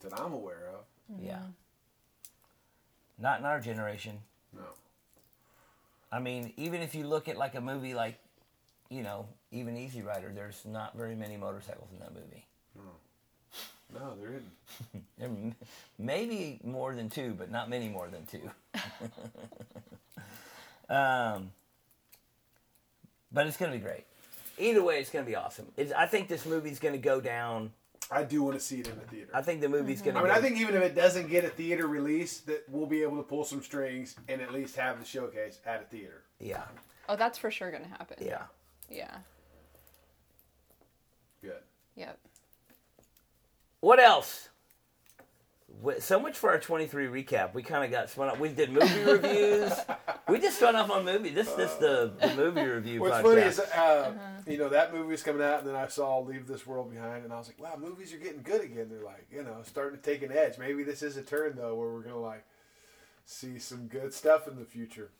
[0.00, 0.84] that I'm aware of.
[1.22, 1.42] Yeah.
[3.18, 4.18] Not in our generation.
[4.52, 4.62] No.
[6.10, 8.18] I mean, even if you look at like a movie like,
[8.88, 12.44] you know, even Easy Rider, there's not very many motorcycles in that movie.
[13.94, 15.04] No, there isn't.
[15.18, 15.54] There m-
[15.98, 18.50] maybe more than two, but not many more than two.
[20.94, 21.50] um,
[23.32, 24.04] but it's going to be great.
[24.58, 25.66] Either way, it's going to be awesome.
[25.76, 27.72] It's, I think this movie's going to go down.
[28.10, 29.30] I do want to see it in the theater.
[29.34, 30.20] I think the movie's going to.
[30.20, 33.02] I mean, I think even if it doesn't get a theater release, that we'll be
[33.02, 36.22] able to pull some strings and at least have the showcase at a theater.
[36.38, 36.62] Yeah,
[37.08, 38.16] Oh, that's for sure gonna happen.
[38.20, 38.42] yeah.
[38.88, 39.16] Yeah.
[41.42, 41.58] Good.
[41.96, 42.18] Yep.
[43.80, 44.48] What else?
[45.84, 47.54] Wh- So much for our 23 recap.
[47.54, 48.38] We kind of got spun up.
[48.38, 49.72] We did movie reviews.
[50.28, 51.30] We just spun off on movie.
[51.30, 53.22] This this the, the movie review What's podcast.
[53.22, 54.12] funny is, uh,
[54.44, 57.22] you know, that movie was coming out, and then I saw Leave This World Behind,
[57.22, 58.88] and I was like, wow, movies are getting good again.
[58.90, 60.58] They're like, you know, starting to take an edge.
[60.58, 62.44] Maybe this is a turn, though, where we're going to, like,
[63.24, 65.10] see some good stuff in the future.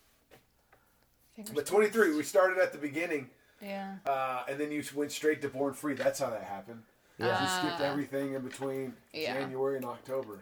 [1.37, 3.31] Fingers But 23, we started at the beginning,
[3.63, 3.99] Yeah.
[4.07, 5.95] uh, and then you went straight to Born Free.
[5.95, 6.83] That's how that happened.
[7.19, 7.43] Yeah.
[7.43, 9.35] You skipped everything in between Yeah.
[9.35, 10.41] January and October.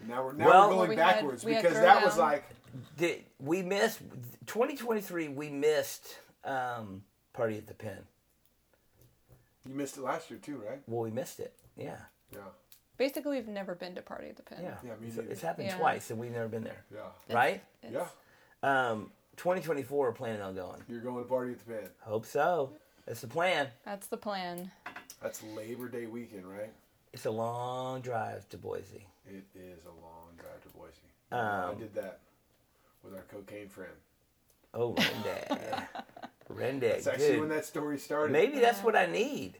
[0.00, 2.16] And now we're now Well- we're going we had- backwards we had because that was
[2.18, 2.44] like
[2.96, 3.98] Did we missed
[4.46, 5.28] 2023?
[5.28, 8.06] We missed um, Party at the Pen.
[9.66, 10.80] you missed it last year too, right?
[10.86, 11.54] Well, we missed it.
[11.76, 11.96] Yeah,
[12.32, 12.38] Yeah,
[12.96, 14.62] Basically, we've never been to Party at the Pen.
[14.62, 14.76] yeah.
[14.84, 15.30] Yeah, me it's, neither.
[15.32, 15.76] it's happened Yeah.
[15.78, 16.84] twice, and we've never been there.
[16.94, 17.62] yeah, right?
[17.82, 18.06] yeah.
[18.62, 20.82] Um, 2024, we're planning on going.
[20.88, 21.90] You're going to party at the pen.
[22.00, 22.72] Hope so.
[23.06, 23.68] That's the plan.
[23.84, 24.70] That's the plan.
[25.22, 26.72] That's Labor Day weekend, right?
[27.12, 29.06] It's a long drive to Boise.
[29.26, 30.94] It is a long drive to Boise.
[31.32, 32.20] I Um, did that
[33.04, 33.92] with our cocaine friend.
[34.74, 35.86] oh, Randy.
[36.48, 36.88] Randy.
[36.88, 37.40] That's actually dude.
[37.40, 38.32] when that story started.
[38.32, 39.58] Maybe that's what I need.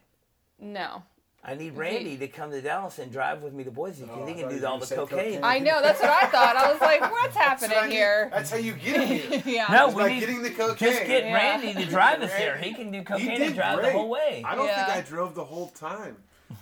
[0.59, 1.03] No.
[1.43, 4.25] I need Randy to come to Dallas and drive with me to Boise because Oh,
[4.27, 5.07] he can do all the cocaine.
[5.17, 5.39] cocaine.
[5.43, 5.81] I know.
[5.81, 6.55] That's what I thought.
[6.55, 7.95] I was like, what's That's what I happening need.
[7.95, 8.29] here?
[8.31, 9.43] That's how you get him here.
[9.55, 9.65] yeah.
[9.71, 10.91] No, It's we by need, getting the cocaine.
[10.91, 11.33] just get Yeah.
[11.33, 12.57] Randy to drive us there.
[12.59, 13.91] He can do cocaine and drive great.
[13.91, 14.43] the whole way.
[14.45, 14.85] I don't Yeah.
[14.85, 16.17] think I drove the whole time.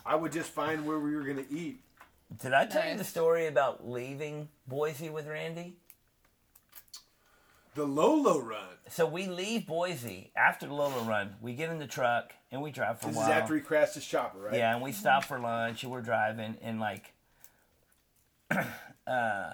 [0.05, 1.81] I would just find where we were going to eat.
[2.41, 5.75] Did I tell you the story about leaving Boise with Randy?
[7.75, 8.59] The Lolo run.
[8.89, 11.35] So we leave Boise after the Lolo run.
[11.41, 13.31] We get in the truck and we drive for This a is while.
[13.31, 14.55] after he crashed his chopper, right?
[14.55, 17.13] Yeah, and we stop for lunch and we're driving and like
[19.07, 19.53] uh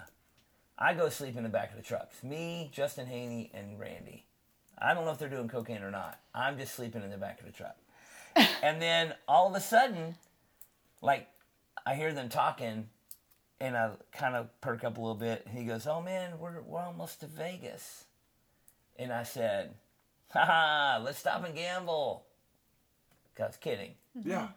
[0.78, 2.22] I go sleep in the back of the trucks.
[2.24, 4.26] Me, Justin Haney, and Randy.
[4.78, 6.20] I don't know if they're doing cocaine or not.
[6.34, 7.78] I'm just sleeping in the back of the truck.
[8.62, 10.16] and then all of a sudden,
[11.02, 11.28] like
[11.86, 12.90] I hear them talking
[13.60, 15.48] and I kind of perk up a little bit.
[15.54, 18.06] He goes, Oh man, we're we're almost to Vegas.
[18.98, 19.74] And I said,
[20.32, 22.26] Haha, let's stop and gamble.
[23.36, 23.92] 'Cause I was kidding.
[24.18, 24.30] Mm-hmm.
[24.30, 24.48] Yeah.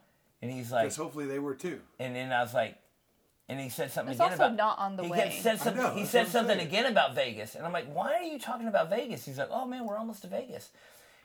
[0.41, 1.81] And he's like, Because hopefully they were too.
[1.99, 2.77] and then I was like,
[3.49, 5.39] and he said something It's again also about not on the he way.
[5.43, 5.83] said something.
[5.83, 6.69] know, he said what I'm something saying.
[6.69, 9.25] again about Vegas, and I'm like, why are you talking about Vegas?
[9.25, 10.71] He's like, oh man, we're almost to Vegas.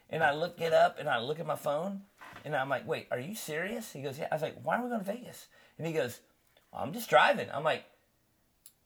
[0.10, 2.02] And I look it up, and I look at my phone,
[2.45, 3.91] and I'm like, wait, are you serious?
[3.91, 4.28] He goes, yeah.
[4.32, 5.48] I was like, why are we going to Vegas?
[5.78, 6.20] And he goes,
[6.76, 7.48] I'm just driving.
[7.54, 7.84] I'm like,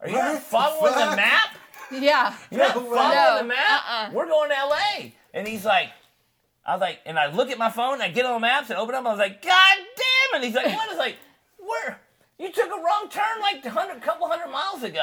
[0.01, 1.15] are you What not following the fuck?
[1.15, 1.49] map?
[1.91, 2.35] Yeah.
[2.51, 3.81] You're not following no, the map.
[3.89, 4.09] uh-uh.
[4.13, 5.13] We're going to L.A.
[5.33, 5.89] And he's like,
[6.65, 8.69] I was like, and I look at my phone, and I get on the maps
[8.69, 9.05] and open up.
[9.05, 9.77] I was like, God
[10.31, 10.45] damn it!
[10.45, 10.87] He's like, what?
[10.87, 11.15] I was like,
[11.57, 11.99] where?
[12.37, 15.01] You took a wrong turn like a hundred, couple hundred miles ago.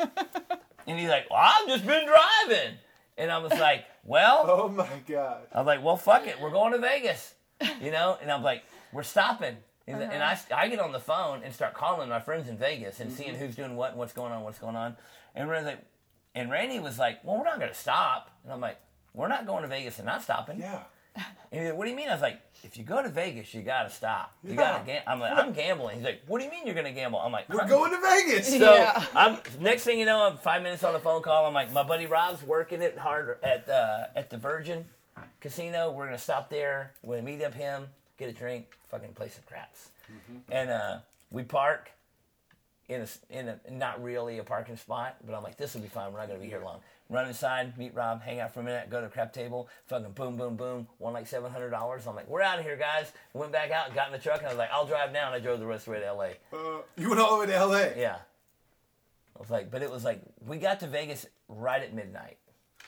[0.86, 2.74] and he's like, well, I've just been driving.
[3.18, 5.42] And I was like, well, Oh my God.
[5.54, 7.34] I was like, well, fuck it, we're going to Vegas,
[7.82, 8.16] you know.
[8.22, 9.56] And I'm like, we're stopping.
[9.86, 13.00] And, and I, I get on the phone and start calling my friends in Vegas
[13.00, 14.96] and seeing who's doing what and what's going on, what's going on.
[15.34, 15.84] And Randy's like,
[16.34, 18.30] and Randy was like, well, we're not going to stop.
[18.44, 18.78] And I'm like,
[19.12, 20.58] we're not going to Vegas and not stopping.
[20.60, 20.80] Yeah.
[21.14, 22.08] And he's like, what do you mean?
[22.08, 24.32] I was like, if you go to Vegas, you got to stop.
[24.42, 24.56] You Yeah.
[24.56, 25.12] got to gamble.
[25.12, 25.96] I'm like, I'm gambling.
[25.96, 27.18] He's like, what do you mean you're going to gamble?
[27.18, 28.48] I'm like, We're I'm going to Vegas.
[28.48, 29.04] So Yeah.
[29.14, 31.44] I'm next thing you know, I'm five minutes on the phone call.
[31.44, 34.86] I'm like, my buddy Rob's working it hard at uh, at the Virgin
[35.40, 35.90] Casino.
[35.90, 36.92] We're gonna stop there.
[37.02, 37.88] We're gonna meet up him,
[38.26, 39.90] get a drink, fucking play some craps,
[40.50, 40.98] and uh,
[41.30, 41.90] we park
[42.88, 45.88] in a in a not really a parking spot, but I'm like, this will be
[45.88, 46.12] fine.
[46.12, 46.80] We're not gonna be here long.
[47.10, 50.12] Run inside, meet Rob, hang out for a minute, go to the crap table, fucking
[50.12, 52.06] boom, boom, boom, won like seven hundred dollars.
[52.06, 53.12] I'm like, we're out of here, guys.
[53.34, 55.26] Went back out, got in the truck, and I was like, I'll drive now.
[55.26, 56.28] And I drove the rest of the way to L.A.
[56.52, 57.94] Uh, you went all the way to L.A.
[57.98, 58.16] Yeah.
[59.36, 62.38] I was like, but it was like we got to Vegas right at midnight.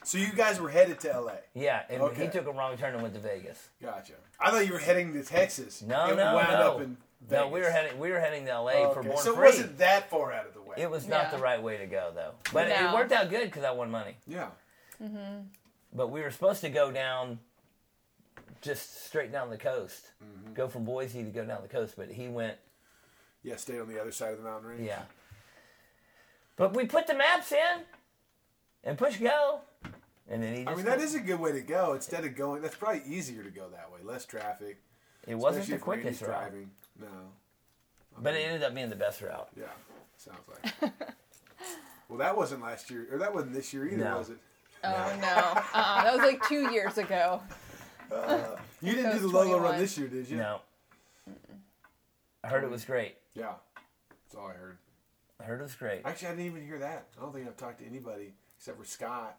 [0.04, 1.38] So you guys were headed to L.A.
[1.54, 2.24] Yeah, and Okay.
[2.26, 3.68] he took a wrong turn and went to Vegas.
[3.82, 4.12] Gotcha.
[4.38, 5.80] I thought you were heading to Texas.
[5.82, 6.72] No, and no, wound no.
[6.72, 6.96] up in
[7.30, 9.44] No, we were heading we were heading to LA for Okay, Born so Free.
[9.48, 10.76] it wasn't that far out of the way.
[10.76, 12.32] it was not the right way to go though.
[12.52, 12.94] But it No.
[12.94, 14.16] worked out good because I won money.
[14.26, 14.48] yeah.
[15.92, 17.38] But we were supposed to go down
[18.60, 20.10] just straight down the coast.
[20.22, 20.54] Mm-hmm.
[20.54, 22.56] Go from Boise to go down the coast, but he went
[23.42, 24.82] Yeah, stayed on the other side of the mountain range.
[24.82, 25.02] yeah.
[26.56, 27.82] But we put the maps in
[28.84, 29.60] and push go.
[30.30, 31.92] And then he just I mean, that is a good way to go.
[31.92, 34.00] Instead of going, that's probably easier to go that way.
[34.02, 34.80] Less traffic.
[35.26, 36.28] it wasn't the if Randy's quickest route.
[36.30, 36.70] driving.
[37.00, 37.06] No.
[38.22, 39.48] But it ended up being the best route.
[39.58, 39.64] Yeah.
[40.16, 40.38] Sounds
[40.80, 40.92] like.
[42.08, 44.18] well, that wasn't last year, or that wasn't this year either, No.
[44.18, 44.38] was it?
[44.86, 47.40] Oh no, uh-uh, that was like two years ago.
[48.82, 50.36] You didn't do the was Lolo run this year, did you?
[50.36, 50.60] No.
[52.44, 53.16] I heard it was great.
[53.34, 53.54] Yeah.
[54.10, 54.76] That's all I heard.
[55.40, 56.02] I heard it was great.
[56.04, 57.06] Actually, I didn't even hear that.
[57.18, 59.38] I don't think I've talked to anybody except for Scott.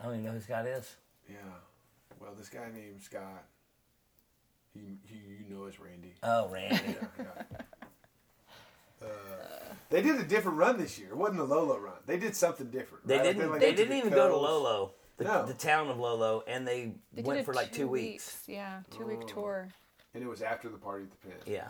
[0.00, 0.96] I don't even know who Scott is.
[1.28, 1.36] Yeah.
[2.20, 3.44] Well, this guy named Scott.
[4.74, 5.16] He, he
[5.48, 6.14] you know as Randy.
[6.22, 6.76] Oh, Randy.
[6.86, 7.58] Yeah, yeah.
[9.00, 9.06] Uh,
[9.90, 11.08] they did a different run this year.
[11.10, 11.94] It wasn't a Lolo run.
[12.06, 13.06] They did something different.
[13.06, 13.22] They right?
[13.24, 13.50] Didn't.
[13.50, 14.36] like, They went to didn't the even go to.
[14.36, 15.46] Lolo, the, No.
[15.46, 18.42] the town of Lolo, and they, They went for like two weeks.
[18.46, 19.26] Yeah, two week Oh.
[19.28, 19.68] tour.
[20.14, 21.36] And it was after the party at the pen.
[21.46, 21.68] Yeah,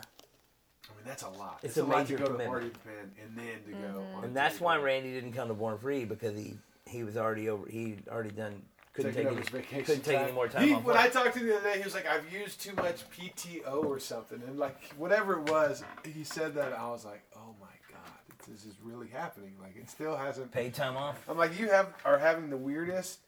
[0.89, 1.59] I mean, that's a lot.
[1.61, 3.37] It's It's, a a, lot major to go to the party at the pen and
[3.37, 4.03] then to go.
[4.17, 4.65] on and that's tour.
[4.65, 6.57] why Randy didn't come to Born Free because he
[6.89, 7.67] he was already over.
[7.69, 8.61] He already done.
[8.93, 9.41] Couldn't Taking take any.
[9.41, 10.23] his vacation Couldn't take time.
[10.25, 10.83] any more time He, off.
[10.83, 11.05] when work.
[11.05, 13.85] I talked to him the other day, he was like, "I've used too much PTO
[13.85, 16.73] or something," and like whatever it was, he said that.
[16.73, 18.11] I was like, "Oh my god,
[18.49, 20.51] this is really happening!" Like it still hasn't.
[20.51, 21.21] Paid time off.
[21.29, 23.19] I'm like, you have are having the weirdest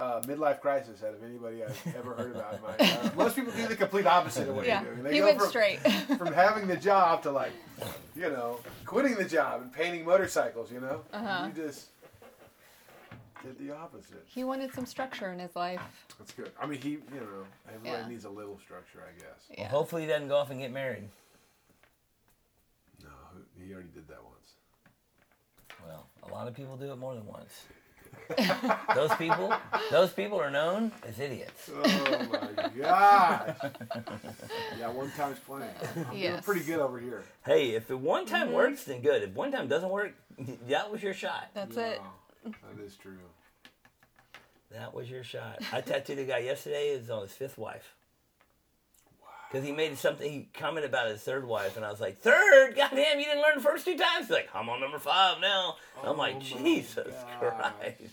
[0.00, 2.54] uh, midlife crisis out of anybody I've ever heard about.
[2.54, 5.04] In my, uh, most people do the complete opposite of what Yeah, you're doing.
[5.04, 5.78] They he go went from, straight.
[6.18, 7.52] from having the job to like,
[8.16, 10.72] you know, quitting the job and painting motorcycles.
[10.72, 11.46] You know, Uh-huh.
[11.54, 11.88] you just
[13.42, 14.24] did the opposite.
[14.26, 15.80] he wanted some structure in his life.
[16.18, 16.50] That's good.
[16.60, 18.08] I mean, he, you know, everybody Yeah.
[18.08, 19.26] needs a little structure, I guess.
[19.48, 19.68] Well, Yeah.
[19.68, 21.08] hopefully he doesn't go off and get married.
[23.02, 23.10] No,
[23.58, 24.54] he already did that once.
[25.86, 27.64] Well, a lot of people do it more than once.
[28.94, 29.52] those people,
[29.90, 31.68] those people are known as idiots.
[31.74, 33.56] Oh my gosh!
[34.78, 35.64] yeah, one time's plenty.
[35.96, 36.44] I'm doing Yes.
[36.44, 37.24] pretty good over here.
[37.44, 38.54] Hey, if it one time Mm-hmm.
[38.56, 39.22] works, then good.
[39.22, 40.12] If one time doesn't work,
[40.68, 41.48] that was your shot.
[41.54, 42.00] That's it.
[42.44, 43.18] Yeah, That is true.
[44.74, 45.60] That was your shot.
[45.72, 46.88] I tattooed a guy yesterday.
[46.88, 47.94] Is on his fifth wife.
[49.20, 49.28] Wow.
[49.50, 50.30] Because he made something.
[50.30, 52.74] He commented about his third wife, and I was like, third?
[52.76, 54.26] Goddamn, you didn't learn the first two times.
[54.26, 55.76] He's like, I'm on number five now.
[56.02, 57.08] I'm Oh like, Jesus
[57.40, 57.72] gosh.
[57.80, 58.12] Christ.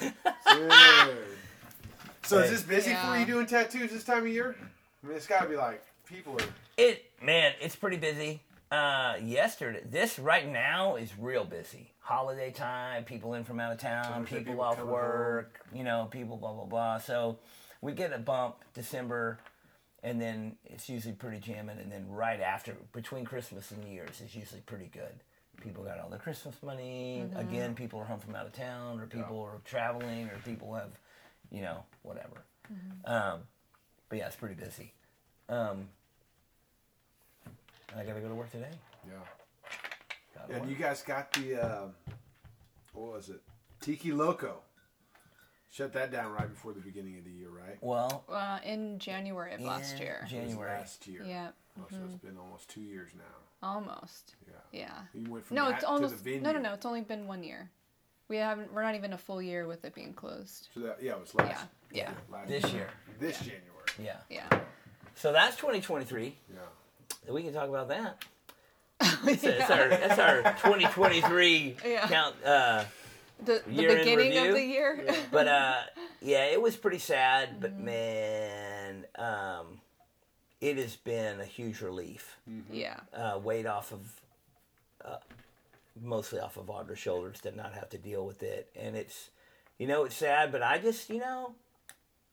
[0.00, 0.72] Dude.
[2.22, 4.54] So is this busy for you doing tattoos this time of year?
[5.02, 6.44] I mean, it's got to be like people are.
[6.76, 8.40] It man, it's pretty busy.
[8.70, 11.90] Uh, yesterday, this right now is real busy.
[12.10, 16.08] Holiday time, people in from out of town, people, people off coming work, you know,
[16.10, 16.98] people blah blah blah.
[16.98, 17.38] So
[17.80, 19.38] we get a bump December,
[20.02, 21.78] and then it's usually pretty jamming.
[21.78, 25.22] And then right after, between Christmas and New Year's, is usually pretty good.
[25.62, 27.26] People got all their Christmas money.
[27.36, 30.90] Again, people are home from out of town, or people are traveling, or people have,
[31.52, 32.42] you know, whatever.
[33.04, 33.42] Um,
[34.08, 34.92] but yeah, it's pretty busy.
[35.48, 35.86] Um,
[37.96, 38.72] I gotta go to work today.
[39.06, 39.12] Yeah.
[40.42, 40.70] Gotta And work.
[40.70, 41.94] you guys got the um,
[42.92, 43.40] what was it?
[43.80, 44.60] Tiki Loco.
[45.72, 47.78] Shut that down right before the beginning of the year, right?
[47.80, 50.16] well, Uh, in January of last in year.
[50.18, 50.70] It was January.
[50.70, 51.22] last year.
[51.24, 51.48] Yeah,
[51.78, 53.68] Oh, so it's been almost two years now.
[53.68, 54.34] almost.
[54.48, 54.54] Yeah.
[54.72, 54.98] Yeah.
[55.14, 56.40] You went from No, that it's to almost the venue.
[56.40, 56.74] no, no, no.
[56.74, 57.70] It's only been one year.
[58.26, 58.72] We haven't.
[58.72, 60.68] We're not even a full year with it being closed.
[60.74, 61.66] So that yeah, it was last.
[61.92, 62.12] Yeah, yeah.
[62.32, 62.88] last This year.
[63.20, 63.64] This January.
[63.98, 64.16] Yeah.
[64.28, 64.60] Yeah.
[65.14, 66.36] So that's 2023.
[66.52, 66.58] Yeah.
[67.32, 68.24] We can talk about that.
[69.24, 72.06] That's, that's our that's our 2023 Yeah.
[72.06, 72.34] count.
[72.44, 72.84] Uh,
[73.44, 75.04] The, the beginning of the year.
[75.32, 75.74] but uh,
[76.20, 77.60] yeah, it was pretty sad.
[77.60, 79.80] But man, um,
[80.60, 82.36] it has been a huge relief.
[82.70, 83.00] Yeah.
[83.14, 84.20] Uh, weight off of,
[85.04, 85.16] uh,
[86.02, 89.30] mostly off of Audra's shoulders to not have to deal with it, and it's,
[89.78, 91.54] you know, it's sad, but I just, you know,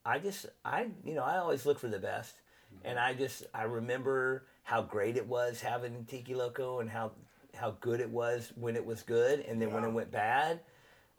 [0.05, 2.35] I just, I, you know, I always look for the best,
[2.83, 7.11] and I just, I remember how great it was having Tiki Loco and how
[7.55, 10.59] how good it was when it was good, and then when it went bad,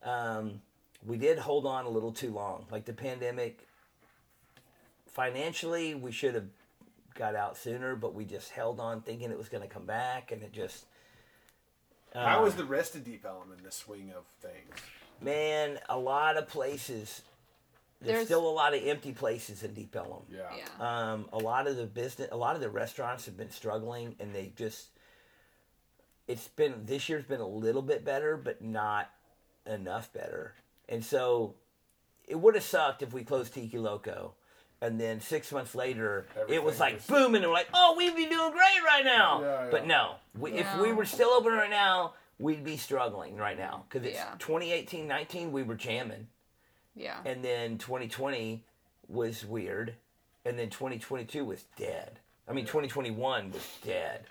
[0.03, 0.61] um,
[1.05, 2.67] we did hold on a little too long.
[2.71, 3.67] Like the pandemic,
[5.07, 6.45] financially, we should have
[7.15, 10.31] got out sooner, but we just held on thinking it was going to come back,
[10.31, 10.85] and it just.
[12.13, 14.77] How uh, was the rest of Deep Ellum in the swing of things?
[15.23, 15.79] man?
[15.89, 17.23] A lot of places.
[18.01, 20.23] There's, There's- still a lot of empty places in Deep Ellum.
[20.31, 20.43] Yeah.
[20.57, 21.13] Yeah.
[21.13, 24.35] Um, a lot of the business, a lot of the restaurants have been struggling, and
[24.35, 24.89] they just.
[26.27, 29.11] It's been this year's been a little bit better, but not
[29.67, 30.55] enough better.
[30.89, 31.55] And so,
[32.27, 34.35] it would have sucked if we closed Tiki Loco,
[34.83, 38.15] and then six months later, it was like was- booming, and we're like, "Oh, we'd
[38.15, 39.69] be doing great right now." Yeah, yeah.
[39.71, 43.87] But no, we, if we were still open right now, we'd be struggling right now
[43.89, 44.35] because it's Yeah.
[44.39, 46.29] 2018, 19, we were jamming
[46.99, 47.19] Yeah.
[47.25, 48.63] and then 2020
[49.09, 49.95] was weird,
[50.45, 52.19] and then 2022 was dead.
[52.49, 54.25] I mean, 2021 was dead,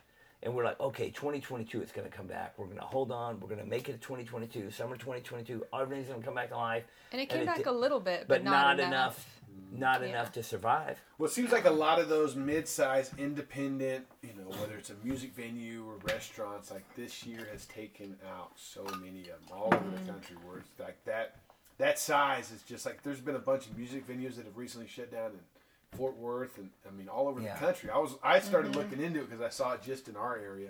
[0.44, 2.54] and we're like, okay, 2022 is going to come back.
[2.58, 3.40] We're going to hold on.
[3.40, 5.66] We're going to make it to 2022, summer 2022.
[5.74, 7.72] Everything's going to come back to life, And it came and it back did- a
[7.72, 8.90] little bit, but but, not, not enough.
[8.92, 9.34] enough.
[9.70, 10.08] Not Yeah.
[10.10, 11.00] enough to survive.
[11.18, 14.96] Well, it seems like a lot of those mid-sized, independent, you know, whether it's a
[15.04, 19.66] music venue or restaurants, like this year has taken out so many of them all
[19.68, 20.06] over Mm-hmm.
[20.06, 20.38] the country.
[20.46, 21.38] Where it's like that,
[21.78, 24.88] that size is just like there's been a bunch of music venues that have recently
[24.88, 25.40] shut down in
[25.98, 27.54] Fort Worth and I mean all over Yeah.
[27.54, 27.90] the country.
[27.90, 28.80] I was I started Mm-hmm.
[28.82, 30.70] looking into it because I saw it just in our area,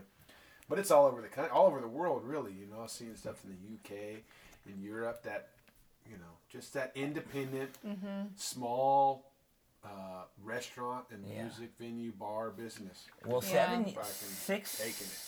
[0.69, 2.51] but it's all over the country, all over the world, really.
[2.51, 4.21] You know, I've stuff in the UK,
[4.67, 5.49] in Europe that,
[6.05, 7.71] you know, just that independent,
[8.35, 9.31] small
[9.84, 11.43] uh, restaurant and Yeah.
[11.43, 13.05] music venue bar business.
[13.25, 13.49] Well, Yeah.
[13.69, 15.19] seven, Fucking six, taking it.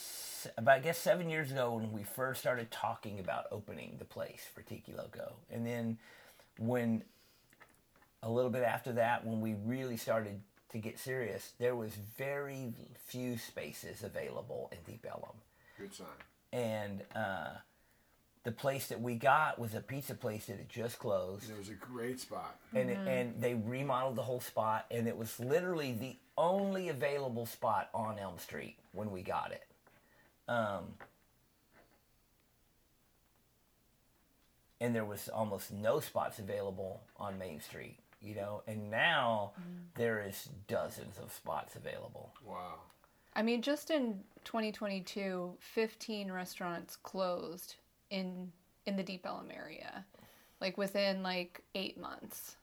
[0.56, 4.42] About I guess seven years ago when we first started talking about opening the place
[4.54, 5.98] for Tiki Loco, and then
[6.58, 7.02] when
[8.22, 10.40] a little bit after that, when we really started
[10.72, 12.72] to get serious, there was very
[13.06, 15.36] few spaces available in Deep Ellum,
[15.78, 16.06] Good sign.
[16.52, 17.48] and uh,
[18.44, 21.70] the place that we got was a pizza place that had just closed It was
[21.70, 22.56] a great spot.
[22.74, 27.46] and it, and they remodeled the whole spot, and it was literally the only available
[27.46, 29.64] spot on Elm Street when we got it.
[30.50, 30.84] Um,
[34.80, 38.62] and there was almost no spots available on Main Street, you know.
[38.66, 39.52] And now
[39.94, 42.32] there is dozens of spots available.
[42.44, 42.80] Wow.
[43.36, 47.76] I mean, just in 2022, 15 restaurants closed
[48.10, 48.50] in
[48.86, 50.04] in the Deep Ellum area,
[50.60, 52.56] like within like eight months.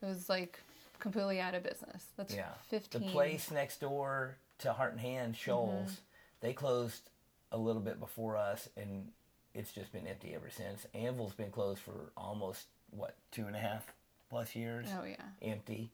[0.00, 0.60] It was like
[1.00, 2.04] completely out of business.
[2.16, 3.00] That's Yeah, 15.
[3.00, 6.00] the place next door to Heart and Hand Shoals,
[6.40, 7.10] they closed
[7.52, 9.08] a little bit before us, and
[9.54, 10.86] it's just been empty ever since.
[10.94, 13.86] Anvil's been closed for almost what two and a half
[14.30, 15.16] plus years, Oh yeah.
[15.42, 15.90] empty.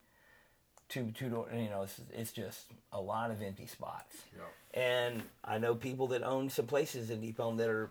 [0.88, 4.16] Two two door, you know, it's, it's just a lot of empty spots.
[4.36, 4.80] Yeah.
[4.80, 7.90] And I know people that own some places in Deep Ellum that are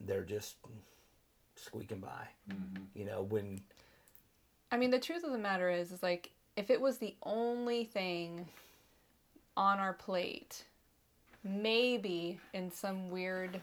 [0.00, 0.56] they're just
[1.56, 2.28] squeaking by.
[2.50, 2.84] Mm-hmm.
[2.94, 3.60] You know, when
[4.72, 7.84] I mean, the truth of the matter is, is like if it was the only
[7.84, 8.48] thing
[9.56, 10.64] on our plate,
[11.44, 13.60] maybe in some weird,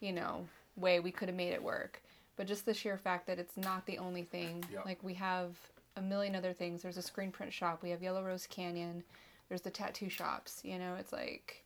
[0.00, 0.46] you know,
[0.76, 2.02] way we could have made it work.
[2.36, 4.86] But just the sheer fact that it's not the only thing, Yep.
[4.86, 5.56] like we have
[5.96, 6.82] a million other things.
[6.82, 7.82] There's a screen print shop.
[7.82, 9.02] We have Yellow Rose Canyon.
[9.48, 10.60] There's the tattoo shops.
[10.64, 11.64] You know, it's like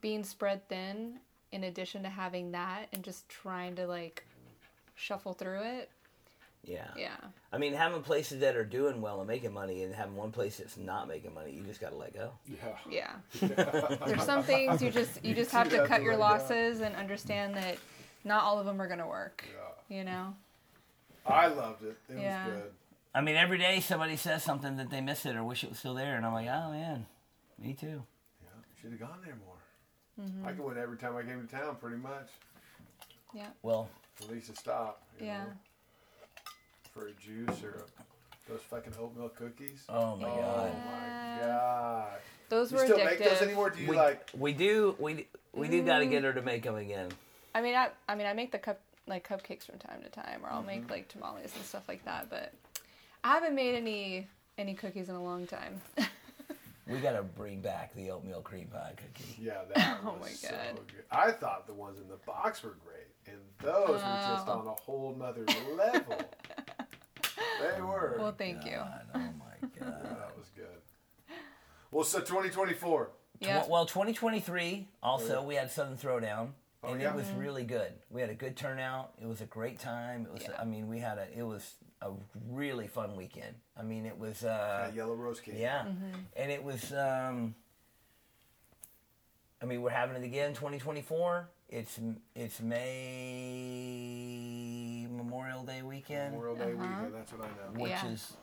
[0.00, 1.20] being spread thin.
[1.52, 4.24] In addition to having that and just trying to like
[4.94, 5.90] shuffle through it,
[6.64, 6.88] yeah.
[6.96, 7.16] yeah.
[7.52, 10.58] I mean, having places that are doing well and making money, and having one place
[10.58, 12.32] that's not making money, you just got to let go.
[12.90, 13.12] Yeah.
[13.40, 13.96] Yeah.
[14.06, 16.44] There's some things you just you just have to have cut to your let go.
[16.44, 17.76] losses and understand that
[18.24, 19.44] not all of them are going to work.
[19.88, 19.96] Yeah.
[19.98, 20.34] You know?
[21.26, 21.96] I loved it.
[22.08, 22.46] It Yeah.
[22.46, 22.70] was good.
[23.14, 25.78] I mean, every day somebody says something that they miss it or wish it was
[25.78, 27.06] still there, and I'm like, oh man,
[27.58, 28.02] me too.
[28.42, 28.48] Yeah.
[28.80, 30.26] Should have gone there more.
[30.26, 30.46] Mm-hmm.
[30.46, 32.28] I could win every time I came to town, pretty much.
[33.34, 33.48] Yeah.
[33.62, 33.88] Well,
[34.20, 35.02] At least a stop.
[35.20, 35.44] you Yeah.
[35.44, 35.50] know,
[36.92, 39.84] for a juice or a, those fucking oatmeal cookies.
[39.88, 40.70] oh my god.
[40.74, 42.08] Oh my god.
[42.48, 43.04] Those You were still addictive.
[43.04, 43.70] make those anymore?
[43.70, 44.28] Do you we, like?
[44.38, 47.08] we do we we do got to get her to make them again.
[47.54, 50.40] I mean, I I mean, I make the cup like cupcakes from time to time
[50.44, 50.66] or I'll Mm-hmm.
[50.66, 52.52] make like tamales and stuff like that, but
[53.24, 54.26] I haven't made any
[54.58, 55.80] any cookies in a long time.
[56.88, 59.40] We got to bring back the oatmeal cream pie cookie.
[59.40, 60.80] Yeah, that Oh was my so God.
[60.88, 61.04] good.
[61.12, 64.58] I thought the ones in the box were great, and those were just Oh.
[64.58, 65.44] on a whole nother
[65.76, 66.18] level.
[67.76, 68.16] they were.
[68.18, 68.72] well, thank you.
[68.76, 70.02] God, oh my god.
[70.04, 70.66] that was good.
[71.90, 73.10] Well, so 2024.
[73.40, 73.60] Yeah.
[73.62, 76.50] Tw- Well, 2023 also we had Southern Throwdown,
[76.84, 77.10] and yeah?
[77.10, 77.92] it was really good.
[78.10, 79.12] We had a good turnout.
[79.20, 80.26] It was a great time.
[80.26, 80.42] It was.
[80.42, 80.60] Yeah.
[80.60, 81.26] I mean, we had a.
[81.36, 82.10] It was a
[82.50, 83.54] really fun weekend.
[83.76, 84.44] I mean, it was.
[84.44, 85.54] Uh, At Yellow Rose Cake.
[85.58, 85.86] yeah,
[86.36, 86.92] and it was.
[86.92, 87.54] Um,
[89.60, 91.48] I mean, we're having it again 2024.
[91.68, 91.98] It's
[92.34, 94.61] it's May
[95.32, 97.14] Memorial Day weekend, Memorial Day weekend.
[97.14, 97.80] That's what I know.
[97.80, 98.06] which Yeah.
[98.08, 98.34] is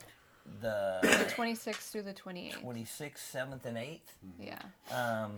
[0.60, 2.64] the the 26th through the 28th.
[2.64, 4.00] 26th, 7th, and 8th.
[4.40, 4.60] Yeah.
[4.90, 5.36] um,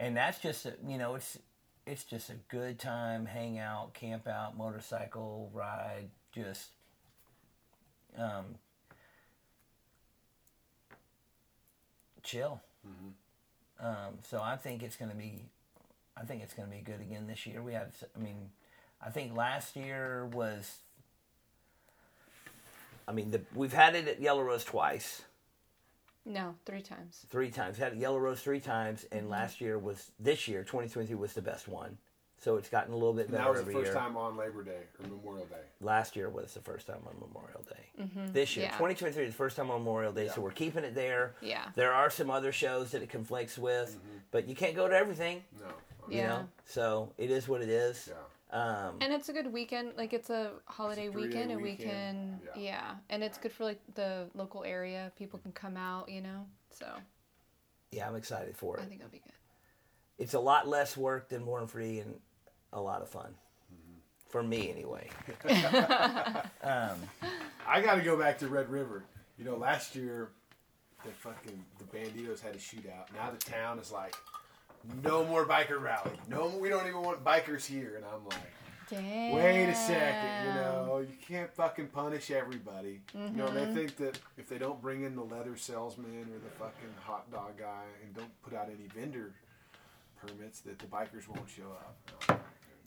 [0.00, 1.38] and that's just a, you know it's
[1.86, 6.70] it's just a good time hang out camp out motorcycle ride just
[8.18, 8.56] um,
[12.24, 12.60] chill
[13.78, 15.44] um, so i think it's going to be
[16.16, 18.50] i think it's going to be good again this year we had i mean
[19.04, 20.78] i think last year was
[23.06, 25.22] i mean the, we've had it at yellow rose twice
[26.26, 27.26] No, three times.
[27.30, 27.76] three times.
[27.76, 31.68] Had Yellow Rose three times, and last year was this year, 2023 was the best
[31.68, 31.98] one.
[32.38, 33.94] So it's gotten a little bit And better that was the first year.
[33.94, 35.64] time on Labor Day or Memorial Day.
[35.82, 38.08] Last year was the first time on Memorial Day.
[38.32, 38.72] This year, Yeah.
[38.78, 41.34] 2023 is the first time on Memorial Day, so we're keeping it there.
[41.42, 41.68] Yeah.
[41.74, 44.16] There are some other shows that it conflicts with, Mm-hmm.
[44.30, 45.44] but you can't go to everything.
[45.60, 45.66] No.
[46.08, 46.28] You Yeah.
[46.28, 48.08] know, so it is what it is.
[48.10, 48.14] Yeah.
[48.54, 49.92] Um, And it's a good weekend.
[49.96, 52.62] Like it's a holiday three-day weekend, and we weekend, can, yeah.
[52.62, 52.94] yeah.
[53.10, 55.10] And it's good for like the local area.
[55.18, 56.46] People can come out, you know.
[56.70, 56.86] So
[57.90, 58.82] yeah, I'm excited for it.
[58.82, 59.32] I think it'll be good.
[60.18, 62.14] It's a lot less work than Born Free and
[62.72, 63.34] a lot of fun.
[64.28, 65.08] For me, anyway.
[65.44, 66.42] I
[67.80, 69.04] got to go back to Red River.
[69.38, 70.30] You know, last year,
[71.04, 73.12] the fucking the Bandidos had a shootout.
[73.14, 74.16] Now the town is like,
[75.02, 76.12] no more biker rally.
[76.28, 77.94] No, we don't even want bikers here.
[77.96, 78.52] And I'm like,
[78.90, 79.32] Damn.
[79.32, 80.46] wait a second.
[80.46, 83.00] You know, you can't fucking punish everybody.
[83.14, 83.74] You know, they mm-hmm.
[83.74, 87.58] think that if they don't bring in the leather salesman or the fucking hot dog
[87.58, 89.32] guy and don't put out any vendor
[90.16, 91.96] permits, that the bikers won't show up.
[92.28, 92.36] No,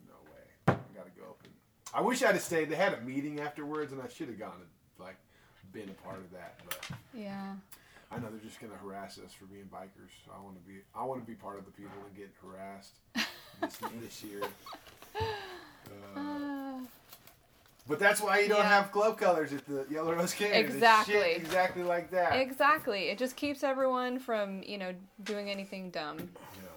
[0.07, 0.43] no way.
[0.67, 1.53] I gotta go up and.
[1.93, 2.69] I wish I'd have stayed.
[2.69, 5.15] They had a meeting afterwards, and I should have gone and like
[5.71, 6.59] been a part of that.
[6.65, 7.53] But Yeah.
[8.11, 10.11] I know they're just gonna harass us for being bikers.
[10.25, 10.79] So I want to be.
[10.95, 12.95] I want to be part of the people that get harassed
[13.61, 14.41] this, this year.
[16.15, 16.79] Uh, Uh,
[17.87, 18.69] but that's why you don't Yeah.
[18.81, 20.65] have club colors at the Yellow Rose Canyon.
[20.65, 21.13] It's Exactly.
[21.13, 22.33] shit exactly like that.
[22.37, 23.09] exactly.
[23.09, 24.93] It just keeps everyone from you know
[25.23, 26.17] doing anything dumb.
[26.19, 26.69] Yeah.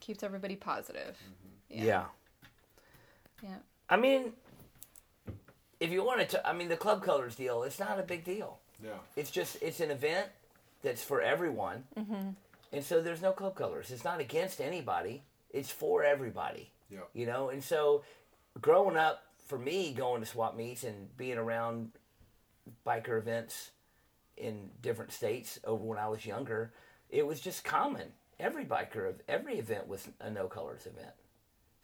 [0.00, 1.16] Keeps everybody positive.
[1.68, 2.04] yeah.
[3.42, 3.56] Yeah.
[3.90, 4.32] I mean,
[5.80, 8.58] if you wanted to, I mean, the club colors deal, it's not a big deal.
[8.82, 8.92] Yeah.
[9.16, 10.28] It's just, it's an event
[10.84, 11.82] that's for everyone.
[11.98, 12.30] Mm-hmm.
[12.72, 13.90] And so there's no club colors.
[13.90, 16.70] It's not against anybody, it's for everybody.
[16.90, 17.00] Yeah.
[17.14, 17.48] You know?
[17.48, 18.04] And so
[18.60, 21.90] growing up, for me, going to swap meets and being around
[22.86, 23.70] biker events
[24.36, 26.72] in different states over when I was younger,
[27.10, 28.08] it was just common.
[28.40, 31.12] Every biker, every event was a no colors event.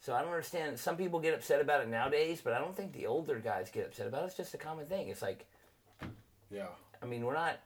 [0.01, 0.77] So I don't understand.
[0.79, 3.85] Some people get upset about it nowadays, but I don't think the older guys get
[3.85, 4.27] upset about it.
[4.27, 5.09] It's just a common thing.
[5.09, 5.45] It's like,
[6.49, 6.67] Yeah.
[7.01, 7.59] I mean, we're not.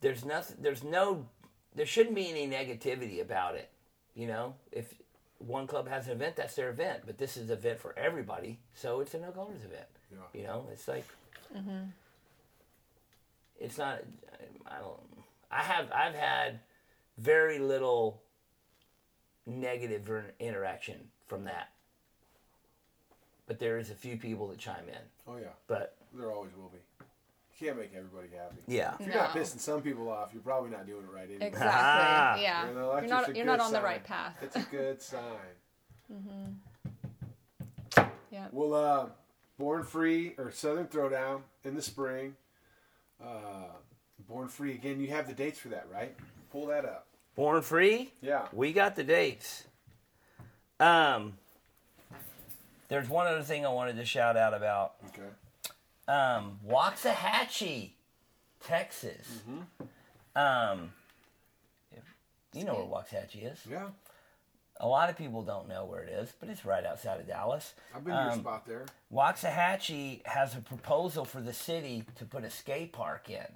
[0.00, 0.56] There's nothing.
[0.60, 1.26] There's no.
[1.74, 3.70] There shouldn't be any negativity about it.
[4.14, 4.94] You know, if
[5.38, 7.02] one club has an event, that's their event.
[7.06, 9.86] But this is an event for everybody, so it's a no colors event.
[10.10, 10.40] Yeah.
[10.40, 11.06] You know, it's like.
[11.56, 11.90] Mm-hmm.
[13.60, 14.00] It's not.
[14.66, 15.00] I don't.
[15.50, 15.90] I have.
[15.92, 16.60] I've had
[17.18, 18.22] very little
[19.46, 20.08] negative
[20.38, 20.96] interaction
[21.26, 21.70] from that.
[23.46, 25.02] But there is a few people that chime in.
[25.26, 25.48] Oh yeah.
[25.66, 26.78] But There always will be.
[27.60, 28.56] You can't make everybody happy.
[28.66, 31.46] yeah, If you're not pissing some people off, you're probably not doing it right anyway.
[31.48, 31.70] Exactly.
[31.72, 32.36] Ah.
[32.36, 32.68] yeah.
[32.68, 33.84] You know, that's you're not you're not on the sign.
[33.84, 34.36] right path.
[34.42, 35.20] It's a good sign.
[38.30, 38.46] Yeah.
[38.52, 39.06] Well, uh,
[39.58, 42.36] Born Free or Southern Throwdown in the spring.
[43.22, 43.72] Uh,
[44.28, 45.00] Born Free again.
[45.00, 46.16] You have the dates for that, right?
[46.52, 47.06] Pull that up.
[47.36, 48.12] born free.
[48.22, 48.46] Yeah.
[48.52, 49.64] We got the dates.
[50.80, 51.34] Um,
[52.88, 54.94] there's one other thing I wanted to shout out about.
[55.08, 55.28] Okay.
[56.10, 57.90] Um, Waxahachie,
[58.64, 59.26] Texas.
[60.34, 60.90] Um,
[62.52, 63.60] you know where Waxahachie is.
[63.70, 63.86] Yeah.
[64.82, 67.74] A lot of people don't know where it is, but it's right outside of Dallas.
[67.94, 68.86] I've been to your Um, spot there.
[69.12, 73.46] Waxahachie has a proposal for the city to put a skate park in.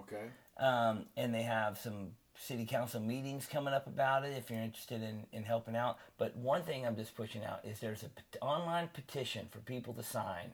[0.00, 0.26] Okay.
[0.58, 5.02] um, and they have some city council meetings coming up about it if you're interested
[5.02, 5.98] in, in helping out.
[6.18, 8.10] But one thing I'm just pushing out is there's an
[8.42, 10.52] online petition for people to sign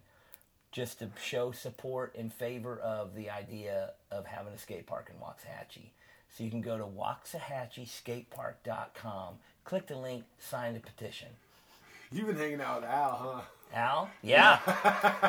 [0.72, 5.16] just to show support in favor of the idea of having a skate park in
[5.20, 5.90] Waxahachie.
[6.36, 9.34] So you can go to waxahachieskatepark.com,
[9.64, 11.28] click the link, sign the petition.
[12.12, 13.40] You've been hanging out with Al, huh?
[13.72, 14.59] Al, yeah.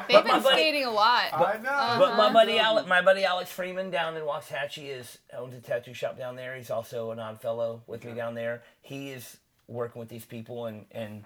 [0.09, 1.31] They've been buddy- skating a lot.
[1.33, 1.95] I know.
[1.99, 5.93] But my buddy Alex, my buddy Alex Freeman down in Waxahachie is owns a tattoo
[5.93, 6.55] shop down there.
[6.55, 8.63] He's also an odd fellow with me down there.
[8.81, 9.37] He is
[9.67, 11.23] working with these people, and and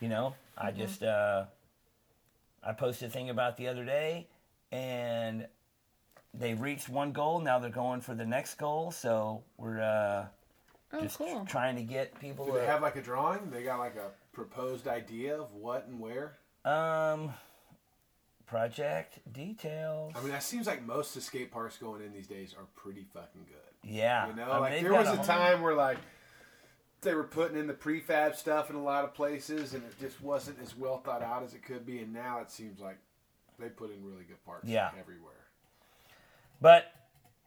[0.00, 1.44] you know, I just uh,
[2.68, 4.26] I posted a thing about the other day,
[4.70, 5.46] and
[6.34, 7.40] they reached one goal.
[7.40, 8.90] Now they're going for the next goal.
[8.90, 10.26] So we're uh,
[10.92, 11.46] oh, just cool.
[11.48, 12.44] trying to get people.
[12.44, 13.50] Do to- they have like a drawing?
[13.50, 16.36] They got like a proposed idea of what and where?
[16.64, 17.32] um
[18.44, 20.12] project details.
[20.16, 22.64] I mean, that seems like most of the skate parks going in these days are
[22.74, 23.90] pretty fucking good.
[23.90, 25.98] yeah, You know, I mean, like there was a whole- time where like
[27.00, 30.20] they were putting in the prefab stuff in a lot of places, and it just
[30.22, 31.98] wasn't as well thought out as it could be.
[32.00, 32.98] And now it seems like
[33.58, 34.90] they put in really good parks Yeah.
[34.98, 35.32] everywhere.
[36.60, 36.92] But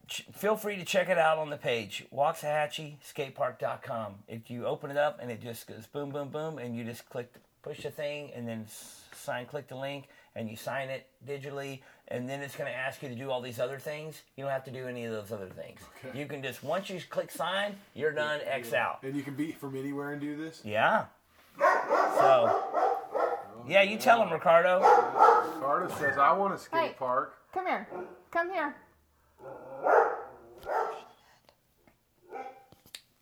[0.07, 4.23] ch- feel free to check it out on the page, waxahachieskatepark.com.
[4.27, 7.07] If you open it up and it just goes boom, boom, boom, and you just
[7.09, 8.65] click, push the thing, and then
[9.13, 13.01] sign, click the link, and you sign it digitally, and then it's going to ask
[13.01, 14.21] you to do all these other things.
[14.35, 15.79] You don't have to do any of those other things.
[16.05, 16.19] Okay.
[16.19, 18.41] You can just once you click sign, you're done.
[18.45, 18.99] X out.
[19.03, 20.61] And you can be from anywhere and do this.
[20.65, 21.05] Yeah.
[21.57, 22.67] So.
[23.67, 24.79] Yeah, you tell him, Ricardo.
[24.79, 26.95] Ricardo says, "I want a skate Hey.
[26.97, 27.87] park." Come here.
[28.31, 28.75] Come here.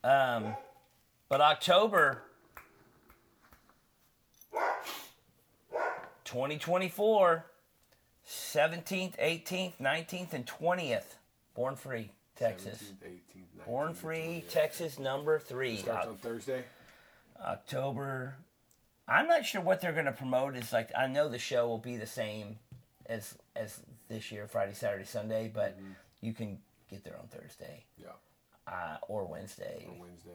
[0.02, 0.56] Um,
[1.28, 2.24] but October
[6.24, 7.46] 2024,
[8.30, 11.04] 17th, 18th, 19th, and 20th.
[11.56, 12.84] Born Free, Texas.
[13.04, 15.78] 17th, 18th, 19th, Born Free, Texas, number three.
[15.78, 16.64] Starts Oc- on Thursday.
[17.44, 18.36] October.
[19.08, 20.56] I'm not sure what they're going to promote.
[20.56, 22.58] It's like I know the show will be the same
[23.08, 25.78] as as this year, Friday, Saturday, Sunday, but
[26.22, 26.60] you can
[26.92, 28.10] get there on Thursday Yeah,
[28.68, 29.86] uh, or Wednesday.
[29.90, 30.30] on Wednesday.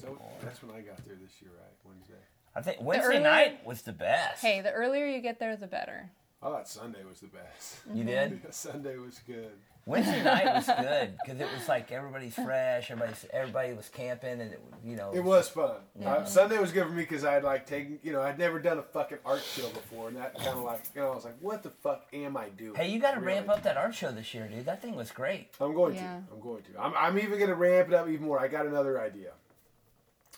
[0.00, 1.72] So that's when I got there this year, right?
[1.84, 2.14] Wednesday.
[2.54, 4.42] I think Wednesday earlier- night was the best.
[4.42, 6.10] Hey, the earlier you get there, the better.
[6.42, 7.76] I thought Sunday was the best.
[7.94, 8.42] You did?
[8.52, 9.52] Sunday was good.
[9.84, 14.52] Wednesday night was good because it was like everybody's fresh, everybody's everybody was camping, and
[14.52, 15.72] it, you know It was fun.
[16.04, 18.78] Uh, Sunday was good for me because I'd like taken, you know, I'd never done
[18.78, 21.34] a fucking art show before, and that kind of like, you know, I was like,
[21.40, 22.76] what the fuck am I doing?
[22.76, 23.34] Hey, you got to Really.
[23.38, 24.66] ramp up that art show this year, dude.
[24.66, 25.48] That thing was great.
[25.60, 26.20] I'm going Yeah.
[26.28, 26.34] to.
[26.34, 26.80] I'm going to.
[26.80, 28.38] I'm, I'm even going to ramp it up even more.
[28.38, 29.32] I got another idea.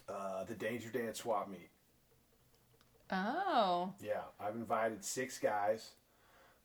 [0.09, 1.69] Uh, the Danger Dan's swap meet.
[3.11, 3.93] Oh.
[4.03, 5.91] Yeah, I've invited six guys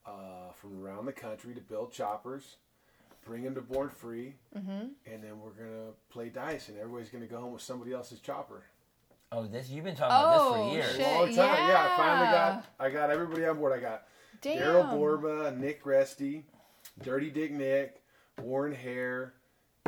[0.05, 2.55] uh, from around the country to build choppers,
[3.25, 4.87] bring them to Born Free, Mm-hmm.
[5.11, 8.63] and then we're gonna play dice, and everybody's gonna go home with somebody else's chopper.
[9.31, 10.95] Oh, this you've been talking about Oh, this for years.
[10.95, 11.15] shit.
[11.15, 11.89] Long time, yeah.
[11.93, 13.73] I finally got I got everybody on board.
[13.73, 14.07] I got
[14.41, 16.45] Daryl Borba, Nick Resty,
[17.03, 18.01] Dirty Dick Nick,
[18.41, 19.33] Warren Hare,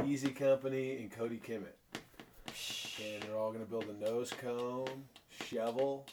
[0.06, 1.74] Easy Company, and Cody Kimmett.
[3.04, 5.06] And they're all going to build a nose cone,
[5.46, 6.06] shovel,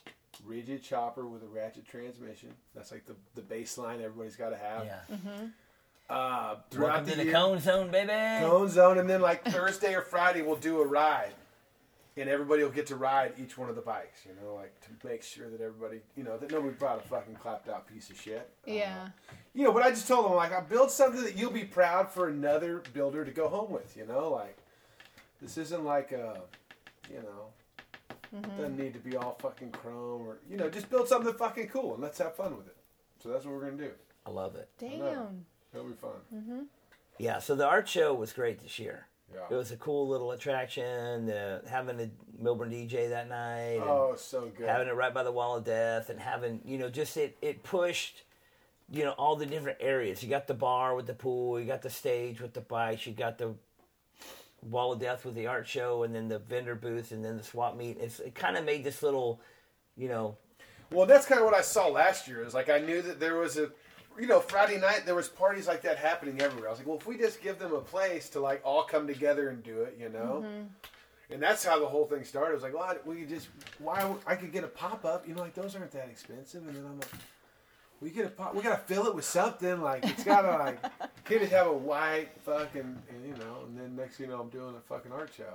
[0.47, 2.51] rigid chopper with a ratchet transmission.
[2.75, 4.85] That's like the, the baseline everybody's got to have.
[4.87, 5.17] Yeah.
[6.11, 8.09] Uh, throughout Welcome the, the year, cone zone, baby.
[8.47, 11.35] cone zone, and then like Thursday or Friday we'll do a ride,
[12.17, 14.21] and everybody will get to ride each one of the bikes.
[14.25, 17.35] You know, like to make sure that everybody, you know, that nobody brought a fucking
[17.35, 18.49] clapped out piece of shit.
[18.67, 19.09] Uh, Yeah.
[19.53, 22.11] you know, but I just told them like I build something that you'll be proud
[22.11, 23.95] for another builder to go home with.
[23.95, 24.57] You know, like
[25.43, 26.41] this isn't like a,
[27.11, 27.49] you know,
[28.33, 31.95] doesn't need to be all fucking chrome or you know, just build something fucking cool
[31.95, 32.77] and let's have fun with it.
[33.23, 33.91] So that's what we're gonna do.
[34.27, 34.69] I love it.
[34.79, 35.45] Damn.
[35.75, 36.67] It'll be fun.
[37.19, 37.39] Yeah.
[37.39, 39.07] So the art show was great this year.
[39.33, 39.41] Yeah.
[39.51, 41.31] It was a cool little attraction.
[41.31, 42.11] Uh, having a
[42.43, 43.81] Milburn DJ that night.
[43.83, 44.69] Oh, so good.
[44.69, 47.63] having it right by the wall of death and having you know just it it
[47.63, 48.23] pushed
[48.91, 51.83] you know all the different areas you got the bar with the pool you got
[51.83, 53.55] the stage with the bikes you got the
[54.63, 57.43] wall of death with the art show and then the vendor booth and then the
[57.43, 59.41] swap meet it's, it kind of made this little
[59.97, 60.37] you know
[60.91, 62.43] Well, that's kind of what I saw last year.
[62.43, 63.71] Is like I knew that there was a,
[64.19, 66.69] you know, Friday night there was parties like that happening everywhere.
[66.69, 69.07] I was like, well, if we just give them a place to like all come
[69.07, 70.45] together and do it, you know.
[70.47, 70.63] Mm-hmm.
[71.31, 72.53] And that's how the whole thing started.
[72.53, 73.49] It was like, well, we could just
[73.79, 76.67] why I could get a pop up, you know, like those aren't that expensive.
[76.67, 77.11] And then I'm like,
[78.01, 79.83] we get a pop, we gotta fill it with something.
[79.83, 80.83] Like it's gotta like,
[81.27, 83.58] can't just have a white fucking, and, you know.
[83.79, 85.55] And then next thing you know, I'm doing a fucking art show.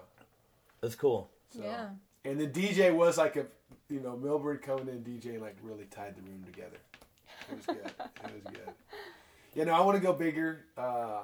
[0.79, 1.89] That's cool So, Yeah.
[2.25, 3.45] And the DJ was like a,
[3.89, 6.77] you know, Milburn coming in DJ like really tied the room together.
[7.51, 7.77] It was good.
[7.85, 8.69] it was good.
[9.55, 11.21] You know, I want to go bigger, uh,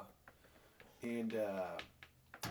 [1.02, 1.80] and uh,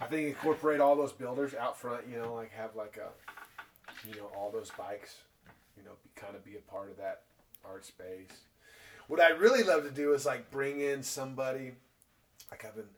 [0.03, 2.03] I think incorporate all those builders out front.
[2.11, 5.19] You know, like have like a, you know, all those bikes.
[5.77, 7.21] You know, be, kind of be a part of that
[7.65, 8.41] art space.
[9.07, 11.75] What I'd really love to do is like bring in somebody.
[12.51, 12.89] Like I've been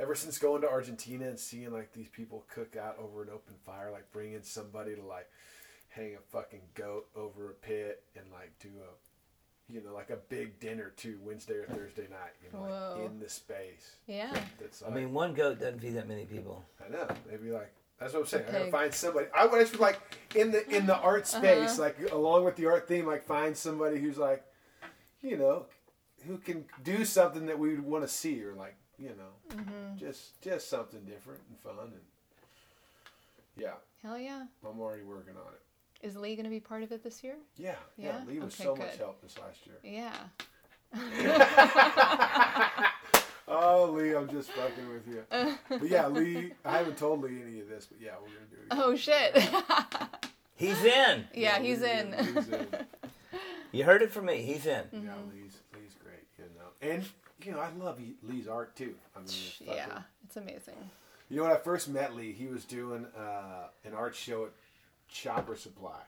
[0.00, 3.54] ever since going to Argentina and seeing like these people cook out over an open
[3.64, 5.28] fire, like bringing somebody to like
[5.88, 10.16] hang a fucking goat over a pit and like do a you know, like a
[10.28, 12.64] big dinner too, Wednesday or Thursday night, you know,
[12.98, 13.94] like in the space.
[14.08, 14.36] Yeah.
[14.58, 16.64] That's I mean, one goat doesn't feed that many people.
[16.84, 17.06] I know.
[17.30, 18.44] Maybe like that's what I'm saying.
[18.48, 19.26] I gotta find somebody.
[19.36, 20.00] I want to like
[20.34, 21.82] in the in the art space, Uh-huh.
[21.82, 24.42] like along with the art theme, like find somebody who's like,
[25.22, 25.66] you know,
[26.26, 29.96] who can do something that we would want to see, or like, you know, Mm-hmm.
[29.98, 32.00] just just something different and fun, and
[33.56, 33.72] yeah,
[34.02, 34.44] Hell yeah.
[34.68, 35.60] I'm already working on it.
[36.06, 37.34] Is Lee going to be part of it this year?
[37.56, 38.18] Yeah, yeah.
[38.20, 38.24] Yeah?
[38.26, 39.76] Lee was Okay, so much help this last year.
[39.82, 40.14] Yeah.
[43.52, 45.24] Oh, Lee, I'm just fucking with you.
[45.68, 48.56] But yeah, Lee, I haven't told Lee any of this, but yeah, we're gonna do
[48.60, 48.66] it.
[48.70, 48.80] Again.
[48.80, 49.36] Oh shit.
[50.54, 51.24] He's in.
[51.34, 52.10] yeah, he's Lee's in.
[52.34, 52.66] Lee's in.
[53.72, 54.42] You heard it from me.
[54.42, 54.82] He's in.
[54.84, 55.04] Mm-hmm.
[55.06, 56.68] Yeah, Lee's Lee's great, you know.
[56.94, 57.02] And
[57.46, 58.94] you know, I love Lee's art too.
[59.14, 60.74] I mean, it's fucking- yeah, it's amazing.
[61.28, 64.50] You know, when I first met Lee, he was doing uh, an art show at
[65.08, 66.00] Chopper Supply,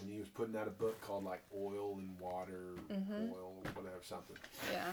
[0.00, 3.32] and he was putting out a book called like Oil and Water, Mm-hmm.
[3.32, 4.36] Oil, whatever, something.
[4.72, 4.90] Yeah.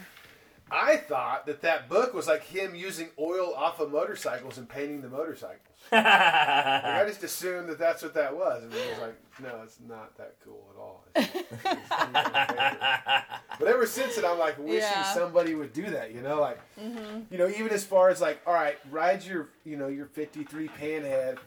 [0.72, 5.02] I thought that that book was like him using oil off of motorcycles and painting
[5.02, 5.60] the motorcycles.
[5.92, 9.78] Like, I just assumed that that's what that was, and he was like, "No, it's
[9.88, 13.24] not that cool at all." It's- it's- it's my favorite.
[13.60, 15.14] but ever since then, I'm like wishing Yeah.
[15.14, 16.12] somebody would do that.
[16.12, 17.20] You know, like mm-hmm.
[17.30, 20.68] you know, even as far as like, all right, ride your you know your 53
[20.70, 21.38] Panhead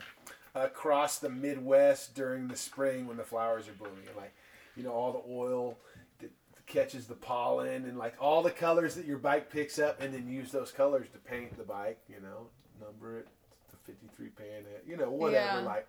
[0.55, 4.33] across the Midwest during the spring when the flowers are blooming, and like
[4.77, 5.98] you know all the oil that
[6.69, 10.29] catches the pollen and like all the colors that your bike picks up, and then
[10.29, 11.99] use those colors to paint the bike.
[12.09, 12.47] You know,
[12.81, 13.29] number it
[13.71, 14.89] the 53 Panhead.
[14.89, 15.61] You know, whatever.
[15.61, 15.67] Yeah.
[15.67, 15.89] Like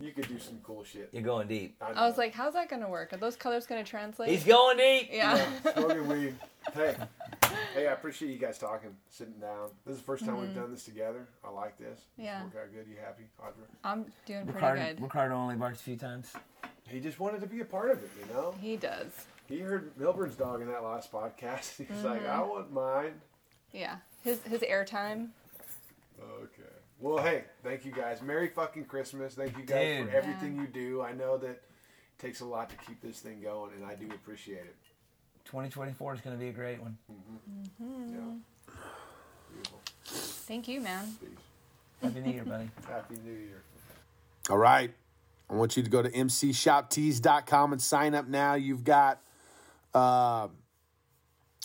[0.00, 1.08] you could do some cool shit.
[1.12, 1.76] You're going deep.
[1.80, 3.12] I was like, how's that going to work?
[3.12, 4.28] Are those colors going to translate?
[4.28, 5.08] He's going deep.
[5.12, 5.36] yeah.
[5.64, 6.34] Yeah, smoking weed.
[6.74, 6.96] Hey,
[7.74, 9.68] hey, I appreciate you guys talking, sitting down.
[9.86, 11.28] This is the 1st time we've done this together.
[11.44, 12.00] I like this.
[12.00, 12.22] It's Mm-hmm.
[12.24, 12.42] Yeah.
[12.42, 12.86] worked out good.
[12.90, 13.66] You happy, Audra?
[13.84, 15.00] I'm doing pretty Ricardo, good.
[15.02, 16.32] Ricardo only barks a few times.
[16.88, 18.52] He just wanted to be a part of it, you know.
[18.60, 19.26] He does.
[19.48, 21.76] He heard Milburn's dog in that last podcast.
[21.88, 22.30] He's like, Mm-hmm.
[22.30, 23.14] I want mine.
[23.72, 23.96] Yeah.
[24.22, 25.28] His his airtime.
[26.20, 26.62] Okay.
[27.00, 28.22] Well, hey, thank you guys.
[28.22, 29.34] Merry fucking Christmas.
[29.34, 30.08] Thank you guys Dude.
[30.10, 31.02] for everything you do.
[31.02, 31.62] I know that it
[32.18, 34.76] takes a lot to keep this thing going, and I do appreciate it.
[35.44, 36.96] 2024 is going to be a great one.
[37.12, 38.72] Mm Yeah.
[39.52, 39.80] Beautiful.
[40.04, 41.04] Thank you, man.
[41.20, 41.28] Peace.
[42.02, 42.70] Happy New Year, buddy.
[42.88, 43.62] Happy New Year.
[44.48, 44.90] All right.
[45.50, 48.54] I want you to go to mcshoptees.com and sign up now.
[48.54, 49.20] You've got
[49.94, 50.48] uh,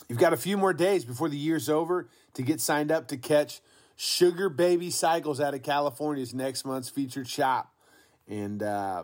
[0.08, 3.18] you've got a few more days before the year's over to get signed up to
[3.18, 3.62] catch
[3.96, 7.74] Sugar Baby Cycles out of California's next month's featured shop.
[8.28, 9.04] And uh,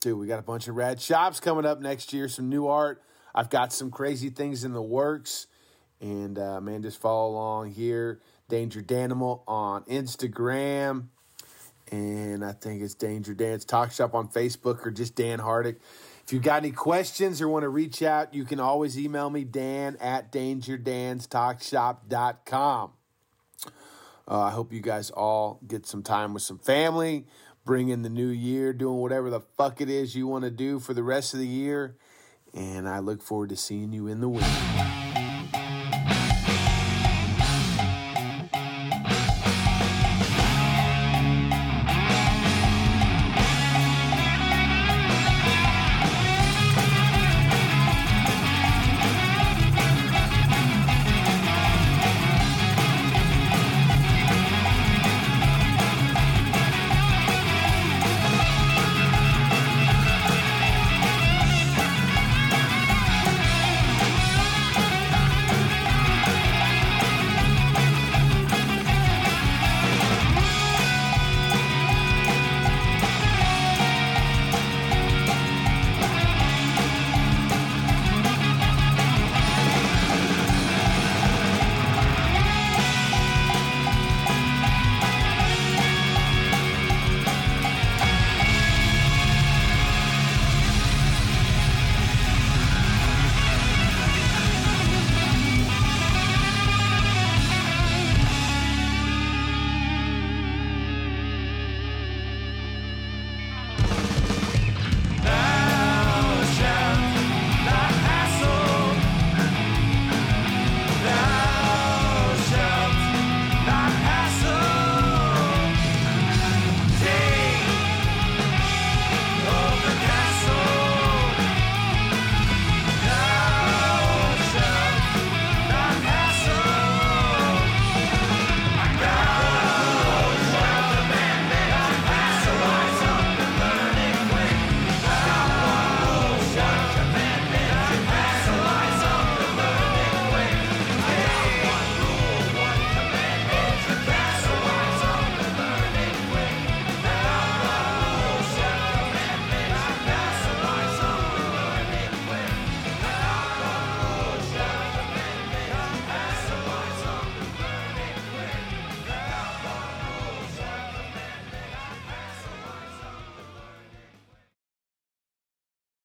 [0.00, 3.02] dude, we got a bunch of rad shops coming up next year, some new art.
[3.34, 5.46] I've got some crazy things in the works.
[6.00, 8.20] And uh, man, just follow along here.
[8.48, 11.08] Danger Danimal on Instagram
[11.90, 15.76] and I think it's Danger Dan's Talk Shop on Facebook or just Dan Hardick.
[16.30, 19.42] If you've got any questions or want to reach out, you can always email me,
[19.42, 22.92] Dan at dangerdanstalkshop.com.
[24.28, 27.26] Uh, I hope you guys all get some time with some family,
[27.64, 30.78] bring in the new year, doing whatever the fuck it is you want to do
[30.78, 31.96] for the rest of the year.
[32.54, 34.44] And I look forward to seeing you in the week.